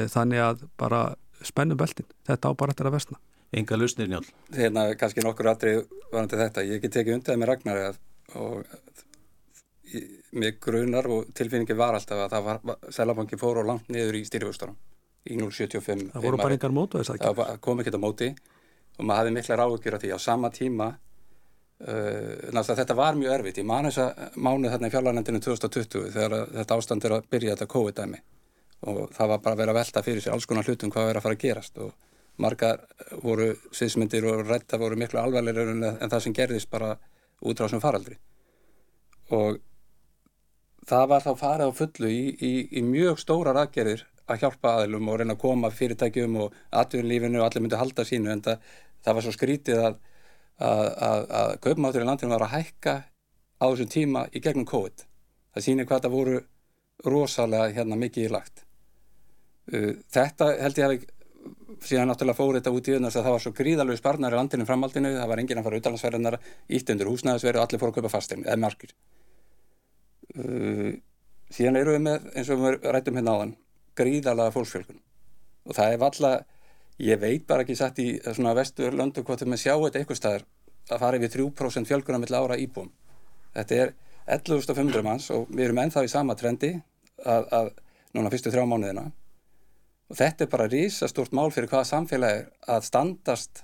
þannig 0.10 0.40
að 0.40 0.62
bara 0.80 1.00
spennum 1.44 1.78
beltin, 1.78 2.08
þetta 2.24 2.48
á 2.48 2.52
bara 2.56 2.72
eftir 2.72 2.88
að 2.88 2.94
vestna 2.96 3.18
Enga 3.52 3.76
lusnir 3.76 4.08
njálf 4.08 4.30
Hérna 4.56 4.86
kannski 4.96 5.20
nokkur 5.26 5.50
aðrið 5.52 5.82
varandi 6.14 6.40
þetta, 6.40 6.64
ég 6.64 6.80
get 6.80 6.96
tekið 6.96 7.18
undan 7.18 7.42
með 7.42 7.50
Ragnar 7.52 7.82
og 8.40 8.64
mig 10.36 10.60
grunar 10.64 11.08
og 11.12 11.32
tilfinningi 11.38 11.78
var 11.78 11.98
alltaf 11.98 12.26
að 12.26 12.36
það 12.36 12.50
var, 12.50 12.84
Sælabanki 12.96 13.40
fór 13.40 13.62
og 13.62 13.70
langt 13.70 13.90
niður 13.94 14.20
í 14.20 14.26
styrjufustunum 14.28 14.78
í 15.26 15.38
0,75 15.40 16.12
Það 16.14 16.28
voru 16.28 16.42
bara 16.42 16.58
engar 16.58 16.76
mótu 16.76 17.00
þess 17.00 17.14
að 17.14 17.20
ekki 17.20 17.34
Það 17.40 17.64
kom 17.66 17.82
ekki 17.82 17.92
þetta 17.92 18.04
móti 18.04 18.30
og 18.96 19.04
maður 19.04 19.20
hafði 19.22 19.34
mikla 19.36 19.58
ráðugjur 19.60 19.98
á 19.98 20.00
því. 20.00 20.12
Á 20.16 20.20
sama 20.22 20.52
tíma 20.54 20.88
uh, 20.94 22.64
þetta 22.70 22.98
var 22.98 23.20
mjög 23.20 23.36
erfitt. 23.40 23.60
Ég 23.62 23.68
man 23.68 23.90
þess 23.90 24.04
að 24.04 24.40
mánu 24.48 24.72
þarna 24.72 24.90
í 24.90 24.94
fjarlagnendinu 24.94 25.42
2020 25.44 26.10
þegar 26.16 26.50
þetta 26.54 26.80
ástand 26.80 27.08
er 27.08 27.18
að 27.18 27.30
byrja 27.34 27.56
þetta 27.56 27.72
COVID-dæmi. 27.76 28.22
Og 28.92 29.02
það 29.16 29.32
var 29.34 29.44
bara 29.44 29.58
að 29.58 29.64
vera 29.64 29.74
að 29.74 29.80
velta 29.82 30.06
fyrir 30.06 30.24
sér 30.24 30.36
alls 30.36 30.48
konar 30.50 30.68
hlutum 30.68 30.94
hvað 30.94 31.12
er 31.12 31.20
að 31.20 31.26
fara 31.26 31.38
að 31.38 31.44
gerast. 31.44 31.82
Og 31.82 31.94
margar 32.44 32.84
voru 33.24 33.52
sviðsmyndir 33.72 34.28
og 34.30 34.46
rætta 34.48 34.80
voru 34.80 35.00
miklu 35.00 35.22
alvarlegur 35.22 35.72
en 35.74 36.10
það 36.12 36.20
sem 36.24 36.36
gerðist 36.36 36.70
bara 36.72 36.96
út 37.42 37.64
á 37.64 37.66
sem 37.72 37.84
faraldri. 37.84 38.20
Og 39.36 39.58
það 40.90 41.08
var 41.12 41.24
þá 41.26 41.32
farið 41.40 41.72
á 41.72 41.80
fullu 41.80 42.12
í, 42.12 42.26
í, 42.34 42.52
í 42.80 42.84
mjög 42.86 43.22
stórar 43.22 43.60
aðgerðir 43.62 44.06
að 44.26 44.42
hjálpa 44.42 44.74
aðilum 44.80 45.10
og 45.10 45.20
reyna 45.20 45.36
að 45.36 45.42
koma 45.42 45.72
fyrirtækjum 45.74 46.38
og 46.42 46.60
atvinnlífinu 46.82 47.42
og 47.42 47.48
allir 47.48 47.66
myndi 47.66 47.80
halda 47.80 48.06
sínu 48.08 48.32
en 48.34 48.44
það, 48.46 48.70
það 49.06 49.18
var 49.18 49.26
svo 49.26 49.34
skrítið 49.36 49.82
að, 49.82 49.98
að, 50.58 50.86
að, 51.10 51.26
að 51.42 51.56
kaupmáttur 51.66 52.06
í 52.06 52.10
landinu 52.10 52.34
var 52.34 52.48
að 52.48 52.56
hækka 52.56 52.96
á 53.62 53.66
þessum 53.66 53.92
tíma 53.92 54.26
í 54.34 54.42
gegnum 54.44 54.68
COVID. 54.70 55.06
Það 55.56 55.68
sýnir 55.68 55.90
hvað 55.90 56.08
það 56.08 56.16
voru 56.18 56.40
rosalega 57.06 57.74
hérna 57.76 58.00
mikið 58.00 58.28
í 58.28 58.32
lagt. 58.34 58.66
Uh, 59.72 59.94
þetta 60.14 60.52
held 60.62 60.82
ég 60.82 60.90
að 60.90 61.12
síðan 61.86 62.10
náttúrulega 62.10 62.38
fór 62.38 62.58
þetta 62.58 62.74
út 62.74 62.88
í 62.90 62.96
öðnast 62.96 63.20
að 63.20 63.28
það 63.28 63.36
var 63.36 63.44
svo 63.44 63.52
gríðalög 63.58 64.00
sparnar 64.00 64.34
í 64.34 64.40
landinu 64.40 64.66
framhaldinu, 64.66 65.12
það 65.20 65.32
var 65.32 65.42
enginn 65.42 65.62
að 65.62 65.68
fara 65.68 65.80
utalansverðinar, 65.82 66.38
ítt 66.78 66.94
undir 66.94 67.10
húsnæðisverð 67.12 67.62
og 67.62 67.66
allir 67.68 67.82
fór 67.82 67.92
að 67.92 67.98
kaupa 68.00 68.14
fastegn 68.16 68.46
eða 68.46 68.62
margir 68.64 68.94
uh, 68.96 69.15
síðan 70.36 71.80
eru 71.80 71.96
við 71.96 72.04
með 72.08 72.28
eins 72.36 72.50
og 72.52 72.62
við 72.64 72.90
rættum 72.92 73.20
hérna 73.20 73.36
áðan 73.36 73.54
gríðalaga 73.96 74.54
fólksfjölkun 74.56 75.00
og 75.66 75.78
það 75.78 75.94
er 75.94 76.02
valla, 76.02 76.32
ég 77.02 77.20
veit 77.22 77.46
bara 77.48 77.66
ekki 77.66 77.78
satt 77.80 78.00
í 78.04 78.08
svona 78.28 78.56
vestur 78.58 78.96
löndu 78.96 79.24
hvort 79.26 79.42
við 79.42 79.52
með 79.54 79.64
sjá 79.64 79.74
þetta 79.74 80.02
eitthvað 80.02 80.20
staðar 80.20 80.46
að 80.92 81.02
fara 81.02 81.20
yfir 81.20 81.34
3% 81.40 81.90
fjölkuna 81.90 82.20
mill 82.22 82.36
ára 82.38 82.58
íbúum. 82.62 82.92
Þetta 83.56 83.78
er 83.82 83.94
11.500 84.36 85.06
manns 85.06 85.30
og 85.34 85.48
við 85.50 85.68
erum 85.68 85.82
ennþá 85.82 86.04
í 86.06 86.12
sama 86.12 86.36
trendi 86.38 86.76
að, 87.26 87.48
að 87.50 87.72
núna 88.14 88.32
fyrstu 88.34 88.54
þrjá 88.54 88.68
mánuðina. 88.70 89.08
Og 90.12 90.20
þetta 90.20 90.46
er 90.46 90.52
bara 90.52 90.70
rísastort 90.70 91.34
mál 91.34 91.50
fyrir 91.54 91.72
hvaða 91.72 91.90
samfélagi 91.90 92.46
að 92.76 92.86
standast 92.86 93.64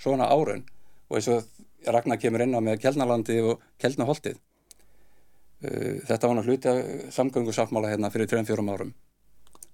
svona 0.00 0.30
árun 0.32 0.64
og 1.10 1.18
eins 1.18 1.28
og 1.32 1.50
Ragnar 1.82 2.20
kemur 2.22 2.44
inn 2.44 2.56
á 2.56 2.60
með 2.62 2.80
Kjellnalandi 2.84 3.40
og 3.44 3.60
Kjellnaholtið 3.82 4.38
Eh, 4.38 4.51
þetta 5.62 6.28
var 6.28 6.38
náttúrulega 6.38 6.50
hluti 6.50 6.70
af 6.72 7.16
samgöngusáttmála 7.16 7.94
hérna 7.94 8.10
fyrir 8.14 8.30
3-4 8.30 8.68
árum. 8.74 8.92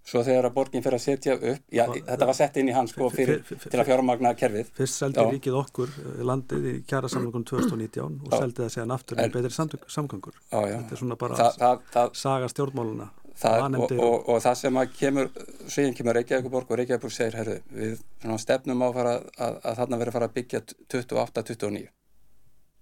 Svo 0.09 0.23
þegar 0.25 0.49
að 0.49 0.55
borginn 0.57 0.85
fyrir 0.85 0.97
að 0.97 1.03
setja 1.05 1.35
upp, 1.37 1.65
já 1.75 1.83
Hva, 1.85 1.97
þetta 2.07 2.27
var 2.31 2.37
sett 2.39 2.57
inn 2.61 2.71
í 2.71 2.73
hans 2.73 2.95
sko 2.95 3.11
fyrir, 3.13 3.43
fyr, 3.45 3.59
fyr, 3.61 3.73
til 3.75 3.81
að 3.83 3.89
fjármagna 3.91 4.31
kerfið. 4.41 4.71
Fyrst 4.79 5.03
seldi 5.03 5.25
ríkið 5.35 5.57
okkur 5.59 5.93
eh, 5.93 6.23
landið 6.25 6.69
í 6.71 6.75
kjara 6.89 7.11
samgöngun 7.13 7.45
2019 7.51 8.15
og 8.25 8.33
já. 8.33 8.39
seldi 8.39 8.63
það 8.63 8.71
séðan 8.73 8.95
aftur 8.97 9.21
með 9.21 9.35
betri 9.37 9.53
samgöngur. 9.93 10.39
Já, 10.49 10.59
já. 10.63 10.77
Þetta 10.79 10.97
er 10.97 11.03
svona 11.03 11.19
bara 11.21 11.49
Þa, 11.59 11.73
það, 11.93 12.17
saga 12.23 12.49
stjórnmáluna. 12.55 13.09
Það, 13.39 13.67
og, 13.79 13.93
og, 14.03 14.17
og 14.33 14.41
það 14.43 14.57
sem 14.63 14.79
að 14.81 14.95
kemur, 14.99 15.29
síðan 15.71 15.93
kemur 15.95 16.17
Reykjavíkuborg 16.19 16.73
og 16.73 16.81
Reykjavíkuborg 16.81 17.15
segir, 17.15 17.37
herru, 17.39 17.59
við 17.71 18.01
stefnum 18.43 18.81
á 18.83 18.89
að, 18.89 19.11
að, 19.13 19.61
að 19.61 19.77
þarna 19.83 20.01
verður 20.01 20.11
að 20.11 20.17
fara 20.17 20.31
að 20.31 20.39
byggja 20.41 20.63
28-29. 20.97 21.85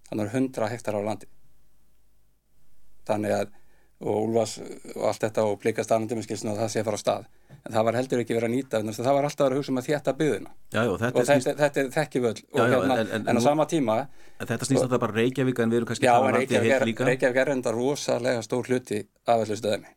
Þannig 0.07 0.23
að 0.23 0.39
100 0.39 0.71
hektar 0.71 0.97
á 0.97 1.01
landi 1.03 1.29
þannig 3.07 3.35
að 3.37 3.55
og 3.97 4.27
Úlfas 4.27 4.59
og 4.93 5.05
allt 5.09 5.23
þetta 5.25 5.43
og 5.49 5.59
plikast 5.61 5.91
annandum 5.91 6.19
og 6.21 6.57
það 6.59 6.67
sé 6.69 6.81
að 6.81 6.85
fara 6.85 6.97
á 6.97 7.01
stað. 7.01 7.23
En 7.65 7.73
það 7.73 7.85
var 7.87 7.95
heldur 7.97 8.21
ekki 8.21 8.35
verið 8.37 8.47
að 8.47 8.53
nýta 8.53 8.81
það 8.93 9.15
var 9.17 9.27
alltaf 9.27 9.47
að 9.47 9.55
hugsa 9.57 9.71
um 9.73 9.79
að 9.81 9.87
þétta 9.87 10.13
byðina 10.19 10.51
já, 10.53 10.81
já, 10.85 10.91
þetta 11.01 11.19
og 11.19 11.27
þetta, 11.27 11.53
þetta 11.61 11.81
er 11.81 11.89
þekkivöld 11.95 12.41
hérna, 12.53 12.97
en, 13.01 13.09
en, 13.17 13.25
en 13.27 13.39
á 13.39 13.41
sama 13.43 13.65
tíma 13.67 13.97
Þetta 14.37 14.67
snýst 14.69 14.83
þetta 14.85 14.99
bara 15.01 15.15
Reykjavík 15.17 15.59
en 15.63 15.73
við 15.73 15.79
erum 15.79 15.89
kannski 15.89 16.05
Já, 16.05 16.13
Reykjavík, 16.37 17.01
Reykjavík 17.09 17.39
er 17.41 17.51
enda 17.55 17.73
rosalega 17.73 18.45
stór 18.45 18.69
hluti 18.69 19.01
af 19.25 19.41
allir 19.41 19.59
stöðinni. 19.59 19.91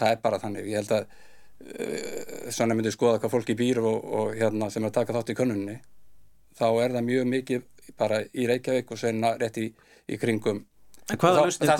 Það 0.00 0.14
er 0.14 0.24
bara 0.24 0.40
þannig, 0.40 0.70
ég 0.72 0.80
held 0.80 0.94
að 0.96 1.04
uh, 1.04 2.50
svona 2.56 2.78
myndi 2.78 2.94
skoða 2.96 3.20
hvað 3.20 3.34
fólki 3.36 3.58
býr 3.60 3.82
og, 3.84 4.00
og 4.00 4.34
hérna 4.40 4.72
sem 4.72 4.82
er 4.82 4.94
að 4.94 4.96
taka 5.02 5.18
þátt 5.18 5.34
í 5.34 5.38
könnunni 5.38 5.76
þá 6.56 6.66
er 6.72 6.96
það 6.96 7.08
mjög 7.12 7.30
mikið 7.36 7.68
bara 8.00 8.24
í 8.32 8.48
Reykjavík 8.48 8.96
og 8.96 9.04
senna 9.04 9.36
rétt 9.36 9.60
í, 9.60 9.68
í 10.08 10.18
kringum 10.18 10.64
En 10.64 10.79
hvaða 11.18 11.44
lusnir, 11.46 11.68
það 11.70 11.78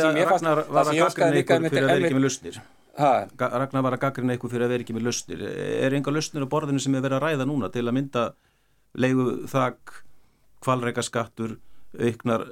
sem 0.00 0.16
ég 0.16 0.28
fannst- 0.30 0.70
var 0.72 0.84
að 0.86 0.94
líka 0.96 1.58
ykkur 1.58 1.70
fyrir 1.70 1.84
að 1.84 1.92
vera 1.92 2.06
ekki 2.06 2.16
með 2.16 2.60
Ga- 3.36 3.52
Ragnar 3.60 3.82
var 3.84 3.92
að 3.92 4.00
gaggrina 4.00 4.36
ykkur 4.38 4.50
fyrir 4.50 4.64
að 4.64 4.70
vera 4.72 4.82
ekki 4.86 4.94
með 4.96 5.04
lusnir 5.10 5.42
er 5.84 5.92
enga 5.92 6.10
lusnir 6.14 6.46
á 6.46 6.48
borðinu 6.48 6.80
sem 6.80 6.94
er 6.96 7.02
verið 7.04 7.18
að 7.18 7.24
ræða 7.26 7.44
núna 7.46 7.68
til 7.72 7.84
að 7.84 7.92
mynda 7.98 8.22
leigu 8.96 9.26
þak 9.52 9.92
kvalreika 10.64 11.02
skattur 11.04 11.58
auknar, 12.00 12.46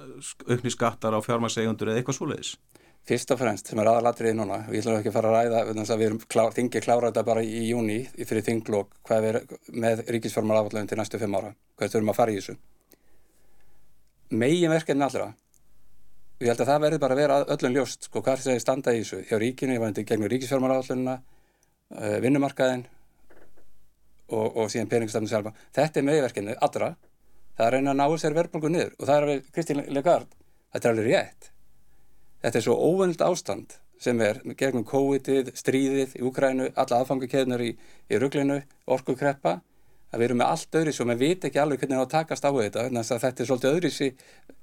aukni 0.48 0.70
skattar 0.70 1.16
á 1.16 1.20
fjármagsegundur 1.24 1.88
eða 1.88 2.02
eitthvað 2.02 2.18
svoleiðis? 2.18 2.57
Fyrst 3.05 3.30
og 3.32 3.38
fremst 3.40 3.66
sem 3.68 3.78
er 3.80 3.88
aðalatriði 3.88 4.36
núna 4.36 4.59
og 4.68 4.72
ég 4.72 4.80
ætla 4.84 4.98
ekki 5.00 5.11
að 5.12 5.16
fara 5.16 5.28
að 5.32 5.48
ræða 5.48 5.74
þess 5.80 5.90
að 5.92 5.98
við 6.00 6.07
erum 6.11 6.20
klár, 6.28 6.52
þingi 6.57 6.80
klára 6.84 7.09
þetta 7.11 7.24
bara 7.24 7.42
í 7.44 7.64
júni 7.68 7.98
fyrir 8.24 8.44
þinglokk 8.46 8.94
hvað 9.09 9.20
við 9.24 9.28
erum 9.32 9.80
með 9.84 10.05
ríkisformar 10.09 10.61
afallöfum 10.61 10.88
til 10.88 10.98
næstu 11.00 11.18
fimm 11.20 11.36
ára 11.40 11.55
hvað 11.76 11.92
þurfum 11.96 12.12
að 12.12 12.16
fara 12.20 12.32
í 12.32 12.38
þessu. 12.38 12.57
Megin 14.30 14.72
verkefni 14.72 15.05
allra 15.05 15.26
ég 16.43 16.51
held 16.51 16.62
að 16.64 16.70
það 16.70 16.82
verði 16.85 17.01
bara 17.03 17.14
að 17.14 17.20
vera 17.22 17.39
öllum 17.55 17.74
ljóst 17.76 18.09
sko 18.09 18.22
hvað 18.24 18.49
er 18.53 18.61
standa 18.62 18.95
í 18.95 19.03
þessu. 19.03 19.22
Hjá 19.28 19.39
ríkinu, 19.41 19.76
ég 19.76 19.82
var 19.82 19.93
þetta 19.93 20.07
gegnum 20.11 20.30
ríkisformar 20.32 20.74
afallöfuna 20.74 21.16
uh, 21.20 22.16
vinnumarkaðin 22.24 22.85
og, 24.35 24.47
og 24.49 24.70
síðan 24.72 24.91
peningstafnum 24.91 25.30
sjálfa. 25.30 25.55
Þetta 25.76 26.01
er 26.01 26.09
megin 26.09 26.26
verkefni 26.26 26.57
allra. 26.66 26.95
Það 27.55 27.66
er 27.66 27.68
að 27.68 27.76
reyna 27.76 27.95
að 27.95 28.01
ná 28.01 28.18
sér 28.18 28.39
verðbólgu 28.39 28.72
niður. 28.72 28.95
Og 28.99 29.07
það 29.07 29.14
er 29.16 29.26
alveg 29.28 29.51
Kristín 29.55 29.85
Legard, 29.95 30.39
þetta 30.74 30.89
er 30.89 30.95
alveg 30.97 31.11
rétt. 31.12 31.51
Þetta 32.45 32.61
er 32.61 32.66
svo 32.66 32.78
óvöld 32.82 33.22
ástand 33.24 33.78
sem 34.05 34.18
er 34.20 34.41
gegnum 34.59 34.82
COVID-ið, 34.85 35.53
stríðið 35.57 36.16
í 36.18 36.24
Ukrænu, 36.26 36.66
alla 36.74 36.99
aðfangukeðnar 36.99 37.62
í, 37.62 37.70
í 38.11 38.18
rugglinu, 38.20 38.59
orkukreppa 38.91 39.61
að 40.14 40.20
við 40.20 40.28
erum 40.28 40.41
með 40.43 40.53
allt 40.53 40.78
öðris 40.80 41.01
og 41.01 41.09
maður 41.09 41.22
veit 41.22 41.47
ekki 41.49 41.61
alveg 41.62 41.82
hvernig 41.82 42.01
það 42.03 42.12
takast 42.12 42.47
á 42.47 42.51
þetta 42.55 43.05
þetta 43.24 43.43
er 43.43 43.49
svolítið 43.49 43.76
öðrisi 43.78 44.09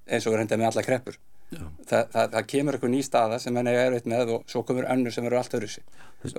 eins 0.07 0.25
og 0.25 0.33
við 0.33 0.39
reynda 0.39 0.59
með 0.59 0.69
alla 0.69 0.85
kreppur 0.85 1.17
Þa, 1.51 1.97
það, 2.13 2.25
það 2.33 2.45
kemur 2.47 2.77
eitthvað 2.77 2.93
ný 2.93 3.01
staða 3.03 3.39
sem 3.43 3.57
henni 3.59 3.75
er 3.75 3.91
veit 3.91 4.05
með 4.07 4.33
og 4.37 4.43
svo 4.51 4.61
komur 4.63 4.87
önnur 4.87 5.11
sem 5.11 5.25
eru 5.27 5.39
allt 5.39 5.55
öðrisi 5.57 5.81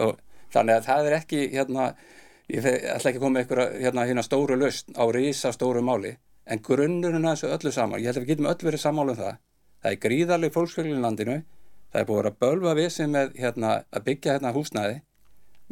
og 0.00 0.20
þannig 0.54 0.78
að 0.78 0.86
það 0.86 1.08
er 1.08 1.16
ekki 1.18 1.40
hérna, 1.52 1.88
ég 2.48 2.68
ætla 2.68 3.10
ekki 3.10 3.20
að 3.20 3.24
koma 3.26 3.42
eitthvað 3.42 3.74
hérna, 3.82 4.06
hérna 4.08 4.24
stóru 4.24 4.56
lausn 4.56 4.96
á 4.96 5.04
risa 5.12 5.52
stóru 5.52 5.84
máli 5.84 6.14
en 6.48 6.62
grunnurinn 6.64 7.28
að 7.28 7.36
þessu 7.36 7.52
öllu 7.58 7.74
saman 7.76 8.00
ég 8.00 8.08
held 8.08 8.22
að 8.22 8.24
við 8.24 8.32
getum 8.32 8.48
öll 8.52 8.68
verið 8.70 8.84
sammála 8.86 9.12
um 9.12 9.20
það 9.20 9.34
það 9.82 9.90
er 9.92 10.00
gríðarleg 10.06 10.54
fólksfjöldin 10.56 11.04
landinu 11.04 11.42
það 11.92 12.00
er 12.00 12.08
búið 12.08 12.30
að 12.30 12.40
bölva 12.40 12.74
við 12.78 12.90
sem 12.94 13.12
með 13.12 13.36
hérna, 13.38 13.74
að 13.92 14.06
byggja 14.08 14.36
hérna 14.36 14.54
húsnæði. 14.56 14.98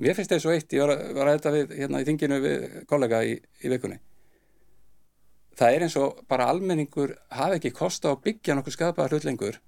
Mér 0.01 0.16
finnst 0.16 0.32
þetta 0.32 0.45
svo 0.45 0.55
eitt, 0.55 0.72
ég 0.76 0.86
var 1.16 1.28
að 1.28 1.34
þetta 1.38 1.53
við 1.57 1.74
hérna 1.78 2.01
í 2.01 2.07
þinginu 2.09 2.41
við 2.45 2.64
kollega 2.88 3.24
í, 3.24 3.34
í 3.41 3.72
vikunni 3.72 4.01
það 5.59 5.74
er 5.74 5.84
eins 5.86 5.96
og 6.01 6.20
bara 6.30 6.48
almenningur 6.51 7.16
hafi 7.34 7.59
ekki 7.59 7.72
kosta 7.76 8.11
á 8.11 8.14
að 8.14 8.22
byggja 8.26 8.57
nokkuð 8.57 8.76
skapaða 8.76 9.11
hlut 9.14 9.26
lengur 9.28 9.59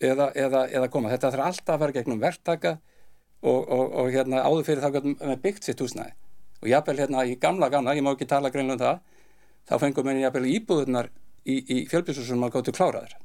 eða, 0.00 0.30
eða, 0.34 0.66
eða 0.68 0.90
koma, 0.92 1.10
þetta 1.12 1.32
þarf 1.34 1.46
alltaf 1.48 1.74
að 1.74 1.82
fara 1.82 1.96
gegnum 1.96 2.22
verktaka 2.22 2.76
og, 3.42 3.60
og, 3.60 3.84
og 4.00 4.12
hérna 4.14 4.44
áður 4.44 4.68
fyrir 4.68 4.94
gætum 4.94 5.16
við 5.20 5.42
byggt 5.44 5.68
sitt 5.68 5.82
húsnæði. 5.82 6.14
Og 6.62 6.70
jafnvel 6.70 6.96
hérna 7.02 7.26
í 7.28 7.36
gamla 7.40 7.68
gamla, 7.72 7.94
ég 7.96 8.04
má 8.04 8.14
ekki 8.14 8.28
tala 8.28 8.50
greinlega 8.52 8.78
um 8.78 8.82
það 8.84 9.02
þá 9.68 9.74
fengum 9.82 10.08
við 10.08 10.22
jafnvel 10.24 10.50
íbúðunar 10.54 11.10
í, 11.44 11.56
í 11.60 11.78
fjölbjörnsum 11.90 12.46
að 12.46 12.56
gótu 12.56 12.74
kláraður 12.76 13.16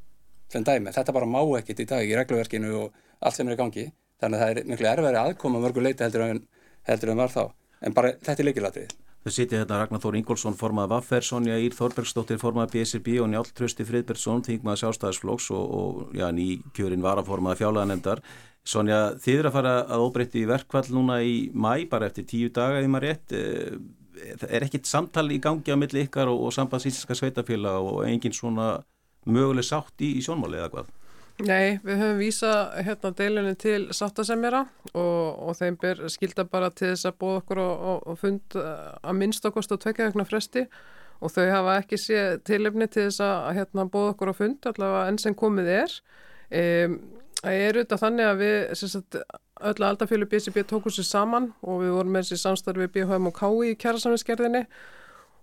sem 0.49 0.65
dæmi, 0.65 0.91
þetta 0.95 1.13
bara 1.13 1.29
má 1.29 1.41
ekkit 1.59 1.83
í 1.83 1.89
dag 1.89 2.07
í 2.07 2.15
regluverkinu 2.17 2.71
og 2.79 2.95
allt 3.21 3.37
sem 3.37 3.47
er 3.47 3.53
í 3.53 3.59
gangi. 3.59 3.89
Þannig 4.19 4.39
að 4.39 4.41
það 4.41 4.51
er 4.51 4.71
miklu 4.71 4.87
erfæri 4.89 5.19
aðkoma 5.19 5.61
mörgu 5.61 5.83
leiti 5.83 6.03
heldur 6.03 6.25
en, 6.25 6.41
heldur 6.89 7.13
en 7.13 7.21
var 7.21 7.31
þá. 7.31 7.43
En 7.85 7.93
bara 7.95 8.15
þetta 8.17 8.41
er 8.41 8.47
líkilatrið 8.49 8.95
Þau 9.19 9.31
sitja 9.35 9.59
hérna 9.59 9.81
Ragnar 9.81 10.01
Þór 10.03 10.17
Ingólfsson 10.21 10.55
formað 10.55 10.93
Vaffer, 10.93 11.25
Sonja 11.27 11.57
Ír 11.59 11.73
Þorbergsdóttir 11.75 12.39
formað 12.39 12.75
BSRB 12.75 13.19
og 13.19 13.27
Njálf 13.31 13.51
Trösti 13.57 13.83
Friðbergsson 13.87 14.45
þingmaður 14.47 14.83
sjálfstæðisflóks 14.83 15.49
og, 15.51 15.73
og 15.79 16.15
já, 16.15 16.29
ný 16.31 16.61
kjörin 16.77 17.03
varaformað 17.03 17.59
fjálaðanemdar 17.59 18.23
Sonja, 18.69 19.15
þið 19.19 19.41
er 19.41 19.47
að 19.49 19.55
fara 19.55 19.77
að 19.91 20.03
óbreytti 20.05 20.43
í 20.43 20.47
verkvall 20.47 20.87
núna 20.93 21.21
í 21.25 21.37
mæ, 21.51 21.87
bara 21.91 22.07
eftir 22.07 22.27
tíu 22.29 22.51
daga 22.53 22.83
því 22.83 22.91
maður 22.91 23.07
rétt 23.09 23.37
Eh, 24.19 24.35
er 24.49 24.65
ekkit 24.65 24.87
samtal 24.89 25.27
í 25.31 25.39
gangi 25.43 25.73
á 25.73 25.77
milli 25.79 26.05
ykkar 26.07 26.29
og, 26.31 26.47
og 26.47 26.55
sambandsíslenska 26.55 27.17
sveitafélag 27.17 27.91
og 27.91 28.01
engin 28.07 28.35
svona 28.35 28.79
möguleg 29.29 29.67
sátt 29.67 30.03
í, 30.03 30.15
í 30.19 30.23
sjónmáli 30.25 30.59
eða 30.59 30.71
hvað? 30.73 30.89
Nei, 31.47 31.79
við 31.85 32.01
höfum 32.01 32.17
vísa 32.19 32.53
hérna 32.83 33.13
deilunni 33.15 33.55
til 33.59 33.85
sáttasemjara 33.95 34.65
og, 34.91 35.27
og 35.47 35.55
þeim 35.55 35.77
ber 35.79 36.01
skilda 36.11 36.43
bara 36.43 36.67
til 36.75 36.91
þess 36.91 37.07
að 37.07 37.19
bóða 37.21 37.41
okkur 37.43 37.61
og, 37.63 37.85
og, 37.91 38.01
og 38.11 38.19
fund 38.19 38.57
eh, 38.59 38.89
að 38.99 39.19
minnst 39.21 39.47
okkur 39.47 39.63
stóð 39.63 39.85
tvekja 39.85 40.09
vegna 40.09 40.25
fresti 40.27 40.65
og 41.19 41.31
þau 41.31 41.45
hafa 41.51 41.77
ekki 41.79 41.99
séð 41.99 42.41
tilefni 42.47 42.89
til 42.91 43.07
þess 43.07 43.23
að 43.23 43.53
hérna, 43.59 43.87
bóða 43.87 44.11
okkur 44.15 44.33
á 44.35 44.35
fund 44.35 44.67
allavega 44.71 45.07
enn 45.11 45.21
sem 45.21 45.37
komið 45.37 45.71
er. 45.77 45.95
Um, 46.49 46.99
Það 47.39 47.55
er 47.55 47.77
auðvitað 47.77 48.01
þannig 48.01 48.27
að 48.27 48.41
við 48.41 48.55
sagt, 48.81 49.17
öll 49.69 49.83
aldafjölu 49.87 50.25
BCB 50.27 50.63
tókum 50.67 50.91
sér 50.91 51.05
saman 51.07 51.45
og 51.63 51.83
við 51.85 51.93
vorum 51.95 52.11
með 52.11 52.25
þessi 52.25 52.41
samstarfi 52.41 52.87
BHM 52.91 53.29
og 53.29 53.37
KI 53.37 53.69
í 53.69 53.77
kjærasamvinskerðinni 53.79 54.65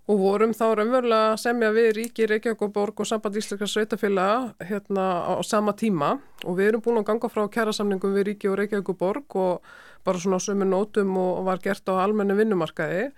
og 0.06 0.20
vorum 0.20 0.52
þá 0.54 0.66
raunverulega 0.78 1.32
að 1.32 1.40
semja 1.42 1.72
við 1.74 1.88
Ríki, 1.96 2.26
Reykjavík 2.30 2.60
og 2.62 2.72
Borg 2.74 3.00
og 3.02 3.08
samband 3.10 3.38
íslenskar 3.40 3.70
sveitafélaga 3.72 4.68
hérna 4.68 5.06
á 5.26 5.34
sama 5.42 5.74
tíma. 5.74 6.12
Og 6.46 6.60
við 6.60 6.70
erum 6.70 6.84
búin 6.84 7.00
að 7.00 7.08
ganga 7.08 7.30
frá 7.32 7.42
kjærasamningum 7.50 8.14
við 8.14 8.28
Ríki 8.30 8.50
og 8.50 8.60
Reykjavík 8.60 8.92
og 8.92 9.00
Borg 9.00 9.36
og 9.42 9.72
bara 10.06 10.22
svona 10.22 10.38
sömu 10.38 10.68
nótum 10.68 11.16
og, 11.18 11.42
var 11.48 11.58
gert 11.64 11.90
á 11.90 11.98
almennu 12.04 12.36
vinnumarkaði. 12.38 13.08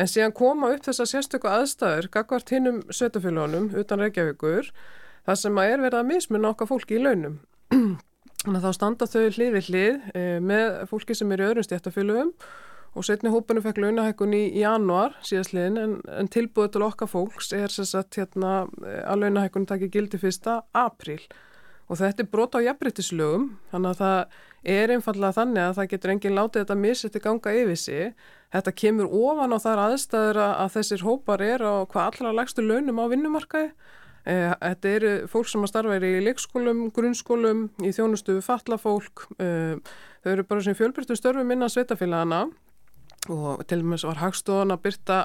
En 0.00 0.08
síðan 0.08 0.32
koma 0.32 0.70
upp 0.72 0.86
þessar 0.86 1.10
sérstöku 1.10 1.50
aðstæður 1.50 2.08
gagvart 2.14 2.54
hinnum 2.54 2.80
sveitafélagunum 2.88 3.74
utan 3.76 4.00
Reykjavíkur 4.00 4.72
þar 5.26 5.40
sem 5.42 5.60
að 5.60 5.74
er 5.74 5.84
verið 5.84 6.00
að 6.00 6.10
mismunna 6.14 6.54
okkar 6.54 6.70
fólki 6.70 6.96
í 6.96 7.04
launum. 7.04 7.36
Þannig 8.40 8.56
að 8.62 8.64
þá 8.64 8.72
standa 8.78 9.10
þau 9.10 9.28
hlið 9.36 9.54
við 9.58 9.66
hlið 9.68 9.96
e, 10.16 10.24
með 10.40 10.76
fólki 10.88 11.16
sem 11.18 11.32
er 11.34 11.42
í 11.42 11.48
öðrum 11.50 11.66
stjættafélögum 11.66 12.30
og 12.94 13.06
setni 13.06 13.30
hópunum 13.30 13.62
fekk 13.62 13.78
launahækkun 13.84 14.34
í, 14.34 14.42
januar 14.58 15.14
síðastliðin 15.26 15.78
en, 15.78 15.92
en 16.10 16.30
tilbúið 16.32 16.72
til 16.74 16.86
okkar 16.88 17.10
fólks 17.10 17.52
er 17.54 17.70
sem 17.70 17.86
sagt 17.86 18.18
hérna 18.18 18.64
að 19.04 19.22
launahækkun 19.22 19.68
takir 19.70 19.92
gildi 19.94 20.18
fyrsta 20.18 20.62
apríl. 20.74 21.22
Og 21.90 21.98
þetta 21.98 22.22
er 22.22 22.30
brot 22.30 22.54
á 22.54 22.62
jafnbryttislögum 22.62 23.46
þannig 23.72 23.94
að 23.94 24.00
það 24.02 24.74
er 24.74 24.92
einfallega 24.94 25.36
þannig 25.38 25.64
að 25.64 25.76
það 25.78 25.88
getur 25.92 26.12
enginn 26.12 26.36
látið 26.36 26.62
þetta 26.62 26.76
misetti 26.78 27.22
ganga 27.24 27.54
yfir 27.62 27.80
sig. 27.82 28.12
Þetta 28.54 28.74
kemur 28.82 29.14
ofan 29.20 29.54
á 29.54 29.58
þar 29.62 29.82
aðstæður 29.86 30.40
að 30.44 30.74
þessir 30.76 31.06
hópar 31.06 31.42
er 31.46 31.64
á 31.66 31.74
hvað 31.90 32.06
allra 32.06 32.34
lagstu 32.38 32.62
launum 32.62 33.02
á 33.02 33.10
vinnumarkaði. 33.10 33.72
Þetta 34.22 34.90
eru 34.90 35.12
fólk 35.32 35.48
sem 35.48 35.62
að 35.64 35.70
starfa 35.72 35.96
í 35.96 36.22
leikskólum, 36.26 36.82
grunnskólum, 36.94 37.68
í 37.82 37.90
þjónustu 37.96 38.36
fatla 38.44 38.76
fólk, 38.78 39.24
þau 39.40 40.30
eru 40.34 40.44
bara 40.46 40.66
sem 40.66 40.76
fjölbyrtu 40.76 41.16
störfum 41.16 41.54
innan 41.54 41.72
sveitafélagana 41.72 42.44
og 43.28 43.64
til 43.68 43.82
og 43.82 43.90
með 43.92 44.06
var 44.08 44.22
Hagstofan 44.22 44.74
að 44.74 44.82
byrta 44.86 45.18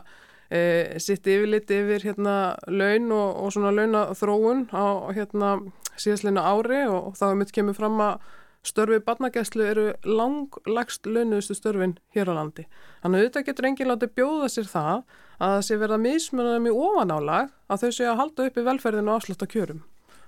e, 0.49 0.99
sitt 0.99 1.27
yfirlit 1.27 1.71
yfir 1.71 2.03
hérna 2.03 2.55
laun 2.67 3.11
og, 3.15 3.29
og 3.45 3.53
svona 3.55 3.71
launathróun 3.75 4.67
á 4.75 5.13
hérna 5.15 5.57
síðastleina 5.95 6.43
ári 6.43 6.83
og, 6.89 7.11
og 7.11 7.19
þá 7.19 7.29
er 7.29 7.39
mitt 7.39 7.55
kemur 7.55 7.77
fram 7.77 8.01
að 8.03 8.25
störfi 8.65 8.99
barnagæslu 9.05 9.63
eru 9.63 9.85
langlagst 10.03 11.05
launuðustu 11.05 11.55
störfin 11.55 11.97
hér 12.15 12.31
á 12.33 12.37
landi. 12.39 12.65
Þannig 13.03 13.19
að 13.19 13.25
auðvitað 13.25 13.47
getur 13.49 13.67
enginn 13.69 13.91
látið 13.91 14.15
bjóða 14.17 14.49
sér 14.51 14.69
það 14.71 14.95
að 15.35 15.51
það 15.53 15.65
sé 15.67 15.77
verða 15.81 15.99
mismunum 16.01 16.69
í 16.69 16.73
ofanálag 16.73 17.51
að 17.69 17.83
þau 17.83 17.91
sé 17.97 18.07
að 18.09 18.19
halda 18.23 18.47
upp 18.49 18.57
í 18.57 18.65
velferðinu 18.69 19.13
og 19.13 19.19
afsluta 19.19 19.49
kjörum. 19.51 19.83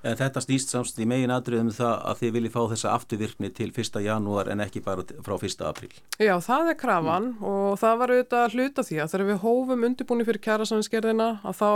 En 0.07 0.15
þetta 0.15 0.43
snýst 0.43 0.71
samst 0.71 0.99
í 1.03 1.07
megin 1.09 1.33
aðriðum 1.35 1.73
það 1.75 1.95
að 2.07 2.19
þið 2.21 2.35
viljið 2.37 2.53
fá 2.53 2.61
þessa 2.71 2.91
afturvirkni 2.95 3.49
til 3.57 3.69
1. 3.73 3.97
janúar 4.05 4.51
en 4.53 4.63
ekki 4.63 4.83
bara 4.85 5.03
frá 5.25 5.35
1. 5.35 5.63
apríl. 5.67 5.91
Já, 6.15 6.37
það 6.43 6.71
er 6.71 6.77
krafan 6.79 7.33
mm. 7.33 7.47
og 7.49 7.79
það 7.81 7.97
var 8.01 8.13
auðvitað 8.13 8.55
hluta 8.55 8.85
því 8.87 9.01
að 9.03 9.11
þegar 9.13 9.27
við 9.31 9.41
hófum 9.43 9.89
undirbúni 9.89 10.27
fyrir 10.27 10.45
kjærasanskerðina 10.47 11.27
að 11.43 11.59
þá 11.59 11.71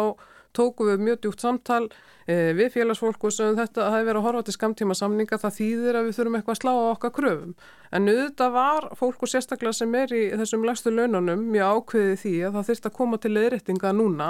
tóku 0.56 0.88
við 0.88 1.04
mjög 1.06 1.20
djúpt 1.24 1.44
samtal 1.44 1.84
e, 2.28 2.52
við 2.56 2.74
félagsfólku 2.74 3.32
sem 3.32 3.56
þetta 3.56 3.92
hafi 3.94 4.08
verið 4.08 4.20
að 4.22 4.28
horfa 4.28 4.48
til 4.48 4.56
skamtíma 4.56 4.98
samninga 4.98 5.40
það 5.40 5.58
þýðir 5.60 6.00
að 6.00 6.08
við 6.08 6.18
þurfum 6.18 6.38
eitthvað 6.40 6.56
að 6.56 6.62
slá 6.62 6.72
á 6.72 6.92
okkar 6.92 7.16
kröfum. 7.16 7.54
En 7.92 8.12
auðvitað 8.12 8.58
var 8.58 8.90
fólku 9.00 9.32
sérstaklega 9.32 9.80
sem 9.80 9.96
er 10.00 10.16
í 10.16 10.26
þessum 10.42 10.68
lægstu 10.68 10.92
laununum 10.96 11.48
mjög 11.52 11.80
ákveðið 11.80 12.20
því 12.24 12.36
að 12.48 12.58
það 12.58 12.70
þurft 12.72 12.90
að 12.90 12.98
koma 13.00 13.22
til 13.22 13.34
leðréttinga 13.38 13.96
núna 13.96 14.30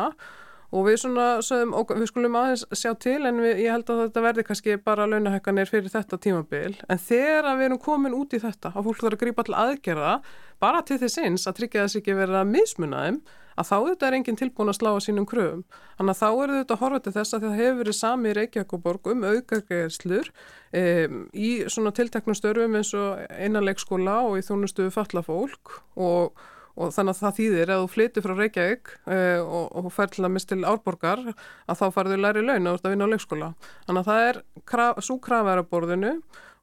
og 0.72 0.88
við 0.88 0.98
svona 1.04 1.26
sögum, 1.44 1.74
og 1.76 1.92
við 1.92 2.08
skulum 2.10 2.38
aðeins 2.40 2.64
sjá 2.80 2.94
til 3.00 3.20
en 3.28 3.42
við, 3.44 3.60
ég 3.66 3.76
held 3.76 3.92
að 3.92 4.06
þetta 4.06 4.24
verði 4.28 4.46
kannski 4.48 4.78
bara 4.86 5.10
launahækkanir 5.12 5.70
fyrir 5.72 5.92
þetta 5.92 6.20
tímabil 6.24 6.78
en 6.88 7.02
þegar 7.02 7.52
við 7.60 7.68
erum 7.68 7.84
komin 7.84 8.16
út 8.16 8.34
í 8.36 8.42
þetta 8.42 8.72
að 8.72 8.88
fólk 8.88 9.04
þarf 9.04 9.18
að 9.18 9.24
grípa 9.26 9.48
til 9.48 9.58
aðgerða 9.66 10.16
bara 10.64 10.84
til 10.88 11.00
þess 11.02 11.22
eins 11.26 11.48
að 11.50 11.60
tryggja 11.60 11.86
þess 11.86 12.02
ekki 12.02 12.18
verið 12.18 12.42
að 12.42 12.52
mismuna 12.56 13.06
þeim 13.06 13.22
að 13.60 13.68
þá 13.68 13.76
þetta 13.88 14.08
er 14.08 14.18
enginn 14.18 14.40
tilbúin 14.40 14.72
að 14.72 14.78
slá 14.78 14.90
að 14.92 15.02
sínum 15.06 15.28
kröfum. 15.28 15.64
Þannig 15.98 16.14
að 16.14 16.22
þá 16.22 16.30
eru 16.30 16.58
þetta 16.60 16.78
horfa 16.82 17.02
til 17.04 17.14
þess 17.18 17.36
að 17.36 17.46
það 17.46 17.60
hefur 17.60 17.80
verið 17.82 17.98
sami 17.98 18.32
í 18.32 18.36
Reykjavíkuborg 18.38 19.12
um 19.12 19.26
aukagerslur 19.28 20.32
um, 20.32 21.20
í 21.34 21.50
svona 21.68 21.94
tilteknum 21.98 22.38
störfum 22.38 22.80
eins 22.80 22.94
og 22.98 23.22
einanleikskóla 23.36 24.18
og 24.30 24.40
í 24.40 24.46
þjónustuðu 24.48 24.96
fallafólk 24.96 25.76
og 26.00 26.42
og 26.82 26.94
þannig 26.96 27.14
að 27.16 27.22
það 27.22 27.38
þýðir 27.40 27.74
að 27.74 27.82
þú 27.82 27.90
flyttir 27.96 28.26
frá 28.26 28.34
Reykjavík 28.38 28.94
uh, 29.06 29.40
og, 29.46 29.66
og 29.78 29.90
fær 29.94 30.14
til 30.14 30.26
að 30.26 30.34
mist 30.36 30.50
til 30.52 30.62
árborgar 30.66 31.24
að 31.32 31.82
þá 31.82 31.86
farðu 31.96 32.20
læri 32.20 32.46
laun 32.46 32.72
að 32.72 32.88
vinna 32.90 33.08
á 33.08 33.12
leikskóla. 33.14 33.52
Þannig 33.88 34.02
að 34.02 34.12
það 34.12 34.28
er 34.30 34.42
kraf, 34.74 35.02
svo 35.06 35.18
krafæraborðinu 35.24 36.14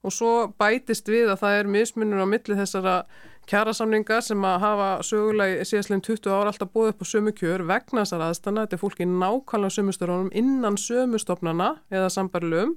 og 0.07 0.15
svo 0.15 0.33
bætist 0.61 1.09
við 1.11 1.33
að 1.33 1.43
það 1.43 1.57
er 1.59 1.73
mismunur 1.75 2.23
á 2.23 2.27
milli 2.31 2.59
þessara 2.59 3.01
kjærasamninga 3.49 4.21
sem 4.23 4.45
að 4.45 4.59
hafa 4.63 4.89
sögulegi 5.07 5.65
síðastleginn 5.67 6.05
20 6.05 6.35
ára 6.35 6.53
alltaf 6.53 6.71
búið 6.75 6.93
upp 6.93 7.03
á 7.03 7.07
sömu 7.09 7.33
kjör 7.35 7.65
vegna 7.69 8.05
þessar 8.05 8.27
aðstana. 8.29 8.67
Þetta 8.67 8.77
er 8.77 8.83
fólki 8.83 9.09
nákvæmlega 9.09 9.77
sömustörunum 9.79 10.33
innan 10.37 10.77
sömustofnana 10.81 11.71
eða 11.91 12.11
sambarlum 12.13 12.77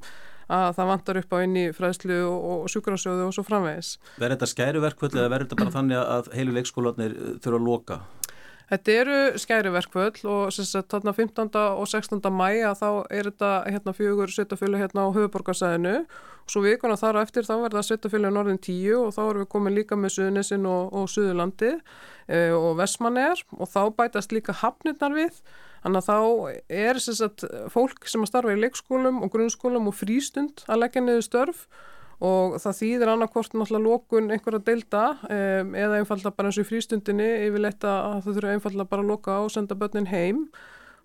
að 0.51 0.71
það 0.77 0.89
vantar 0.91 1.19
upp 1.21 1.35
á 1.35 1.37
einni 1.41 1.65
fræðslu 1.75 2.17
og, 2.27 2.47
og 2.51 2.71
sjúkrasjóðu 2.73 3.27
og 3.27 3.35
svo 3.35 3.45
framvegis. 3.47 3.93
Verður 4.17 4.37
þetta 4.37 4.51
skæruverkvöld 4.53 5.19
eða 5.19 5.33
verður 5.33 5.49
þetta 5.49 5.61
bara 5.63 5.75
þannig 5.77 6.01
að 6.01 6.33
heilu 6.37 6.57
leikskólanir 6.57 7.15
uh, 7.15 7.37
þurfa 7.43 7.61
að 7.61 7.69
loka? 7.69 8.01
Þetta 8.71 8.93
eru 8.95 9.15
skæruverkvöld 9.41 10.21
og 10.31 10.53
þarna 10.55 11.11
15. 11.11 11.49
og 11.59 11.87
16. 11.91 12.21
mæja 12.31 12.69
þá 12.79 12.87
er 13.11 13.27
þetta 13.27 13.49
hérna, 13.67 13.93
fjögur 13.97 14.31
sveitafjölu 14.31 14.79
hérna 14.79 15.03
á 15.03 15.07
höfuborgarsæðinu 15.11 15.95
og 16.05 16.53
svo 16.53 16.63
vikuna 16.63 16.95
þar 16.95 17.19
á 17.19 17.23
eftir 17.25 17.43
þá 17.43 17.57
verða 17.65 17.83
sveitafjölu 17.83 18.31
norðin 18.31 18.61
10 18.63 18.95
og 18.95 19.11
þá 19.17 19.19
erum 19.25 19.43
við 19.43 19.49
komin 19.51 19.75
líka 19.75 19.97
með 19.99 20.15
Suðunissin 20.15 20.69
og, 20.71 20.87
og 20.95 21.11
Suðurlandi 21.11 21.73
e, 22.31 22.39
og 22.55 22.79
Vestmannegar 22.79 23.43
og 23.59 23.67
þá 23.73 23.81
bætast 23.99 24.31
líka 24.31 24.55
hafnirnar 24.61 25.19
við 25.19 25.43
Þannig 25.81 26.01
að 26.01 26.09
þá 26.09 26.17
er 26.81 26.99
sagt, 27.01 27.45
fólk 27.73 28.09
sem 28.09 28.21
að 28.21 28.29
starfa 28.29 28.53
í 28.53 28.59
leikskólum 28.61 29.23
og 29.25 29.31
grunnskólum 29.33 29.89
og 29.89 29.97
frístund 29.97 30.61
að 30.69 30.83
leggja 30.83 31.01
niður 31.01 31.25
störf 31.25 31.63
og 32.21 32.59
það 32.61 32.77
þýðir 32.77 33.11
annarkort 33.15 33.55
náttúrulega 33.57 33.87
lókun 33.87 34.29
einhverja 34.29 34.61
delta 34.65 35.05
um, 35.25 35.71
eða 35.73 35.97
einfalda 35.97 36.31
bara 36.35 36.51
eins 36.51 36.59
og 36.61 36.67
í 36.67 36.69
frístundinni 36.69 37.29
yfirleitt 37.47 37.87
að 37.89 38.19
þau 38.27 38.29
þurfa 38.35 38.53
einfalda 38.53 38.85
bara 38.91 39.01
að 39.01 39.09
loka 39.09 39.37
á 39.37 39.41
og 39.41 39.49
senda 39.55 39.77
börnin 39.79 40.11
heim 40.11 40.43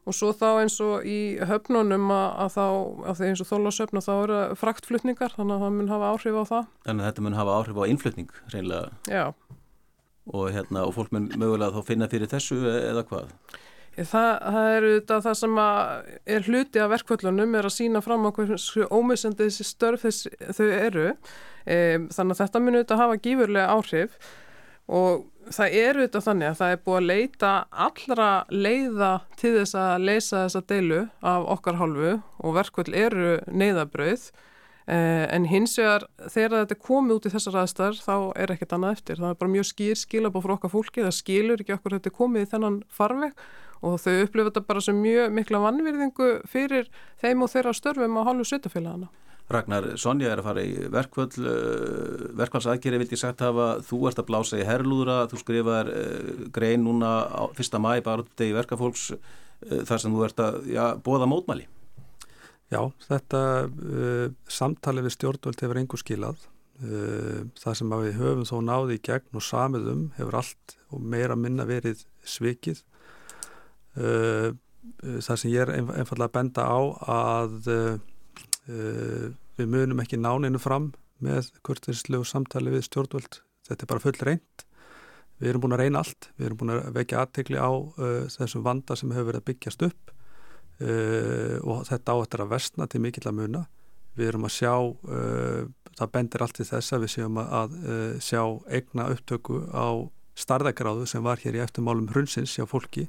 og 0.07 0.15
svo 0.15 0.31
þá 0.37 0.61
eins 0.61 0.77
og 0.85 1.07
í 1.09 1.19
höfnunum 1.49 2.11
að, 2.15 2.27
að 2.45 2.53
þá, 2.55 2.67
að 3.11 3.23
eins 3.31 3.43
og 3.43 3.49
þólasöfna 3.49 4.03
þá 4.05 4.13
eru 4.17 4.41
fraktflutningar 4.61 5.35
þannig 5.35 5.57
að 5.57 5.65
það 5.65 5.79
mun 5.79 5.91
hafa 5.91 6.11
áhrif 6.13 6.37
á 6.37 6.45
það. 6.53 6.69
Þannig 6.87 7.03
að 7.03 7.09
þetta 7.11 7.25
mun 7.27 7.39
hafa 7.41 7.57
áhrif 7.57 7.81
á 7.81 7.85
innflutning 7.91 8.37
reynilega? 8.53 9.25
Og, 10.27 10.45
hérna, 10.55 10.85
og 10.85 10.95
fólk 10.95 11.11
mun 11.15 11.27
mögulega 11.35 11.75
þá 11.75 11.89
finna 11.91 12.11
fyrir 12.13 12.31
þessu 12.31 12.61
eða 12.71 13.07
hvað? 13.09 13.33
Það, 13.97 14.31
það 14.45 14.67
er 14.71 14.87
auðvitað 14.87 15.23
það 15.25 15.37
sem 15.41 15.61
er 16.37 16.49
hluti 16.51 16.81
af 16.85 16.91
verkvöldunum 16.93 17.55
er 17.57 17.69
að 17.69 17.73
sína 17.79 18.03
fram 18.05 18.27
á 18.29 18.31
hversu 18.37 18.85
ómissandi 18.93 19.47
þessi 19.47 19.65
störf 19.65 20.05
þess, 20.05 20.27
þau 20.53 20.67
eru. 20.69 21.07
E, 21.65 21.79
þannig 22.13 22.35
að 22.35 22.43
þetta 22.43 22.61
mun 22.61 22.77
auðvitað 22.77 23.01
hafa 23.01 23.23
gífurlega 23.25 23.73
áhrif. 23.73 24.19
Og 24.87 25.25
það 25.57 25.79
er 25.81 26.01
auðvitað 26.03 26.27
þannig 26.29 26.51
að 26.51 26.61
það 26.61 26.75
er 26.75 26.85
búið 26.85 26.99
að 26.99 27.09
leita 27.09 27.55
allra 27.87 28.29
leiða 28.53 29.11
til 29.41 29.55
þess 29.57 29.79
að 29.81 30.07
leysa 30.11 30.43
þessa 30.45 30.65
deilu 30.75 31.03
af 31.33 31.49
okkar 31.57 31.81
hálfu 31.81 32.13
og 32.21 32.57
verkvöld 32.61 32.95
eru 32.95 33.35
neyðabrauð 33.49 34.27
e, 34.29 34.97
en 35.33 35.49
hins 35.49 35.79
vegar 35.81 36.05
þegar 36.29 36.67
þetta 36.67 36.83
komi 36.85 37.17
út 37.17 37.27
í 37.27 37.33
þessar 37.33 37.63
aðstar 37.65 37.97
þá 37.97 38.17
er 38.37 38.53
ekkert 38.53 38.77
annað 38.77 38.99
eftir. 38.99 39.25
Það 39.25 39.33
er 39.33 39.41
bara 39.41 39.57
mjög 39.57 39.71
skýr 39.73 40.03
skilabá 40.05 40.43
frá 40.45 40.59
okkar 40.61 40.77
fólki 40.77 41.07
það 41.07 41.23
skilur 41.23 41.65
ekki 41.65 41.81
okkur 41.81 41.97
þetta 41.97 42.19
komið 42.21 42.45
í 42.45 42.51
þennan 42.53 42.83
farveg 42.93 43.49
og 43.83 44.01
þau 44.01 44.15
upplifa 44.25 44.51
þetta 44.51 44.65
bara 44.69 44.83
sem 44.85 44.99
mjög 45.03 45.37
mikla 45.37 45.63
vannvirðingu 45.67 46.33
fyrir 46.49 46.91
þeim 47.23 47.45
og 47.45 47.53
þeirra 47.53 47.77
störfum 47.77 48.19
á 48.21 48.27
hálfu 48.29 48.49
sveitafélagana. 48.51 49.09
Ragnar, 49.47 49.93
Sonja 49.95 50.33
er 50.33 50.41
að 50.43 50.47
fara 50.49 50.63
í 50.67 50.73
verkvöld, 50.91 51.37
uh, 51.39 52.25
verkvælsaðgeri 52.41 52.99
vildi 52.99 53.19
sagt 53.21 53.45
hafa, 53.47 53.77
þú 53.87 54.01
ert 54.11 54.19
að 54.19 54.27
blása 54.33 54.59
í 54.59 54.67
herrlúðra, 54.67 55.21
þú 55.31 55.39
skrifar 55.39 55.91
uh, 55.93 56.33
grein 56.55 56.83
núna 56.83 57.13
á 57.31 57.43
fyrsta 57.55 57.79
mæ, 57.79 57.93
bara 58.03 58.25
út 58.25 58.33
degi 58.41 58.57
verkafólks, 58.57 59.13
uh, 59.15 59.85
þar 59.87 60.03
sem 60.03 60.17
þú 60.17 60.27
ert 60.27 60.43
að 60.43 60.59
já, 60.75 60.83
bóða 60.99 61.31
mótmæli. 61.31 61.69
Já, 62.75 62.81
þetta 63.07 63.41
uh, 63.71 64.27
samtali 64.51 65.07
við 65.07 65.15
stjórnvöld 65.15 65.63
hefur 65.63 65.79
einhver 65.79 66.03
skilað. 66.03 66.43
Uh, 66.83 67.47
það 67.57 67.79
sem 67.79 67.95
við 68.03 68.19
höfum 68.19 68.45
þó 68.51 68.57
náði 68.67 68.99
í 68.99 69.05
gegn 69.07 69.39
og 69.39 69.47
samiðum 69.47 70.03
hefur 70.19 70.41
allt 70.43 70.75
og 70.91 71.07
meira 71.15 71.39
minna 71.39 71.65
verið 71.71 72.03
svikið 72.27 72.83
Uh, 73.97 74.53
það 75.25 75.39
sem 75.41 75.51
ég 75.55 75.65
er 75.65 75.73
einfallega 75.73 76.29
að 76.29 76.35
benda 76.37 76.67
á 76.69 76.81
að 77.17 77.69
uh, 77.73 77.95
við 79.57 79.71
munum 79.73 80.03
ekki 80.03 80.19
náninu 80.21 80.61
fram 80.61 80.91
með 81.25 81.49
kurtislegu 81.65 82.27
samtali 82.29 82.75
við 82.75 82.85
stjórnvöld. 82.91 83.41
Þetta 83.67 83.87
er 83.87 83.91
bara 83.95 84.05
full 84.05 84.19
reynd 84.21 84.67
við 85.41 85.51
erum 85.51 85.65
búin 85.65 85.77
að 85.77 85.83
reyna 85.83 86.01
allt, 86.01 86.29
við 86.37 86.47
erum 86.49 86.59
búin 86.61 86.75
að 86.75 86.87
vekja 86.97 87.23
aðtegli 87.23 87.59
á 87.61 87.73
uh, 87.73 88.29
þessum 88.33 88.65
vanda 88.65 88.97
sem 88.97 89.11
hefur 89.13 89.31
verið 89.31 89.43
að 89.43 89.49
byggjast 89.53 89.89
upp 89.89 90.13
og 90.77 91.87
þetta 91.89 92.13
á 92.13 92.17
þetta 92.21 92.39
að 92.45 92.51
versna 92.51 92.85
til 92.93 92.99
mikill 93.01 93.23
að 93.31 93.39
muna. 93.39 93.61
Við 94.13 94.27
erum 94.29 94.43
að 94.45 94.53
sjá 94.59 94.73
það 95.97 96.11
bendir 96.13 96.43
allt 96.45 96.59
í 96.61 96.67
þess 96.69 96.93
að 96.93 97.07
við 97.07 97.13
séum 97.15 97.39
að 97.41 97.77
sjá 98.21 98.43
egna 98.77 99.07
upptöku 99.15 99.63
á 99.73 100.05
starðagráðu 100.37 101.07
sem 101.09 101.25
var 101.25 101.41
hér 101.41 101.57
í 101.57 101.63
eftirmálum 101.65 102.11
hrunsins 102.13 102.53
hjá 102.59 102.67
fólki 102.69 103.07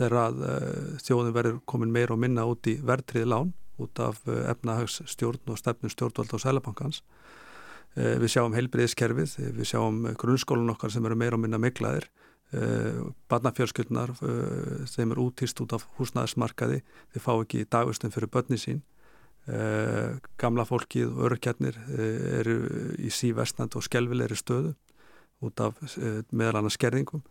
þegar 0.00 0.16
að 0.24 0.44
uh, 0.44 0.92
þjóðin 1.04 1.34
verður 1.36 1.58
komin 1.68 1.92
meir 1.92 2.12
og 2.14 2.20
minna 2.20 2.46
út 2.48 2.68
í 2.70 2.78
verðtriði 2.86 3.28
lán 3.28 3.52
út 3.80 4.00
af 4.02 4.22
uh, 4.28 4.46
efnahagsstjórn 4.52 5.52
og 5.52 5.60
stefnum 5.60 5.92
stjórnvald 5.92 6.32
á 6.32 6.38
Sælabankans. 6.40 7.02
Uh, 7.98 8.16
við 8.22 8.32
sjáum 8.34 8.56
heilbriðiskerfið, 8.56 9.36
við 9.58 9.70
sjáum 9.72 10.02
grunnskólun 10.20 10.72
okkar 10.72 10.94
sem 10.94 11.04
eru 11.04 11.18
meir 11.20 11.36
og 11.36 11.44
minna 11.44 11.60
miklaðir, 11.60 12.10
barnafjörskjöldnar, 13.30 14.10
þeim 14.90 15.12
er 15.14 15.18
útýst 15.22 15.60
út 15.62 15.70
af 15.76 15.84
húsnæðismarkaði, 16.00 16.80
þeir 17.14 17.22
fá 17.22 17.28
ekki 17.36 17.60
dagustum 17.70 18.10
fyrir 18.10 18.26
börni 18.34 18.58
sín. 18.58 18.80
Gamla 20.42 20.64
fólkið 20.66 21.12
og 21.12 21.28
örkjarnir 21.28 21.78
eru 22.40 22.56
í 22.98 23.12
síverstand 23.14 23.78
og 23.78 23.86
skelvilegri 23.86 24.34
stöðu 24.34 24.72
út 25.46 25.62
af 25.62 25.78
meðal 26.34 26.64
annars 26.64 26.74
skerðingum 26.74 27.22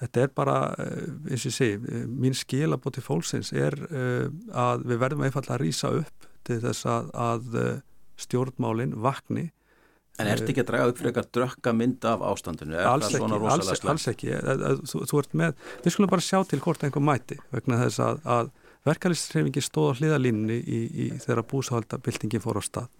þetta 0.00 0.24
er 0.24 0.34
bara, 0.34 0.56
eh, 0.78 1.06
eins 1.30 1.44
og 1.44 1.50
ég 1.50 1.56
segi, 1.56 1.78
eh, 1.78 2.04
mín 2.08 2.36
skilabóti 2.36 3.02
fólksins 3.04 3.52
er 3.52 3.76
uh, 3.90 4.28
að 4.56 4.84
við 4.88 5.00
verðum 5.02 5.24
einfallega 5.26 5.56
að 5.58 5.64
rýsa 5.64 5.92
upp 6.00 6.28
til 6.46 6.60
þess 6.62 6.86
að, 6.88 7.10
að 7.14 7.58
stjórnmálinn 8.20 8.94
vakni. 9.00 9.50
En 10.20 10.28
ert 10.28 10.48
ekki 10.48 10.64
að 10.64 10.70
draga 10.72 10.88
upp 10.90 10.98
fyrir 10.98 11.12
eitthvað 11.12 11.28
drökka 11.36 11.72
mynd 11.76 12.04
af 12.08 12.24
ástandinu? 12.28 12.80
Alls 12.84 13.12
ekki, 13.14 13.36
alls, 13.52 13.84
alls 13.88 14.08
ekki. 14.10 14.32
Þú, 14.88 15.04
þú 15.08 15.20
ert 15.22 15.36
með, 15.40 15.68
við 15.84 15.94
skulum 15.94 16.12
bara 16.12 16.24
sjá 16.24 16.40
til 16.48 16.60
hvort 16.60 16.84
einhver 16.84 17.04
mæti 17.04 17.38
vegna 17.54 17.78
þess 17.84 18.02
að, 18.04 18.20
að 18.28 18.50
verkefnisreifingi 18.88 19.64
stóð 19.64 19.92
á 19.92 19.98
hliðalínni 20.00 20.58
í, 20.60 20.80
í 20.88 21.06
þeirra 21.24 21.44
búsahaldabildingin 21.48 22.44
fór 22.44 22.60
á 22.60 22.62
stað 22.64 22.90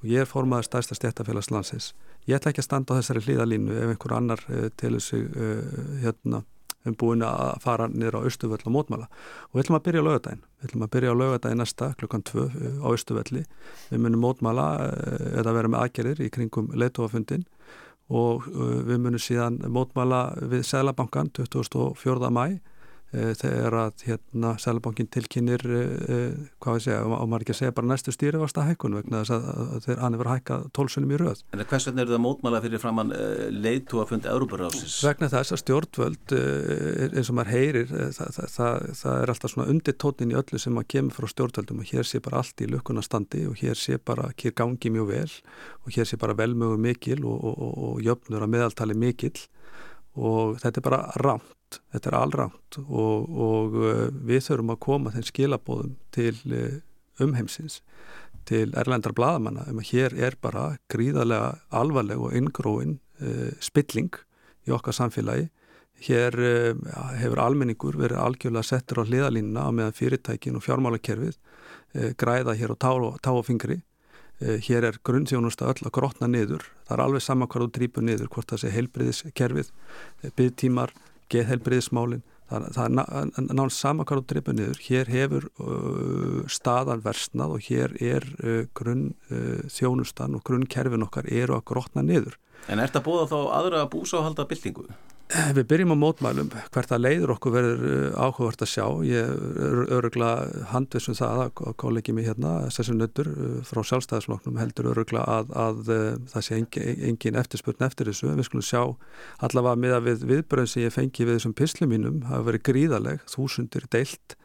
og 0.00 0.10
ég 0.10 0.24
er 0.24 0.28
formaður 0.30 0.68
stærsta 0.68 0.98
stjættafélagslandsins 0.98 1.92
ég 2.26 2.36
ætla 2.36 2.52
ekki 2.52 2.62
að 2.62 2.68
standa 2.68 2.94
á 2.94 2.98
þessari 2.98 3.24
hlýðalínu 3.26 3.78
ef 3.78 3.94
einhver 3.94 4.14
annar 4.16 4.44
uh, 4.50 4.68
telur 4.78 5.02
sig 5.02 5.26
uh, 5.30 5.64
hérna 6.02 6.42
um 6.86 6.94
búin 6.94 7.24
að 7.26 7.56
fara 7.64 7.88
niður 7.90 8.20
á 8.22 8.26
Östuvöll 8.28 8.62
og 8.62 8.70
mótmæla. 8.70 9.08
Og 9.50 9.56
við 9.56 9.64
ætlum 9.64 9.78
að 9.80 9.86
byrja 9.88 10.02
á 10.02 10.06
lögadaginn 10.06 10.44
við 10.44 10.68
ætlum 10.68 10.84
að 10.86 10.92
byrja 10.94 11.10
á 11.10 11.20
lögadaginn 11.20 11.58
næsta 11.58 11.88
klukkan 11.98 12.22
2 12.30 12.44
uh, 12.44 12.68
á 12.86 12.88
Östuvölli 12.92 13.42
við 13.90 14.04
munum 14.04 14.22
mótmæla 14.22 14.66
eða 15.40 15.56
vera 15.56 15.72
með 15.72 15.82
aðgerir 15.82 16.22
í 16.22 16.30
kringum 16.30 16.70
leitofafundin 16.78 17.42
og 18.06 18.46
við 18.86 19.00
munum 19.02 19.18
síðan 19.18 19.58
mótmæla 19.66 20.20
við 20.46 20.62
Sælabankan 20.68 21.32
24. 21.34 22.30
mæ 22.30 22.46
Eh, 22.46 22.75
þegar 23.14 23.76
að 23.78 24.02
hérna 24.08 24.52
Sælabankin 24.60 25.08
tilkynir 25.12 25.62
eh, 25.62 26.32
hvað 26.62 26.78
við 26.78 26.84
segja, 26.86 27.02
og 27.06 27.28
maður 27.30 27.44
ekki 27.44 27.54
að 27.54 27.58
segja 27.60 27.74
bara 27.76 27.90
næstu 27.92 28.14
stýrifasta 28.14 28.64
hækkun 28.66 28.96
vegna 28.98 29.22
þess 29.22 29.34
að, 29.36 29.46
að 29.62 29.86
þeir 29.86 30.02
hann 30.02 30.16
hefur 30.16 30.30
hækkað 30.32 30.66
tólsunum 30.76 31.14
í 31.14 31.20
röð. 31.22 31.42
En 31.54 31.62
hvers 31.62 31.88
vegna 31.88 32.04
eru 32.04 32.14
það 32.16 32.22
mótmála 32.26 32.60
fyrir 32.64 32.82
framann 32.82 33.14
eh, 33.16 33.46
leitu 33.54 34.02
að 34.02 34.12
fundi 34.12 34.30
Európarásins? 34.32 34.98
Vegna 35.06 35.30
þess 35.32 35.54
að 35.54 35.62
stjórnvöld 35.62 36.36
eins 36.36 37.30
og 37.30 37.38
maður 37.38 37.52
heyrir 37.54 37.90
það, 37.94 38.34
það, 38.36 38.50
það, 38.56 38.86
það 39.00 39.22
er 39.22 39.34
alltaf 39.34 39.54
svona 39.54 39.68
undirtónin 39.72 40.34
í 40.34 40.38
öllu 40.42 40.62
sem 40.62 40.76
maður 40.76 40.92
kemur 40.96 41.16
frá 41.16 41.30
stjórnvöldum 41.32 41.82
og 41.82 41.92
hér 41.94 42.10
sé 42.10 42.22
bara 42.24 42.42
allt 42.42 42.64
í 42.66 42.70
lukkunastandi 42.72 43.46
og 43.50 43.60
hér 43.62 43.78
sé 43.78 44.00
bara, 44.02 44.32
hér 44.34 44.56
gangi 44.56 44.92
mjög 44.92 45.12
vel 45.12 45.28
og 45.86 45.94
hér 45.94 46.08
sé 46.08 46.18
bara 46.20 46.36
velmögu 46.36 46.78
mikil 46.80 47.22
og, 47.24 47.38
og, 47.38 47.60
og, 47.62 47.76
og 47.86 48.02
jöfnur 48.04 48.44
að 48.44 48.52
meðaltali 48.56 48.98
mikil 48.98 49.36
og 50.16 50.58
þetta 50.62 50.80
er 50.80 50.86
bara 50.88 51.00
rámt 51.22 51.80
þetta 51.94 52.10
er 52.10 52.18
allránt 52.18 52.78
og, 52.84 53.30
og 53.30 53.78
uh, 53.80 54.04
við 54.26 54.44
þurfum 54.48 54.74
að 54.74 54.82
koma 54.86 55.14
þeim 55.14 55.26
skilabóðum 55.30 55.96
til 56.14 56.36
uh, 56.52 56.78
umheimsins, 57.22 57.80
til 58.46 58.70
erlendar 58.76 59.14
bladamanna 59.16 59.66
um 59.70 59.80
að 59.80 59.90
hér 59.92 60.16
er 60.28 60.36
bara 60.40 60.76
gríðarlega 60.92 61.56
alvarleg 61.74 62.22
og 62.22 62.36
inngróin 62.38 62.98
uh, 63.20 63.52
spilling 63.60 64.12
í 64.66 64.74
okkar 64.74 64.96
samfélagi 64.96 65.50
Hér 65.96 66.34
uh, 66.36 66.74
hefur 67.16 67.40
almenningur 67.40 67.96
verið 67.96 68.20
algjörlega 68.20 68.68
settur 68.68 69.00
á 69.00 69.08
hliðalínuna 69.08 69.64
á 69.64 69.70
meðan 69.72 69.96
fyrirtækin 69.96 70.58
og 70.58 70.64
fjármálakerfið 70.66 71.38
uh, 71.38 72.10
græða 72.20 72.56
hér 72.58 72.74
á 72.74 72.76
tá, 72.76 72.90
tá 73.24 73.32
og 73.32 73.46
fingri. 73.48 73.80
Uh, 74.36 74.56
hér 74.60 74.84
er 74.84 75.00
grunnsjónusta 75.06 75.68
öll 75.70 75.86
að 75.86 75.94
grotna 75.96 76.28
niður. 76.28 76.64
Það 76.84 76.96
er 76.96 77.02
alveg 77.06 77.24
saman 77.24 77.48
hvað 77.48 77.66
þú 77.66 77.68
drýpur 77.78 78.04
niður, 78.04 78.30
hvort 78.34 78.52
það 78.52 78.62
sé 78.62 78.72
heilbriðiskerfið, 78.74 79.70
byggtímar, 80.36 80.92
geðheilbriðismálinn. 81.32 82.24
Það, 82.46 82.66
það 82.76 82.84
er 82.84 82.92
náttúrulega 82.94 83.74
saman 83.74 84.06
hvað 84.06 84.20
þú 84.20 84.26
drýpur 84.32 84.58
niður. 84.58 84.82
Hér 84.86 85.08
hefur 85.10 85.48
staðan 86.52 87.02
versnað 87.02 87.56
og 87.56 87.64
hér 87.66 87.96
er 87.98 88.28
grunn 88.76 89.08
þjónustan 89.72 90.36
og 90.38 90.44
grunnkerfin 90.46 91.08
okkar 91.08 91.26
eru 91.26 91.56
að 91.56 91.64
grotna 91.72 92.06
niður. 92.06 92.36
En 92.70 92.78
er 92.78 92.86
þetta 92.86 93.02
búið 93.08 93.32
þá 93.32 93.40
aðra 93.56 93.82
að 93.82 93.90
búsa 93.96 94.20
og 94.20 94.28
halda 94.28 94.46
byltingu? 94.46 94.86
Við 95.26 95.64
byrjum 95.66 95.90
á 95.90 95.98
mótmælum, 95.98 96.50
hvert 96.70 96.92
að 96.94 97.00
leiður 97.02 97.32
okkur 97.34 97.54
verður 97.56 97.80
uh, 97.82 98.02
áhugavert 98.14 98.60
að 98.62 98.68
sjá. 98.70 98.84
Ég 99.08 99.26
er 99.26 99.80
örugla 99.96 100.28
handvisum 100.70 101.16
það 101.18 101.40
að 101.48 101.72
kollegi 101.82 102.14
mig 102.14 102.28
hérna, 102.28 102.52
Sessun 102.70 103.00
Nöttur 103.02 103.32
uh, 103.32 103.56
frá 103.66 103.82
sjálfstæðisfloknum 103.90 104.60
heldur 104.62 104.92
örugla 104.92 105.24
að, 105.26 105.50
að, 105.50 105.82
að 105.90 106.30
það 106.30 106.46
sé 106.46 106.60
engin, 106.60 107.02
engin 107.10 107.40
eftirspurn 107.42 107.88
eftir 107.88 108.12
þessu. 108.12 108.30
Við 108.38 108.46
skulum 108.46 108.68
sjá 108.68 108.82
allavega 109.48 109.82
miða 109.82 110.00
við 110.06 110.24
viðbröðum 110.30 110.70
sem 110.70 110.86
ég 110.86 110.94
fengi 110.94 111.26
við 111.26 111.40
þessum 111.40 111.58
pislum 111.58 111.94
mínum, 111.96 112.22
hefur 112.30 112.48
verið 112.52 112.66
gríðaleg, 112.70 113.26
þúsundir 113.34 113.90
deilt 113.90 114.38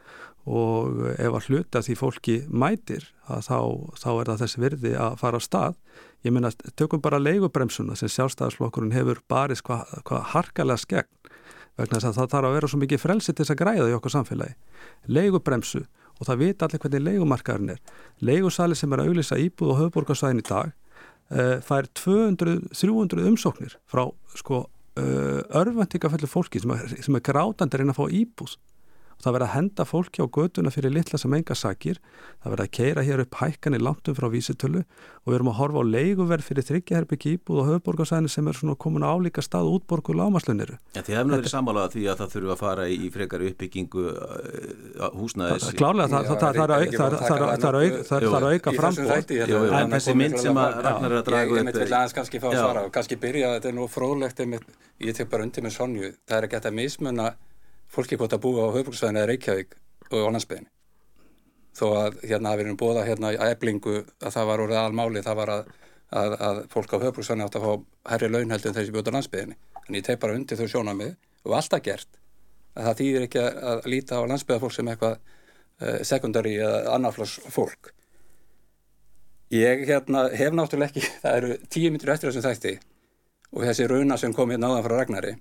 og 0.50 1.04
ef 1.14 1.30
að 1.30 1.44
hluta 1.46 1.82
því 1.86 1.94
fólki 1.94 2.40
mætir 2.50 3.04
þá, 3.22 3.86
þá 3.94 4.08
er 4.16 4.30
það 4.32 4.40
þessi 4.40 4.62
virði 4.64 4.96
að 4.98 5.20
fara 5.20 5.38
á 5.38 5.42
stað 5.46 5.76
ég 6.22 6.34
meina, 6.34 6.50
tökum 6.78 7.02
bara 7.02 7.20
leigubremsuna 7.22 7.96
sem 7.98 8.10
sjálfstæðarsflokkurinn 8.12 8.94
hefur 8.94 9.22
barist 9.30 9.64
hvað 9.66 9.90
hva 10.08 10.22
harkalega 10.34 10.80
skegn 10.82 11.10
vegna 11.78 11.98
þess 11.98 12.10
að 12.10 12.18
það 12.18 12.30
þarf 12.34 12.48
að 12.48 12.54
vera 12.56 12.68
svo 12.68 12.80
mikið 12.82 13.02
frelsi 13.02 13.32
til 13.32 13.44
þess 13.44 13.54
að 13.54 13.60
græða 13.62 13.88
í 13.88 13.96
okkur 13.96 14.12
samfélagi. 14.12 14.54
Leigubremsu 15.08 15.82
og 16.18 16.28
það 16.28 16.42
vita 16.42 16.66
allir 16.66 16.82
hvernig 16.82 17.04
leigumarkaðurinn 17.06 17.72
er. 17.74 17.80
Leigusali 18.20 18.76
sem 18.78 18.92
er 18.92 19.02
að 19.02 19.10
auðvisa 19.10 19.38
íbúð 19.40 19.72
og 19.72 19.80
höfuborgarsvæðin 19.80 20.42
í 20.42 20.46
dag 20.46 20.74
uh, 21.32 21.56
fær 21.64 21.88
200-300 21.98 23.24
umsóknir 23.30 23.78
frá 23.90 24.04
sko 24.36 24.66
uh, 24.66 25.40
örfandingafællu 25.62 26.28
fólki 26.30 26.62
sem 26.62 26.74
er, 26.76 26.92
sem 27.00 27.18
er 27.18 27.24
grátandir 27.24 27.82
inn 27.82 27.94
að 27.94 28.02
fá 28.02 28.04
íbúð 28.20 28.58
það 29.22 29.36
verða 29.36 29.46
að 29.48 29.54
henda 29.54 29.86
fólki 29.86 30.22
á 30.22 30.26
göduna 30.26 30.72
fyrir 30.74 30.92
litla 30.92 31.18
sem 31.20 31.34
enga 31.36 31.54
sakir, 31.54 32.00
það 32.42 32.54
verða 32.54 32.66
að 32.66 32.72
keira 32.78 33.04
hér 33.06 33.22
upp 33.22 33.38
hækkan 33.38 33.76
í 33.76 33.80
landum 33.82 34.16
frá 34.18 34.26
vísitölu 34.32 34.82
og 34.82 35.30
við 35.30 35.36
erum 35.38 35.50
að 35.52 35.58
horfa 35.60 35.82
á 35.82 35.84
leiguverð 35.92 36.46
fyrir 36.48 36.66
þryggjaherbyggi 36.66 37.34
íbúð 37.36 37.60
og 37.62 37.68
höfuborgarsæðinu 37.70 38.32
sem 38.32 38.48
er 38.50 38.58
svona 38.58 38.74
komin 38.82 39.06
á 39.06 39.14
álíka 39.14 39.44
stað 39.44 39.70
útborgu 39.76 40.16
lámaslunniru. 40.18 40.78
Ja, 40.96 41.04
þið 41.06 41.18
hefum 41.20 41.34
verið 41.36 41.52
samálaða 41.52 41.92
því 41.94 42.06
að 42.10 42.22
það 42.22 42.34
þurfu 42.34 42.52
að 42.54 42.60
fara 42.62 42.88
í 42.90 43.10
frekar 43.14 43.46
uppbyggingu 43.46 44.06
húsnaðis. 45.20 45.68
Klárlega, 45.78 46.08
það 46.10 46.58
er 46.58 46.74
að 48.32 48.48
auka 48.50 48.74
frambóð. 48.74 49.14
En 49.78 49.94
þessi 49.94 50.16
mynd 50.18 50.38
sem 50.42 50.58
að 50.58 50.82
Ragnar 50.82 51.14
er 51.14 51.20
að 51.20 51.30
draga 51.30 51.54
upp. 51.54 51.70
Ég 51.72 51.78
vil 51.78 51.94
aðeins 51.94 52.16
kannski 52.18 52.42
fá 52.42 52.50
að 52.50 52.58
svara 52.58 52.84
og 52.88 52.92
kannski 52.94 53.20
byrja, 53.22 53.54
þetta 53.56 53.70
er 53.70 53.78
nú 53.78 53.86
fróðlegt, 53.90 54.42
ég 55.02 55.16
tek 55.16 55.30
bara 55.30 55.46
undir 55.46 55.62
með 55.64 55.76
Sonju, 55.78 56.12
það 56.26 56.38
er 56.38 56.48
ekki 56.48 56.60
að 56.62 56.78
mismunna 56.78 57.30
fólki 57.92 58.18
hvort 58.20 58.32
að 58.36 58.44
búa 58.46 58.68
á 58.68 58.74
höfbruksvæðinu 58.76 59.20
eða 59.20 59.30
Reykjavík 59.30 59.76
og 60.10 60.24
á 60.24 60.32
landsbygðinu. 60.34 60.70
Þó 61.72 61.86
að 61.96 62.18
hérna 62.28 62.54
við 62.56 62.66
erum 62.66 62.80
búða 62.80 63.04
hérna 63.06 63.32
að 63.32 63.52
eblingu 63.54 63.98
að 64.20 64.34
það 64.34 64.48
var 64.50 64.62
orðið 64.64 64.80
almáli, 64.82 65.22
það 65.24 65.38
var 65.40 65.52
að, 65.54 65.70
að, 66.22 66.34
að 66.48 66.60
fólk 66.72 66.96
á 66.96 67.02
höfbruksvæðinu 67.06 67.46
átt 67.46 67.58
að 67.58 67.66
fá 67.66 67.72
herri 68.12 68.32
launheldur 68.32 68.72
en 68.72 68.78
þessi 68.78 68.94
bjóta 68.96 69.12
á 69.12 69.16
landsbygðinu. 69.16 69.56
En 69.86 69.98
ég 69.98 70.04
teg 70.06 70.20
bara 70.20 70.36
undir 70.36 70.60
þau 70.60 70.68
sjónamið 70.74 71.14
og 71.46 71.56
alltaf 71.58 71.84
gert 71.84 72.20
að 72.72 72.88
það 72.88 73.00
þýðir 73.00 73.26
ekki 73.26 73.40
að, 73.42 73.62
að 73.72 73.88
líta 73.92 74.20
á 74.20 74.28
landsbygðafólk 74.30 74.76
sem 74.76 74.92
eitthvað 74.92 75.16
uh, 75.16 75.98
sekundari 76.08 76.54
eða 76.60 76.94
annarflós 76.96 77.38
fólk. 77.52 77.92
Ég 79.52 79.84
hérna, 79.88 80.26
hef 80.32 80.54
náttúrulega 80.56 80.92
ekki, 80.92 81.04
það 81.24 81.40
eru 81.40 81.56
tíu 81.68 81.92
myndir 81.92 82.14
eftir 82.14 82.32
þessum 82.32 82.48
þætti 82.48 82.76
og 83.52 83.66
þessi 83.68 83.88
rauna 83.90 84.16
sem 84.20 84.32
kom 84.36 84.52
hérna 84.52 84.70
áðan 84.72 84.86
frá 84.86 84.94
Ragnari 84.96 85.34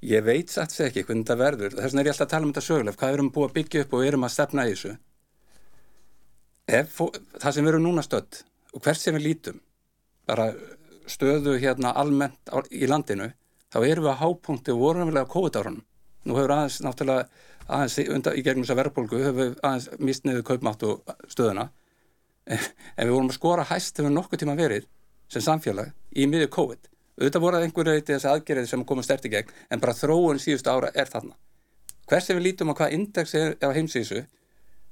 Ég 0.00 0.24
veit 0.24 0.48
satt 0.48 0.72
sér 0.72 0.88
ekki 0.88 1.02
hvernig 1.04 1.26
þetta 1.26 1.36
verður. 1.36 1.74
Þess 1.76 1.92
vegna 1.92 2.00
er 2.00 2.08
ég 2.08 2.14
alltaf 2.14 2.26
að 2.26 2.32
tala 2.32 2.46
um 2.46 2.52
þetta 2.54 2.64
söguleg. 2.64 2.96
Hvað 2.96 3.14
erum 3.14 3.26
við 3.28 3.34
búið 3.34 3.48
að 3.48 3.56
byggja 3.58 3.82
upp 3.84 3.96
og 3.96 4.04
erum 4.06 4.24
að 4.24 4.32
stefna 4.32 4.64
í 4.64 4.70
þessu? 4.72 4.92
Ef, 6.70 7.00
það 7.42 7.54
sem 7.56 7.66
við 7.66 7.72
erum 7.72 7.84
núna 7.84 8.04
stödd 8.06 8.38
og 8.70 8.84
hvert 8.84 9.00
sem 9.00 9.16
við 9.16 9.24
lítum, 9.26 9.58
bara 10.30 10.46
stöðu 11.10 11.56
hérna 11.58 11.92
almennt 11.98 12.52
á, 12.54 12.62
í 12.70 12.86
landinu, 12.88 13.28
þá 13.74 13.78
erum 13.82 14.06
við 14.06 14.12
að 14.12 14.20
hápunkti 14.22 14.72
og 14.72 14.82
vorum 14.84 15.10
við 15.10 15.20
að 15.20 15.32
COVID-árunum. 15.34 15.84
Nú 16.24 16.36
hefur 16.38 16.54
aðeins 16.54 16.78
náttúrulega, 16.86 17.26
aðeins 17.66 17.98
undan, 18.06 18.38
í 18.38 18.44
gegnum 18.46 18.64
þessa 18.64 18.78
verðbólgu, 18.78 19.22
hefur 19.26 19.56
aðeins 19.66 19.88
mistniðu 19.98 20.46
kaupmáttu 20.46 20.94
stöðuna. 21.26 21.66
En 22.46 23.02
við 23.02 23.12
vorum 23.16 23.32
að 23.32 23.40
skora 23.40 23.66
hæst 23.68 23.98
hefur 23.98 24.14
nokkuð 24.14 24.44
tíma 24.44 24.56
verið 24.58 24.86
sem 25.30 25.44
samfélag 25.44 25.90
í 26.14 26.30
miður 26.30 26.54
COVID 26.54 26.89
auðvitað 27.20 27.44
voru 27.44 27.58
að 27.58 27.66
einhverju 27.66 27.94
eitthvað 27.94 28.16
þessi 28.16 28.30
aðgerið 28.30 28.68
sem 28.70 28.84
komum 28.88 29.04
sterti 29.04 29.30
gegn 29.32 29.54
en 29.70 29.82
bara 29.82 29.96
þróun 29.96 30.40
síðustu 30.40 30.72
ára 30.72 30.90
er 30.94 31.10
þarna. 31.12 31.34
Hvers 32.08 32.26
sem 32.26 32.38
við 32.38 32.46
lítum 32.48 32.72
á 32.72 32.74
hvað 32.78 32.94
index 32.96 33.34
er 33.38 33.56
á 33.60 33.68
heimsísu 33.76 34.24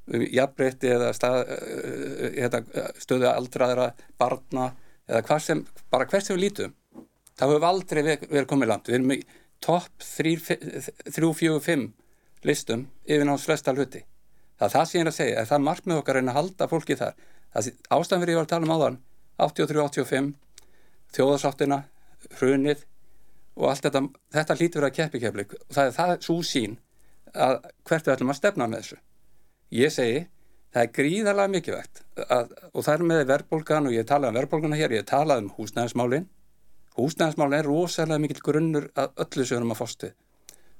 um 0.08 0.24
jafnbreytti 0.24 0.92
eða 0.92 1.12
stað, 1.16 1.38
uh, 1.52 2.28
hérna, 2.36 2.60
stöðu 3.00 3.28
aldraðra 3.32 3.90
barna 4.20 4.70
eða 5.08 5.24
hvað 5.26 5.42
sem, 5.44 5.64
bara 5.90 6.08
hvers 6.08 6.28
sem 6.28 6.36
við 6.36 6.44
lítum 6.46 6.76
þá 7.38 7.46
hefur 7.46 7.58
við 7.58 7.68
aldrei 7.70 8.02
verið 8.04 8.48
komið 8.50 8.72
langt 8.72 8.88
við 8.88 8.98
erum 8.98 9.14
í 9.14 9.18
topp 9.64 10.04
3-4-5 10.04 11.88
listum 12.46 12.86
yfir 13.04 13.24
náttúrulega 13.26 13.44
flesta 13.44 13.74
hluti. 13.74 14.04
Það 14.58 14.66
er 14.68 14.74
það 14.74 14.88
sem 14.88 14.98
ég 14.98 15.04
er 15.04 15.10
að 15.10 15.16
segja, 15.16 15.40
er 15.40 15.48
það 15.48 15.64
markmið 15.66 16.00
okkar 16.00 16.18
en 16.20 16.30
að 16.30 16.38
halda 16.38 16.68
fólki 16.70 16.96
þar. 16.98 17.14
Ástæðan 17.54 18.22
fyrir 18.22 18.34
ég 18.34 18.38
var 18.38 18.46
að 18.46 18.52
tala 18.52 18.66
um 18.66 18.74
áðan 18.74 18.98
83-85 19.38 20.32
þjóðarsáttina 21.14 21.78
hrunið 22.38 22.84
og 23.58 23.68
allt 23.72 23.86
þetta, 23.86 24.02
þetta 24.34 24.56
hlýtur 24.58 24.86
að 24.86 24.96
keppi 24.98 25.20
kepli 25.22 25.46
og 25.50 25.74
það 25.74 25.84
er 25.90 25.94
það 25.96 26.14
svo 26.26 26.38
sín 26.46 26.76
að 27.34 27.58
hvert 27.88 28.06
við 28.06 28.14
ætlum 28.14 28.32
að 28.32 28.38
stefna 28.38 28.68
með 28.68 28.82
þessu. 28.82 28.98
Ég 29.78 29.92
segi, 29.92 30.20
það 30.72 30.84
er 30.84 30.92
gríðarlega 30.98 31.52
mikilvægt 31.54 32.02
að, 32.24 32.54
og 32.72 32.86
það 32.86 32.94
er 32.94 33.04
með 33.10 33.24
verðbólgan 33.32 33.90
og 33.90 33.96
ég 33.96 34.08
talaði 34.08 34.32
um 34.32 34.38
verðbólgana 34.40 34.78
hér, 34.80 34.96
ég 34.96 35.08
talaði 35.08 35.44
um 35.44 35.50
húsnæðismálinn. 35.58 36.28
Húsnæðismálinn 36.98 37.58
er 37.58 37.68
rosalega 37.68 38.22
mikil 38.22 38.40
grunnur 38.44 38.88
að 38.98 39.12
öllu 39.24 39.44
sem 39.44 39.54
við 39.54 39.60
erum 39.60 39.74
að 39.74 39.82
fóstu. 39.82 40.10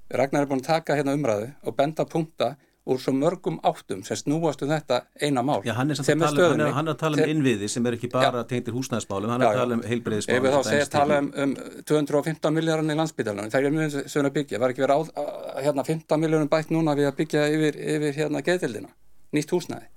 Ragnar 0.09 0.47
er 0.47 0.51
búin 0.51 0.63
að 0.65 0.71
taka 0.71 0.97
hérna 0.97 1.15
umræðu 1.19 1.51
og 1.69 1.77
benda 1.77 2.07
punkta 2.09 2.55
úr 2.89 3.01
svo 3.03 3.13
mörgum 3.13 3.59
áttum 3.69 4.01
sem 4.07 4.17
snúast 4.17 4.63
um 4.65 4.71
þetta 4.73 5.03
eina 5.21 5.43
mál 5.45 5.61
Já, 5.67 5.75
hann 5.77 5.91
er, 5.93 5.99
um- 6.01 6.09
er, 6.09 6.19
tala, 6.23 6.49
hann 6.49 6.63
er, 6.65 6.73
hann 6.73 6.89
er 6.89 6.95
að 6.95 7.01
tala 7.03 7.21
um 7.21 7.33
innviði 7.33 7.69
sem 7.69 7.87
er 7.87 7.97
ekki 7.99 8.11
bara 8.13 8.45
tengtir 8.49 8.77
húsnæðismálum, 8.77 9.33
hann 9.35 9.45
er 9.45 9.49
að 9.51 9.61
tala 9.61 9.77
um 9.77 9.83
heilbreyðismálum. 9.85 10.39
Ef 10.39 10.47
við 10.47 10.57
þá 10.57 10.71
segja 10.71 10.87
að 10.87 10.93
tala 10.95 11.19
um, 11.23 11.31
um 11.45 11.55
215 11.91 12.57
miljóðarinn 12.57 12.95
í 12.95 12.99
landsbytalanum, 13.03 13.53
það 13.53 13.69
er 13.69 13.77
mjög 13.77 13.97
söguna 13.99 14.33
að 14.33 14.37
byggja, 14.39 14.61
var 14.63 14.75
ekki 14.75 14.85
verið 14.87 15.13
á 15.13 15.25
hérna, 15.67 15.87
15 15.91 16.23
miljóðum 16.25 16.53
bætt 16.55 16.73
núna 16.73 16.95
við 16.99 17.11
að 17.11 17.19
byggja 17.21 17.45
yfir, 17.57 17.81
yfir 17.97 18.21
hérna 18.23 18.45
geðtildina, 18.47 18.93
nýtt 19.37 19.53
húsnæði. 19.53 19.91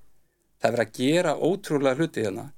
Það 0.61 0.69
er 0.71 0.75
verið 0.77 0.89
að 0.89 0.97
gera 0.99 1.37
ótrúlega 1.39 2.01
hluti 2.01 2.25
hérna. 2.25 2.49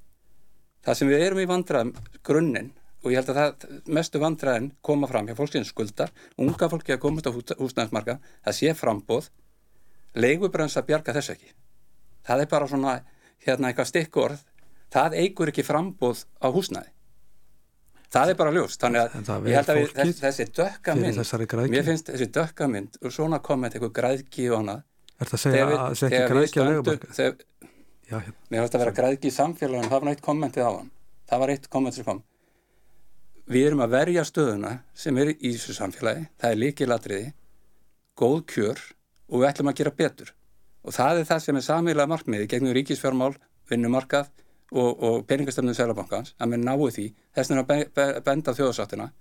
Það 0.83 0.97
sem 0.99 1.13
við 1.13 1.27
erum 1.27 1.43
í 1.43 1.47
vandraðum, 1.53 1.93
grunninn, 2.25 2.73
og 3.03 3.11
ég 3.11 3.19
held 3.19 3.31
að 3.31 3.39
það 3.39 3.79
mestu 3.95 4.19
vandraðin 4.19 4.73
koma 4.83 5.07
fram 5.11 5.27
hjá 5.27 5.37
fólksins 5.37 5.71
skuldar, 5.71 6.11
unga 6.39 6.69
fólki 6.71 6.95
að 6.95 7.01
komast 7.03 7.27
á 7.27 7.35
húsnæðismarka, 7.35 8.17
það 8.43 8.57
sé 8.57 8.75
frambóð 8.79 9.29
leigubrönsa 10.15 10.83
bjarga 10.87 11.15
þess 11.17 11.33
ekki. 11.35 11.53
Það 12.23 12.43
er 12.43 12.49
bara 12.51 12.67
svona 12.71 12.97
hérna 13.45 13.69
eitthvað 13.69 13.89
stikkorð. 13.91 14.43
Það 14.93 15.15
eigur 15.23 15.49
ekki 15.51 15.65
frambóð 15.65 16.25
á 16.39 16.47
húsnæði. 16.53 16.91
Það 18.13 18.29
er 18.29 18.37
bara 18.37 18.51
ljúst 18.53 18.83
þannig 18.83 19.15
að 19.15 19.47
ég 19.49 19.55
held 19.57 19.69
að 19.73 19.77
við, 19.79 19.93
þess, 19.97 20.19
þessi 20.21 20.45
dökka 20.53 20.93
mynd 20.99 21.71
mér 21.73 21.85
finnst 21.87 22.11
þessi 22.11 22.27
dökka 22.29 22.67
mynd 22.69 22.99
og 23.01 23.13
svona 23.15 23.39
komment 23.41 23.73
eitthvað 23.73 23.95
græðki 23.97 24.45
og 24.51 24.59
annað. 24.59 24.83
Er 25.17 25.31
það 25.31 25.37
að 25.37 25.41
segja 25.41 25.63
að 25.63 25.73
það 25.73 25.95
sé 25.97 26.09
ekki 26.09 26.27
græðki 26.29 26.61
á 26.61 26.65
leigubarka? 26.67 27.09
Hérna. 28.11 28.35
Mér 28.53 28.61
finnst 28.61 28.77
að 28.77 28.83
vera 28.83 28.93
græðki 28.99 29.31
í 29.31 29.33
samfélaginu. 29.33 29.89
Það 29.89 30.03
var 30.03 30.13
eitt 30.13 30.23
kommentið 30.27 30.69
á 30.69 30.71
hann. 30.75 30.93
Það 31.31 31.41
var 31.41 31.53
eitt 31.55 31.67
komment 31.73 31.97
sem 31.97 32.05
kom. 32.05 32.21
Við 33.49 33.67
erum 33.71 33.81
að 33.87 33.95
verja 33.97 34.27
stöðuna 34.29 34.75
sem 34.93 35.17
er 35.23 35.33
í 35.33 35.55
þessu 35.55 35.77
samfélagi. 35.79 36.27
Það 36.37 36.53
er 36.53 36.61
líkilatriði 36.61 37.33
góð 38.21 38.37
kjör 38.53 38.83
og 39.29 39.41
við 39.41 39.49
ætlum 39.49 39.71
að 39.71 39.81
gera 39.81 39.95
betur. 40.03 40.33
Og 40.83 40.95
það 40.95 41.21
er 41.21 41.27
það 41.31 41.43
sem 41.45 41.59
er 41.59 41.67
samíla 41.67 42.07
markmiði 42.11 42.47
gegnum 42.51 42.75
ríkisfjármál, 42.75 43.33
vinnumarkað 43.71 44.31
og, 44.73 45.03
og 45.03 45.19
peningastöfnum 45.29 45.75
Sælabankans 45.77 46.33
að 46.39 46.55
við 46.55 46.65
náum 46.65 46.87
því. 46.91 47.09
Þess 47.35 47.53
be, 47.67 48.07
benda 48.25 48.55
þjóðsáttina 48.57 49.11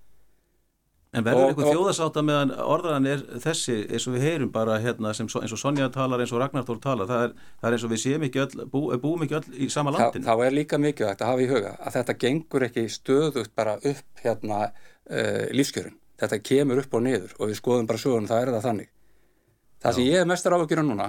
En 1.12 1.24
verður 1.26 1.50
eitthvað 1.50 1.74
þjóðasáta 1.74 2.20
meðan 2.24 2.53
orðan 2.57 3.07
er 3.11 3.22
þessi 3.42 3.74
eins 3.84 4.07
og 4.09 4.14
við 4.14 4.22
heyrum 4.24 4.53
bara 4.53 4.78
hérna 4.80 5.11
sem, 5.16 5.26
eins 5.28 5.53
og 5.53 5.61
Sonja 5.61 5.90
talar 5.92 6.22
eins 6.24 6.30
og 6.32 6.40
Ragnar 6.40 6.64
Þór 6.64 6.78
talar 6.80 7.11
það 7.11 7.24
er, 7.26 7.34
það 7.61 7.68
er 7.68 7.76
eins 7.76 7.84
og 7.84 7.92
við 7.92 8.00
séum 8.00 8.24
ekki 8.24 8.40
öll, 8.40 8.62
bú, 8.72 8.82
búum 9.03 9.24
ekki 9.26 9.36
öll 9.36 9.59
í 9.61 9.68
sama 9.72 9.92
landin. 9.92 10.24
Þá, 10.24 10.30
þá 10.30 10.44
er 10.46 10.57
líka 10.57 10.78
mikilvægt 10.80 11.24
að 11.24 11.32
hafa 11.34 11.44
í 11.44 11.50
huga 11.50 11.74
að 11.76 11.98
þetta 11.98 12.16
gengur 12.24 12.64
ekki 12.68 12.86
stöðugt 12.94 13.53
bara 13.61 13.76
upp 13.76 14.24
hérna 14.24 14.62
uh, 14.70 15.44
lífskjörun 15.53 15.98
þetta 16.22 16.40
kemur 16.48 16.80
upp 16.80 16.96
og 16.96 17.05
niður 17.05 17.36
og 17.36 17.53
við 17.53 17.61
skoðum 17.61 17.92
bara 17.92 18.00
sögum, 18.00 18.30
það 18.30 18.46
er 18.46 18.55
það 18.57 18.66
þannig 18.70 18.90
það 19.83 19.97
sem 19.99 20.07
ég 20.09 20.20
er 20.20 20.28
mestar 20.30 20.55
á 20.55 20.59
að 20.59 20.68
gera 20.72 20.85
núna 20.87 21.09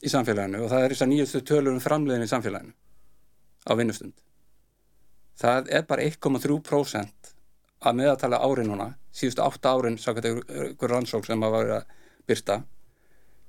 í 0.00 0.10
samfélaginu 0.10 0.64
og 0.64 0.72
það 0.72 0.84
er 0.84 0.94
þess 0.94 1.06
að 1.06 1.12
nýjastu 1.12 1.42
tölur 1.46 1.76
um 1.76 1.84
framleiðin 1.84 2.26
í 2.26 2.30
samfélaginu 2.30 2.74
á 3.66 3.72
vinnustund. 3.78 4.16
Það 5.40 5.70
er 5.76 5.86
bara 5.88 6.04
1,3% 6.04 7.32
að 7.80 7.96
meðatala 7.96 8.42
ári 8.44 8.66
núna 8.68 8.90
síðustu 9.16 9.44
8 9.44 9.72
árin 9.72 9.98
sákvæmt 10.00 10.28
einhver 10.28 10.92
rannsók 10.92 11.26
sem 11.26 11.42
að 11.44 11.56
vera 11.56 11.80
byrta 12.28 12.60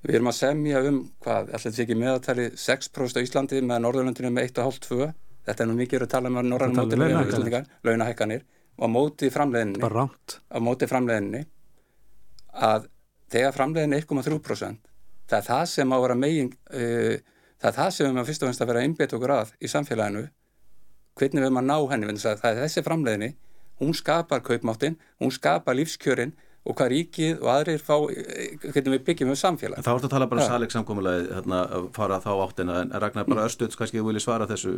við 0.02 0.18
erum 0.18 0.32
að 0.32 0.38
semja 0.38 0.82
um 0.88 1.02
hvað, 1.22 1.52
alltaf 1.52 1.66
þetta 1.68 1.82
er 1.82 1.86
ekki 1.86 2.00
meðatali 2.00 2.46
6% 2.58 3.20
á 3.22 3.26
Íslandi 3.26 3.62
með 3.62 3.84
Norðurlöndinu 3.86 4.32
með 4.34 4.48
1,5-2 4.50 5.12
þetta 5.46 5.64
er 5.64 5.70
nú 5.70 5.76
mikið 5.78 6.06
að 6.06 6.14
tala 6.16 6.32
um 6.32 6.40
að 6.42 6.50
Norðurlöndinu 6.50 7.62
launahækkanir. 7.86 8.46
Og 8.80 8.88
á 8.88 8.90
móti 8.90 9.30
framleiðinni 9.30 9.84
á 9.84 10.58
móti 10.64 10.90
framleiðinni 10.90 11.44
að 12.52 12.88
þegar 13.32 13.56
framleiðinni 13.56 14.00
er 14.00 14.06
1,3% 14.06 14.92
það 15.32 15.38
er 15.40 15.48
það 15.48 15.66
sem 15.72 15.94
á 15.94 15.96
að 15.96 16.04
vera 16.06 16.18
megin 16.20 16.52
uh, 16.52 17.16
það 17.62 17.70
er 17.70 17.78
það 17.78 17.92
sem 17.96 18.08
við 18.08 18.16
maður 18.16 18.30
fyrst 18.30 18.44
og 18.44 18.50
finnst 18.50 18.64
að 18.64 18.72
vera 18.72 18.84
einbit 18.86 19.16
okkur 19.16 19.34
að 19.36 19.54
í 19.62 19.70
samfélaginu. 19.72 20.24
Hvernig 21.20 21.46
við 21.46 21.54
maður 21.56 21.68
ná 21.68 21.78
henni 21.92 22.16
það 22.22 22.46
er 22.50 22.62
þessi 22.64 22.84
framleiðinni, 22.86 23.30
hún 23.82 23.94
skapar 23.98 24.42
kaupmáttin, 24.46 24.98
hún 25.22 25.34
skapar 25.36 25.78
lífskjörin 25.78 26.34
og 26.62 26.78
hvað 26.78 26.92
ríkið 26.94 27.40
og 27.42 27.52
aðrir 27.56 27.82
fá 27.82 27.96
hvernig 27.98 28.94
við 28.94 29.06
byggjum 29.08 29.34
um 29.34 29.40
samfélag 29.40 29.80
en 29.80 29.86
Þá 29.86 29.94
ertu 29.96 30.10
að 30.10 30.16
tala 30.16 30.30
bara 30.30 30.44
um 30.44 30.52
saleg 30.54 30.74
samkómulegi 30.74 31.30
hérna, 31.34 31.62
fara 31.96 32.20
þá 32.22 32.32
áttina 32.36 32.82
en 32.84 32.94
Ragnar 33.02 33.30
bara 33.30 33.48
östuðs 33.50 33.80
kannski 33.80 33.98
þú 33.98 34.12
vilji 34.12 34.26
svara 34.28 34.50
þessu 34.50 34.78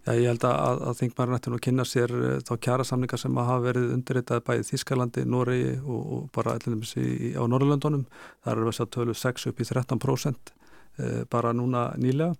Já, 0.00 0.14
ég 0.16 0.30
held 0.30 0.44
að, 0.48 0.78
að 0.88 0.94
þingmæri 0.96 1.34
nættinu 1.34 1.56
að 1.58 1.64
kynna 1.66 1.84
sér 1.84 2.12
uh, 2.16 2.28
þá 2.40 2.52
kjara 2.64 2.84
samlingar 2.88 3.20
sem 3.20 3.36
hafa 3.36 3.58
verið 3.66 3.90
undirritað 3.92 4.44
bæðið 4.46 4.70
Þískalandi, 4.70 5.24
Noregi 5.28 5.74
og, 5.82 5.98
og 6.16 6.22
bara 6.32 6.54
í, 6.56 7.34
á 7.36 7.44
Norrlöndunum. 7.44 8.06
Það 8.40 8.52
eru 8.54 8.70
þess 8.70 8.84
að 8.86 8.90
tölu 8.96 9.16
6 9.20 9.50
upp 9.50 9.60
í 9.60 9.66
13% 9.68 10.54
uh, 10.54 11.20
bara 11.28 11.52
núna 11.52 11.90
nýlega. 12.00 12.32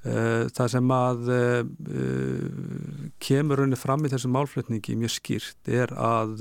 Uh, 0.00 0.46
það 0.56 0.68
sem 0.72 0.92
að 0.96 1.26
kemur 3.20 3.60
raunir 3.60 3.76
fram 3.76 4.06
í 4.06 4.10
þessum 4.12 4.32
málflutningi 4.32 4.94
mjög 4.96 5.12
skýrt 5.12 5.68
er 5.68 5.92
að 5.92 6.40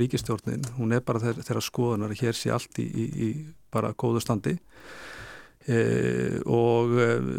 ríkistjórnin, 0.00 0.64
hún 0.78 0.94
er 0.96 1.02
bara 1.04 1.20
þeirra 1.20 1.60
skoðunar 1.60 2.14
að 2.14 2.22
hér 2.22 2.38
sé 2.38 2.54
allt 2.54 2.80
í, 2.80 2.86
í, 2.86 3.04
í 3.26 3.28
bara 3.74 3.92
góðu 3.92 4.22
standi. 4.24 4.54
Og 6.46 6.92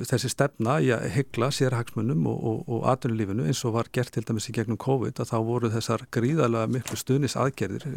þessi 0.06 0.30
stefna 0.30 0.76
í 0.84 0.90
að 0.92 1.06
hyggla 1.16 1.48
sérhagsmunum 1.56 2.26
og, 2.28 2.42
og, 2.52 2.58
og 2.76 2.88
atvinnulífinu 2.92 3.46
eins 3.48 3.64
og 3.66 3.78
var 3.78 3.90
gert 3.96 4.12
til 4.14 4.26
dæmis 4.28 4.50
í 4.52 4.56
gegnum 4.58 4.78
COVID 4.84 5.24
að 5.24 5.32
þá 5.32 5.38
voru 5.48 5.72
þessar 5.72 6.04
gríðarlega 6.12 6.70
miklu 6.76 7.00
stuðnis 7.00 7.38
aðgerðir 7.40 7.88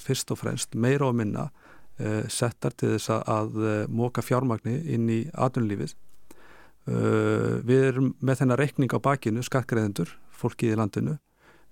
fyrst 0.00 0.32
og 0.32 0.40
fremst 0.40 0.74
meira 0.74 1.10
og 1.10 1.18
minna 1.20 1.50
settar 2.32 2.74
til 2.74 2.96
þess 2.96 3.12
að, 3.20 3.60
móka 3.92 4.24
fjármagni 4.24 4.80
inn 4.96 5.06
í 5.12 5.20
atvinnulífið 5.30 5.94
við 6.84 7.84
erum 7.88 8.10
með 8.20 8.42
þennar 8.42 8.60
reikning 8.60 8.92
á 8.92 9.00
bakinu, 9.00 9.40
skattgreðendur 9.44 10.10
fólki 10.34 10.68
í 10.68 10.76
landinu 10.76 11.14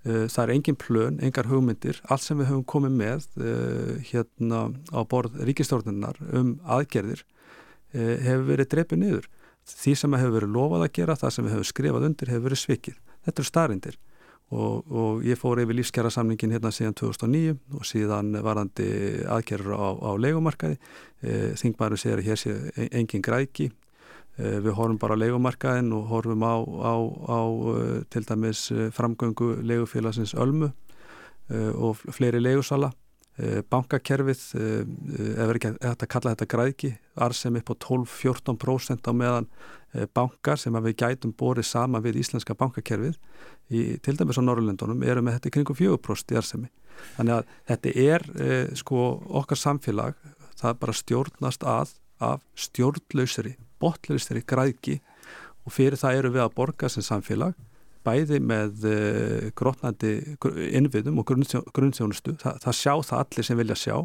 það 0.02 0.40
er 0.42 0.52
engin 0.54 0.78
plön, 0.80 1.18
engar 1.22 1.46
hugmyndir 1.46 2.00
allt 2.10 2.24
sem 2.24 2.40
við 2.40 2.48
höfum 2.48 2.64
komið 2.66 2.94
með 2.96 3.26
hérna 4.08 4.62
á 4.88 5.00
borð 5.04 5.36
ríkistórnirnar 5.46 6.16
um 6.32 6.56
aðgerðir 6.64 7.22
Eh, 7.92 8.16
hefur 8.24 8.46
verið 8.48 8.70
dreipið 8.72 9.00
niður. 9.02 9.26
Því 9.68 9.92
sem 10.00 10.14
hefur 10.16 10.32
verið 10.38 10.54
lofað 10.54 10.86
að 10.86 10.94
gera, 10.96 11.18
það 11.18 11.34
sem 11.34 11.44
við 11.44 11.52
hefum 11.54 11.68
skrifað 11.68 12.06
undir 12.08 12.30
hefur 12.32 12.44
verið 12.46 12.60
svikið. 12.62 12.96
Þetta 13.26 13.42
eru 13.42 13.48
staðrindir 13.50 13.98
og, 14.52 14.88
og 14.88 15.26
ég 15.28 15.38
fór 15.38 15.60
yfir 15.60 15.76
lífskjara 15.76 16.12
samningin 16.12 16.54
hérna 16.56 16.72
síðan 16.72 16.96
2009 16.98 17.52
og 17.76 17.84
síðan 17.86 18.32
varandi 18.44 18.88
aðgerður 19.28 19.76
á, 19.76 19.88
á 19.92 20.10
leikumarkaði. 20.24 20.80
Þingmaður 21.60 22.00
segir 22.00 22.22
að 22.22 22.30
hér 22.30 22.40
sé 22.40 22.56
e, 22.72 22.88
engin 22.96 23.24
græki. 23.24 23.68
E, 24.39 24.59
við 24.64 24.72
horfum 24.78 24.99
bara 25.03 25.18
á 25.18 25.22
leikumarkaðin 25.22 25.93
og 25.97 26.09
horfum 26.12 26.47
á, 26.47 26.57
á, 26.62 26.95
á 27.28 27.41
til 28.12 28.24
dæmis 28.28 28.68
framgöngu 28.97 29.59
leigufélagsins 29.61 30.35
Ölmu 30.35 30.72
og 31.53 31.99
fleiri 32.14 32.41
leigusala. 32.41 32.93
Eh, 33.41 33.62
bankakerfið 33.64 34.41
eh, 34.61 35.37
er 35.41 35.57
ekki 35.57 35.70
að 35.89 36.03
kalla 36.12 36.35
þetta 36.35 36.47
græðki 36.53 36.91
arsem 37.24 37.55
upp 37.57 37.70
á 37.72 37.74
12-14% 37.80 39.09
á 39.09 39.12
meðan 39.16 39.47
eh, 39.97 40.05
bankar 40.05 40.61
sem 40.61 40.76
við 40.85 40.99
gætum 41.01 41.33
borið 41.33 41.64
sama 41.64 42.03
við 42.05 42.18
íslenska 42.20 42.53
bankakerfið 42.61 43.16
í, 43.72 43.97
til 44.05 44.18
dæmis 44.18 44.37
á 44.37 44.45
Norrlöndunum 44.45 45.01
eru 45.09 45.24
með 45.24 45.39
þetta 45.39 45.55
kringum 45.57 45.80
4% 45.80 46.37
í 46.37 46.39
arsemi 46.43 46.68
þannig 47.16 47.39
að 47.39 47.57
þetta 47.72 47.95
er 48.05 48.28
sko 48.76 49.09
okkar 49.41 49.62
samfélag 49.62 50.20
það 50.61 50.78
bara 50.85 50.99
stjórnast 51.01 51.64
að 51.64 51.97
af 52.22 52.45
stjórnlausri, 52.53 53.57
botlausri 53.83 54.45
græðki 54.47 55.01
og 55.66 55.74
fyrir 55.74 55.99
það 56.01 56.22
eru 56.22 56.33
við 56.37 56.47
að 56.47 56.57
borga 56.57 56.91
sem 56.91 57.05
samfélag 57.07 57.59
bæði 58.07 58.41
með 58.43 58.87
eh, 58.91 59.51
grotnandi 59.59 60.14
innviðum 60.74 61.20
og 61.22 61.28
grunnþjónustu. 61.28 62.35
Þa, 62.41 62.57
það 62.64 62.78
sjá 62.78 62.95
það 63.09 63.20
allir 63.20 63.47
sem 63.47 63.61
vilja 63.61 63.78
sjá 63.78 63.97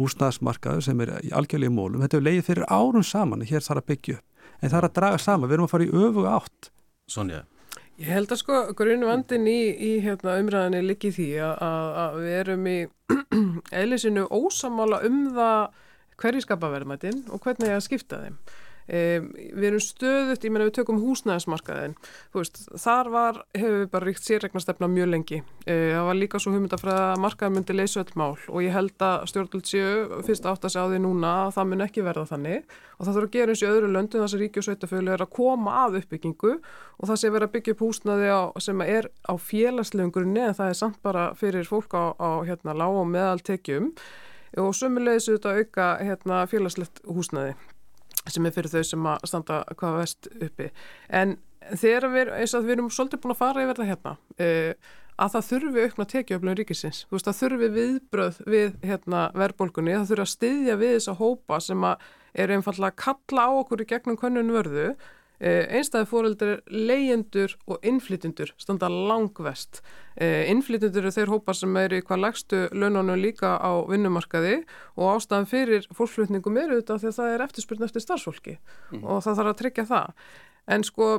húsnæðismarkaður 0.00 0.84
sem 0.86 1.00
er 1.04 1.14
í 1.24 1.32
algjörlega 1.36 1.74
mólum 1.74 2.04
þetta 2.04 2.18
er 2.18 2.26
leiðið 2.26 2.50
fyrir 2.50 2.68
árum 2.68 3.06
saman 3.06 3.46
hér 3.46 3.64
þarf 3.64 3.82
að 3.82 3.88
byggja 3.92 4.18
upp. 4.18 4.26
En 4.60 4.68
það 4.68 4.78
er 4.78 4.88
að 4.90 4.96
draga 4.98 5.22
saman, 5.24 5.48
við 5.48 5.56
erum 5.56 5.68
að 5.68 5.72
fara 5.72 5.86
í 5.86 6.04
öfu 6.04 6.26
átt. 6.28 6.70
Sonja? 7.10 7.42
Ég 8.00 8.08
held 8.14 8.32
að 8.32 8.40
sko 8.40 8.58
grunn 8.76 9.04
vandin 9.04 9.48
í, 9.48 9.58
í 9.76 9.90
hérna, 10.04 10.38
umræðinni 10.40 10.80
liggi 10.84 11.10
því 11.12 11.28
að, 11.44 11.66
að 12.04 12.18
við 12.20 12.36
erum 12.38 12.68
í 12.68 12.78
eðlisinu 13.82 14.24
ósamála 14.32 15.02
um 15.08 15.22
það 15.36 15.80
hverju 16.20 16.44
skapa 16.44 16.70
verðmættin 16.72 17.22
og 17.32 17.44
hvernig 17.44 17.72
það 17.72 17.84
skipta 17.84 18.20
þeim 18.24 18.38
Um, 18.90 19.28
við 19.54 19.66
erum 19.68 19.82
stöðut, 19.84 20.42
ég 20.42 20.50
menna 20.50 20.64
við 20.66 20.80
tökum 20.80 20.96
húsnæðismarkaðin, 20.98 21.92
veist, 22.34 22.56
þar 22.82 23.10
var, 23.14 23.36
hefur 23.54 23.76
við 23.84 23.90
bara 23.92 24.08
ríkt 24.08 24.24
sérregnastefna 24.26 24.88
mjög 24.90 25.12
lengi, 25.12 25.38
uh, 25.62 25.92
það 25.94 26.06
var 26.08 26.18
líka 26.18 26.40
svo 26.42 26.54
hugmyndafræða 26.56 27.04
að 27.12 27.22
markaðin 27.22 27.54
myndi 27.54 27.76
leysa 27.76 28.02
öll 28.02 28.16
mál 28.18 28.34
og 28.34 28.58
ég 28.64 28.74
held 28.74 29.06
að 29.06 29.28
stjórnvöld 29.30 29.70
séu 29.70 30.20
fyrst 30.26 30.48
átt 30.50 30.66
að 30.66 30.74
segja 30.74 30.82
á 30.82 30.90
því 30.90 31.00
núna 31.04 31.30
að 31.44 31.54
það 31.54 31.70
mun 31.70 31.86
ekki 31.86 32.06
verða 32.08 32.26
þannig. 32.32 32.76
Og 32.98 33.06
það 33.06 33.14
þurfa 33.14 33.30
að 33.30 33.36
gera 33.38 33.54
eins 33.54 33.62
í 33.62 33.70
öðru 33.70 33.94
löndum 33.94 34.24
þess 34.24 34.34
að 34.36 34.42
ríki 34.42 34.60
og 34.60 34.66
sveitafölu 34.66 35.14
er 35.14 35.24
að 35.24 35.32
koma 35.38 35.78
að 35.84 35.98
uppbyggingu 36.02 36.52
og 36.58 37.08
það 37.08 37.20
sé 37.22 37.30
verið 37.30 37.46
að 37.46 37.54
byggja 37.54 37.74
upp 37.76 37.84
húsnæði 37.86 38.28
á, 38.34 38.40
sem 38.60 38.84
er 38.84 39.10
á 39.24 39.34
félagslegum 39.38 40.14
grunni 40.18 40.44
en 40.48 40.56
það 40.58 40.74
er 40.74 40.80
samt 40.82 41.00
bara 41.06 41.30
fyrir 41.38 41.68
fólk 41.70 41.94
á, 41.94 42.04
á 42.18 42.30
hérna, 42.44 42.76
lág 42.76 43.00
og 43.00 43.08
meðaltekjum. 43.14 43.92
Og 44.60 44.72
sömulegis 44.74 45.30
auðvitað 45.30 45.62
auka 45.62 45.92
hérna, 46.02 46.46
félagslegt 46.50 47.04
húsnæði 47.06 47.54
sem 48.34 48.48
er 48.48 48.56
fyrir 48.56 48.72
þau 48.72 48.86
sem 48.86 49.10
að 49.12 49.28
standa 49.30 49.60
hvað 49.74 50.00
vest 50.00 50.30
uppi. 50.40 50.70
En 51.08 51.36
þegar 51.74 52.08
við, 52.14 52.32
við 52.40 52.74
erum 52.76 52.90
svolítið 52.92 53.22
búin 53.22 53.34
að 53.36 53.40
fara 53.42 53.64
yfir 53.66 53.80
það 53.80 53.92
hérna 53.92 54.16
uh, 54.16 54.90
að 55.20 55.34
það 55.34 55.48
þurfi 55.50 55.84
aukna 55.84 56.06
tekjuöflun 56.14 56.58
ríkisins. 56.58 57.02
Þú 57.08 57.16
veist 57.16 57.28
það 57.28 57.40
þurfi 57.40 57.70
viðbröð 57.76 58.40
við 58.48 58.76
hérna, 58.86 59.24
verðbólkunni, 59.36 59.96
það 59.98 60.12
þurfi 60.12 60.24
að 60.24 60.34
styðja 60.34 60.76
við 60.80 60.94
þessa 60.96 61.16
hópa 61.20 61.60
sem 61.64 61.86
að 61.90 62.08
er 62.40 62.54
einfallega 62.54 62.94
að 62.94 63.00
kalla 63.04 63.46
á 63.46 63.50
okkur 63.58 63.82
í 63.82 63.88
gegnum 63.90 64.18
könnun 64.20 64.54
vörðu 64.54 64.86
einstæði 65.40 66.08
fóreldur, 66.10 66.58
leyendur 66.68 67.54
og 67.66 67.80
innflytundur 67.86 68.52
standa 68.60 68.90
langvest. 68.92 69.80
Eh, 70.20 70.50
innflytundur 70.52 71.06
eru 71.06 71.14
þeir 71.14 71.32
hópar 71.32 71.56
sem 71.56 71.76
eru 71.80 72.00
í 72.00 72.04
hvað 72.04 72.22
lagstu 72.26 72.62
launanum 72.76 73.20
líka 73.20 73.56
á 73.56 73.72
vinnumarkaði 73.88 74.60
og 74.98 75.16
ástæðan 75.16 75.48
fyrir 75.48 75.88
fólkflutningum 75.96 76.60
eru 76.60 76.80
þetta 76.80 77.00
því 77.00 77.12
að 77.12 77.18
það 77.18 77.34
er 77.34 77.44
eftirspurn 77.46 77.88
eftir 77.88 78.04
starfsfólki 78.04 78.56
mm. 78.58 79.04
og 79.04 79.24
það 79.24 79.40
þarf 79.40 79.52
að 79.54 79.60
tryggja 79.62 79.90
það. 79.94 80.24
En 80.70 80.84
sko 80.84 81.12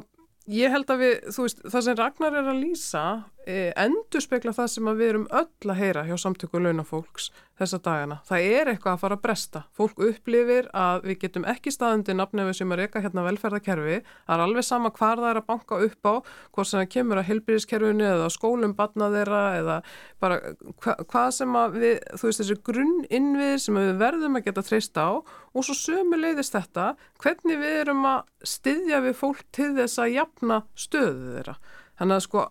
Ég 0.50 0.74
held 0.74 0.90
að 0.90 1.04
við, 1.04 1.12
þú 1.36 1.44
veist, 1.46 1.60
það 1.70 1.84
sem 1.86 1.98
Ragnar 2.00 2.36
er 2.40 2.48
að 2.50 2.62
lýsa 2.64 3.02
e, 3.46 3.58
endur 3.78 4.24
spekla 4.24 4.54
það 4.58 4.70
sem 4.74 4.88
við 4.98 5.10
erum 5.12 5.28
öll 5.38 5.70
að 5.70 5.78
heyra 5.78 6.06
hjá 6.08 6.16
samtöku 6.18 6.58
launafólks 6.58 7.28
þessa 7.62 7.80
dagana. 7.86 8.18
Það 8.28 8.46
er 8.52 8.72
eitthvað 8.72 8.96
að 8.96 9.02
fara 9.04 9.18
að 9.18 9.24
bresta. 9.26 9.62
Fólk 9.78 10.02
upplifir 10.06 10.68
að 10.78 11.08
við 11.10 11.20
getum 11.24 11.48
ekki 11.50 11.74
staðundi 11.74 12.16
nafnöfu 12.18 12.56
sem 12.58 12.74
er 12.76 12.84
eitthvað 12.86 13.06
hérna 13.08 13.26
velferðarkerfi. 13.28 13.98
Það 14.28 14.36
er 14.36 14.44
alveg 14.46 14.68
sama 14.68 14.92
hvar 14.98 15.22
það 15.22 15.30
er 15.30 15.40
að 15.42 15.48
banka 15.52 15.80
upp 15.88 16.10
á, 16.10 16.14
hvort 16.52 16.70
sem 16.70 16.82
það 16.82 16.92
kemur 16.96 17.22
að 17.22 17.28
helbyrðiskerfinu 17.32 18.08
eða 18.12 18.30
skólum 18.36 18.76
batna 18.78 19.12
þeirra 19.16 19.42
eða 19.60 19.78
bara 20.22 20.40
hva, 20.84 20.96
hvað 21.12 21.30
sem 21.38 21.60
að 21.62 21.78
við, 21.82 22.00
þú 22.16 22.30
veist, 22.30 22.42
þessi 22.42 22.58
grunninnvið 22.70 23.58
sem 23.66 23.82
við 23.82 23.92
verðum 24.02 24.40
að 24.40 24.48
geta 24.50 24.66
treysta 24.66 25.06
á 25.06 25.12
og 25.22 25.68
svo 25.68 25.76
sömu 25.78 26.20
leiðist 26.20 26.56
þetta 26.56 26.94
hvernig 27.22 27.62
við 27.62 27.78
erum 27.84 28.08
að 28.08 28.50
styðja 28.54 29.04
við 29.06 29.20
fólk 29.20 29.46
til 29.56 29.72
þess 29.78 30.02
að 30.02 30.16
jafna 30.16 30.64
stöðu 30.76 31.38
þeirra. 31.38 31.56
Þannig 32.00 32.18
að 32.18 32.26
sko 32.26 32.48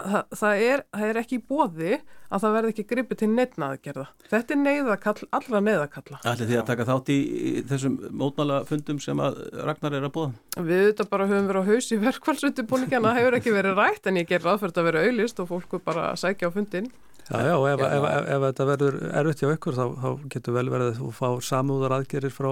það, 0.00 0.24
það, 0.40 0.64
er, 0.66 0.84
það 0.94 1.12
er 1.12 1.20
ekki 1.22 1.40
bóði 1.50 2.00
að 2.30 2.44
það 2.44 2.54
verði 2.56 2.72
ekki 2.74 2.84
gripið 2.92 3.18
til 3.22 3.28
neittnaðgerða. 3.34 4.06
Þetta 4.30 4.54
er 4.54 4.60
neyðakall, 4.62 5.26
allra 5.34 5.60
neyðakalla. 5.66 6.20
Ætli 6.30 6.46
því 6.50 6.58
að 6.60 6.66
taka 6.70 6.86
þátt 6.90 7.10
í, 7.10 7.18
í 7.50 7.52
þessum 7.70 7.98
mótmála 8.22 8.60
fundum 8.70 9.00
sem 9.02 9.18
að 9.24 9.40
Ragnar 9.66 9.98
er 9.98 10.06
að 10.08 10.14
búa? 10.14 10.30
Við 10.56 10.82
auðvitað 10.86 11.10
bara 11.16 11.28
höfum 11.30 11.50
verið 11.50 11.62
á 11.66 11.70
haus 11.74 11.90
í 11.90 12.00
verkvælsutubúningana, 12.06 13.12
það 13.12 13.20
hefur 13.20 13.38
ekki 13.40 13.54
verið 13.58 13.78
rætt 13.82 14.06
en 14.10 14.20
ég 14.22 14.30
ger 14.30 14.46
aðferð 14.54 14.80
að 14.82 14.90
vera 14.92 15.06
auðlist 15.08 15.42
og 15.42 15.50
fólku 15.50 15.82
bara 15.84 16.10
sækja 16.18 16.50
á 16.50 16.54
fundin. 16.54 16.90
Já, 17.30 17.38
já, 17.46 17.54
ef, 17.70 17.78
ef, 17.86 18.04
ef, 18.10 18.24
ef 18.34 18.40
þetta 18.42 18.64
verður 18.66 18.94
erfitt 19.20 19.40
hjá 19.44 19.50
ykkur 19.54 19.76
þá, 19.76 19.82
þá 20.02 20.08
getur 20.32 20.54
vel 20.56 20.64
verið 20.72 20.96
að 20.98 21.12
fá 21.14 21.28
samúðar 21.46 21.92
aðgerir 22.00 22.32
frá 22.34 22.48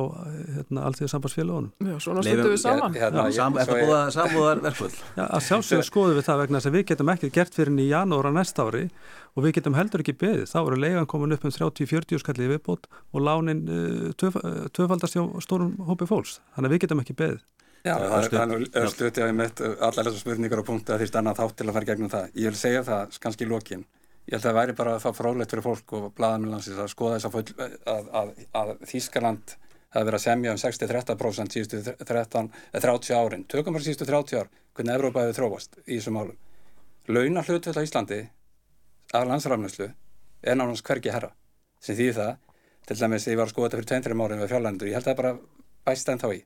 hérna, 0.54 0.84
alltíðu 0.86 1.08
sambandsfélagunum. 1.10 1.72
Já, 1.82 1.96
svona 2.04 2.22
stundum 2.22 2.52
við 2.52 2.60
saman. 2.62 2.94
Hérna, 2.94 3.24
ég- 3.26 3.34
Sam, 3.40 3.56
svo 3.58 3.62
eftir 3.64 3.80
ég- 3.80 3.88
búða 3.88 4.02
samúðar 4.14 4.62
verkvöld. 4.68 5.00
Já, 5.18 5.24
að 5.26 5.42
sjálfsögðu 5.48 5.88
skoðum 5.88 6.20
við 6.20 6.28
það 6.28 6.40
vegna 6.44 6.60
þess 6.62 6.70
að 6.70 6.76
við 6.78 6.86
getum 6.92 7.10
ekki 7.16 7.32
gert 7.40 7.58
fyrir 7.58 7.72
henni 7.72 7.88
í 7.88 7.90
janúra 7.90 8.30
næsta 8.38 8.68
ári 8.70 8.84
og 9.34 9.44
við 9.44 9.58
getum 9.58 9.76
heldur 9.78 10.04
ekki 10.04 10.16
beðið. 10.20 10.46
Þá 10.50 10.58
eru 10.62 10.80
leigan 10.80 11.08
komin 11.10 11.36
upp 11.36 11.44
um 11.44 11.54
30-40 11.54 12.22
skallið 12.22 12.54
viðbót 12.54 12.88
og 12.88 13.24
lánin 13.24 13.62
uh, 13.68 14.08
tvöf, 14.18 14.40
uh, 14.40 14.64
tvöfaldast 14.74 15.18
hjá 15.18 15.24
stórum 15.44 15.76
hópi 15.88 16.08
fólks. 16.08 16.38
Þannig 16.56 16.70
að 16.70 16.76
við 16.76 16.84
getum 16.86 17.04
ekki 17.04 17.18
beðið. 17.18 17.44
Já, 17.86 17.94
það 17.94 18.34
er 18.34 18.48
nú 18.50 18.58
örstuðt 18.80 19.20
ég 19.22 19.36
mitt 19.38 19.60
allar 19.62 20.08
þessar 20.08 20.18
spurningar 20.24 20.60
og 20.60 20.66
punktu 20.66 20.92
að 20.92 21.04
því 21.04 21.08
stanna 21.12 21.34
þátt 21.38 21.60
til 21.60 21.68
að 21.68 21.76
fara 21.76 21.88
gegnum 21.88 22.10
það. 22.12 22.34
Ég 22.34 22.50
vil 22.50 22.58
segja 22.58 22.82
það 22.88 23.20
kannski 23.22 23.46
í 23.46 23.48
lokin. 23.52 23.84
Ég 24.28 24.34
held 24.34 24.42
að 24.42 24.48
það 24.50 24.58
væri 24.58 24.74
bara 24.76 24.94
að 24.96 25.04
það 25.06 25.14
fráleitt 25.16 25.52
fyrir 25.54 25.64
fólk 25.64 25.92
og 25.96 26.08
blaðamilansins 26.18 26.80
að 26.82 26.90
skoða 26.92 27.14
þess 27.16 27.28
að, 27.28 27.36
full, 27.36 27.68
að, 27.94 28.10
að, 28.20 28.32
að 28.60 28.72
Þískaland 28.90 29.54
hafi 29.94 30.08
verið 30.08 30.18
að 30.18 30.24
semja 30.24 30.52
um 30.52 30.60
60-30% 30.60 31.54
síðustu 31.56 31.94
13, 32.02 32.50
eh, 32.72 32.82
30 32.84 33.16
árin. 33.16 33.46
Tökum 33.48 33.78
bara 33.78 33.86
síðustu 33.86 34.08
30 34.08 34.42
ár 34.42 34.50
hvernig 34.76 34.98
Evrópa 34.98 35.24
hefur 35.24 35.38
þróast 35.38 35.78
í 35.86 35.96
þessum 35.96 36.18
málum. 36.18 36.36
Launa 37.08 37.44
hlutvöld 37.46 37.80
á 37.80 37.86
Íslandi 37.86 38.20
af 39.12 39.26
landsrafnæslu 39.28 39.88
er 40.42 40.56
nánast 40.56 40.84
hvergi 40.84 41.12
herra 41.12 41.30
sem 41.80 41.96
því 41.96 42.08
það, 42.16 42.32
til 42.86 42.96
dæmis 43.00 43.26
ég 43.28 43.38
var 43.38 43.46
að 43.46 43.52
skoða 43.52 43.68
þetta 43.70 43.78
fyrir 43.78 44.14
2-3 44.14 44.24
árin 44.24 44.42
við 44.42 44.52
fjárlændur, 44.52 44.88
ég 44.88 44.96
held 44.98 45.06
að 45.06 45.12
það 45.12 45.20
bara 45.20 45.32
bæst 45.86 46.08
enn 46.12 46.22
þá 46.22 46.28
í. 46.34 46.40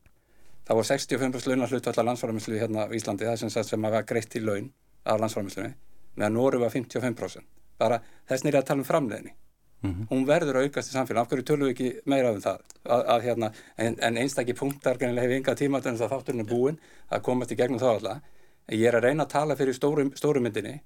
Það 0.66 0.78
voru 0.78 0.88
65% 0.90 1.48
launa 1.50 1.68
hlutvöld 1.70 1.98
á 1.98 2.08
landsframherslu 2.08 2.58
hérna 2.60 2.84
á 2.86 2.94
Íslandi, 2.94 3.26
það 3.26 3.38
sem, 3.40 3.50
sagt 3.50 3.70
sem 3.70 3.86
að 3.86 3.96
var 3.96 4.04
greitt 4.06 4.36
í 4.36 4.42
laun 4.44 4.68
af 5.04 5.22
landsframherslunni, 5.22 5.72
meðan 6.16 6.36
Nóru 6.36 6.60
var 6.62 6.70
55%. 6.70 7.48
Bara 7.80 7.98
þess 8.28 8.44
nýri 8.44 8.60
að 8.60 8.68
tala 8.68 8.84
um 8.84 8.86
framleiðinni. 8.86 9.34
Hún 10.12 10.26
verður 10.28 10.60
að 10.60 10.68
aukast 10.68 10.92
í 10.92 10.94
samfélag, 10.94 11.24
af 11.24 11.32
hverju 11.32 11.46
tölum 11.48 11.66
við 11.66 11.72
ekki 11.72 11.88
meira 12.06 12.30
um 12.30 12.42
það? 12.44 12.60
Að, 12.84 13.00
að, 13.14 13.24
hérna, 13.24 13.48
en, 13.82 13.96
en 13.98 14.20
einstakki 14.22 14.54
punktar 14.54 15.00
hefur 15.00 15.34
enga 15.34 15.54
tíma 15.58 15.80
til 15.82 15.96
þess 15.96 16.06
að 16.06 16.12
þátturinn 16.12 16.44
er 16.44 16.50
búinn 16.52 16.78
að 17.10 17.24
komast 17.26 17.50
í 17.50 17.58
gegnum 17.58 17.82
þá 17.82 17.88
alltaf. 17.96 18.20
En 18.68 18.78
ég 18.78 18.86
er 18.86 19.00
að 19.00 19.08
reyna 19.08 19.26
að 19.26 19.32
tala 19.32 19.56
fyrir 19.58 19.74
stóru, 19.74 20.04
stóru 20.14 20.44
myndinni 20.44 20.76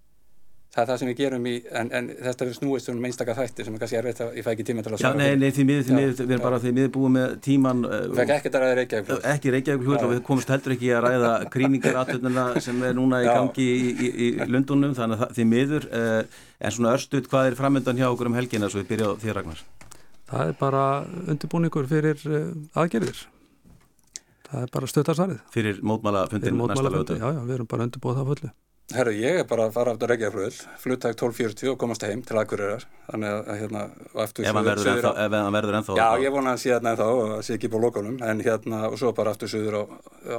það 0.76 0.82
er 0.82 0.88
það 0.90 0.98
sem 1.00 1.08
við 1.08 1.16
gerum 1.22 1.46
í, 1.48 1.52
en, 1.80 1.88
en 1.96 2.08
þetta 2.26 2.44
er 2.46 2.50
snúist 2.56 2.90
um 2.92 3.04
einstaka 3.08 3.34
þætti 3.38 3.64
sem 3.64 3.76
er 3.76 3.80
kannski 3.82 3.96
erfitt 4.00 4.18
að 4.20 4.34
ég 4.36 4.44
fæ 4.44 4.50
ekki 4.52 4.66
tíma 4.68 4.82
til 4.84 4.92
að 4.92 4.98
Já, 4.98 5.02
svara 5.06 5.16
nei, 5.16 5.26
fyrir. 5.30 5.38
nei, 5.40 5.50
því 5.56 5.64
miður, 5.70 5.84
því 5.86 5.92
Já, 5.92 5.96
miður, 5.96 6.16
við 6.20 6.34
erum 6.36 6.42
já. 6.42 6.44
bara 6.46 6.58
því 6.64 6.72
miður 6.76 6.90
búið 6.96 7.12
með 7.16 7.36
tíman 7.46 7.80
Þú 7.86 8.18
fekk 8.20 8.32
ekkert 8.36 8.58
að 8.58 8.64
ræða 8.66 8.74
Reykjavík 8.80 9.28
ekki 9.32 9.54
Reykjavík 9.56 9.86
hlut 9.88 10.04
og 10.06 10.12
við 10.12 10.20
komumst 10.28 10.52
heldur 10.52 10.74
ekki 10.76 10.90
að 10.98 11.06
ræða 11.06 11.30
krýningaraturnuna 11.56 12.44
sem 12.66 12.82
er 12.90 12.98
núna 12.98 13.22
í 13.22 13.26
Já. 13.26 13.32
gangi 13.38 13.66
í, 13.66 13.88
í, 13.96 14.10
í 14.26 14.50
Lundunum, 14.52 14.92
þannig 14.98 15.24
að 15.26 15.32
því 15.38 15.46
miður 15.54 15.88
uh, 15.88 16.42
en 16.60 16.76
svona 16.76 16.92
örstuð, 16.98 17.30
hvað 17.32 17.50
er 17.52 17.56
framöndan 17.58 17.96
hjá 18.00 18.10
okkur 18.12 18.30
um 18.30 18.36
helgina 18.36 18.68
svo 18.72 18.82
við 18.82 18.90
byrja 18.92 19.08
á 19.08 19.20
þér 19.24 19.40
Ragnar 19.40 19.64
Það 20.26 20.52
er 20.52 20.54
bara 20.60 20.84
undirbúningur 21.30 21.86
fyrir 21.86 22.22
uh, 22.26 22.52
aðgerðir. 22.82 23.20
Það 24.46 24.62
er 24.64 24.70
bara 24.74 24.88
stöttarsvarið. 24.90 25.38
fyrir 25.54 25.78
mótmálafundin 25.86 26.52
Fyrir 26.52 26.70
næsta 26.70 26.86
lögutu 26.90 27.16
Já, 27.18 27.28
já, 27.34 27.40
við 27.46 27.54
erum 27.56 27.68
bara 27.70 27.86
undirbúið 27.86 28.18
það 28.20 28.28
fullu. 28.32 28.50
Herru, 28.94 29.10
ég 29.18 29.40
er 29.40 29.46
bara 29.50 29.64
að 29.66 29.72
fara 29.74 29.92
aftur 29.96 30.12
Reykjavík 30.12 30.34
flugvöll, 30.36 30.74
flugtæk 30.78 31.16
12.40 31.18 31.70
og 31.72 31.78
komast 31.80 32.04
heim 32.06 32.20
til 32.22 32.38
Akureyrar, 32.38 32.84
þannig 33.08 33.32
að 33.32 33.40
að, 33.40 33.56
hérna, 33.60 33.80
og 34.12 34.20
aftur 34.22 34.46
ef 34.46 34.54
hann 34.54 34.66
verður 34.68 34.90
ennþá, 34.92 35.10
ef 35.24 35.32
hann 35.34 35.56
verður 35.56 35.78
ennþá 35.80 35.96
Já, 35.98 36.04
ég 36.22 36.34
vona 36.36 36.46
að 36.46 36.52
hann 36.52 36.60
sé 36.62 36.70
hérna 36.70 36.92
ennþá 36.92 37.08
og 37.10 37.32
að 37.34 37.40
sé 37.48 37.56
ekki 37.56 37.70
búið 37.72 37.82
lokunum, 37.88 38.20
en 38.22 38.42
hérna, 38.46 38.84
og 38.86 38.94
svo 39.00 39.10
bara 39.16 39.32
aftur 39.34 39.50
suður 39.50 39.74
á, 39.74 39.82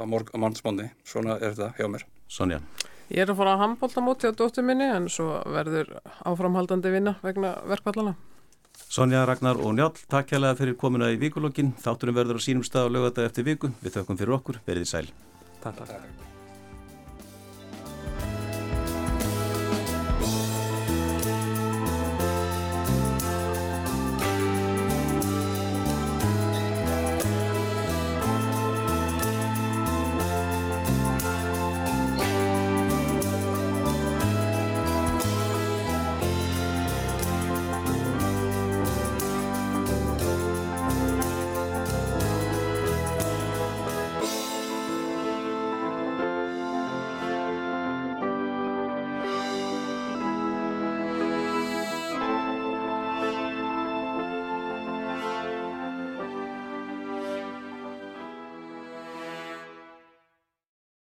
á 0.00 0.36
mannsmóndi, 0.40 0.86
svona 1.04 1.36
er 1.36 1.52
þetta 1.58 1.76
hjá 1.76 1.90
mér. 1.92 2.06
Sonja, 2.32 2.62
Ég 3.08 3.24
er 3.24 3.30
að 3.32 3.38
fara 3.40 3.52
að 3.56 3.62
handbóltamóti 3.62 4.28
á 4.28 4.36
dóttur 4.36 4.64
minni 4.68 4.84
en 4.84 5.08
svo 5.12 5.40
verður 5.48 5.94
áframhaldandi 6.28 6.92
vinna 6.92 7.14
vegna 7.24 7.54
verkvallana. 7.68 8.14
Sonja, 8.88 9.24
Ragnar 9.28 9.56
og 9.60 9.72
Njáll, 9.76 9.96
takk 10.12 10.32
hérlega 10.36 10.56
fyrir 10.60 10.76
komuna 10.76 11.08
í 11.12 11.20
vikulokkin 11.20 11.72
þátturum 11.80 12.16
verður 12.20 12.40
á 12.40 12.44
sínum 12.44 12.64
stað 12.64 12.92
á 12.92 12.94
lögata 12.96 13.24
eftir 13.28 13.44
viku. 13.48 13.72
Við 13.84 13.96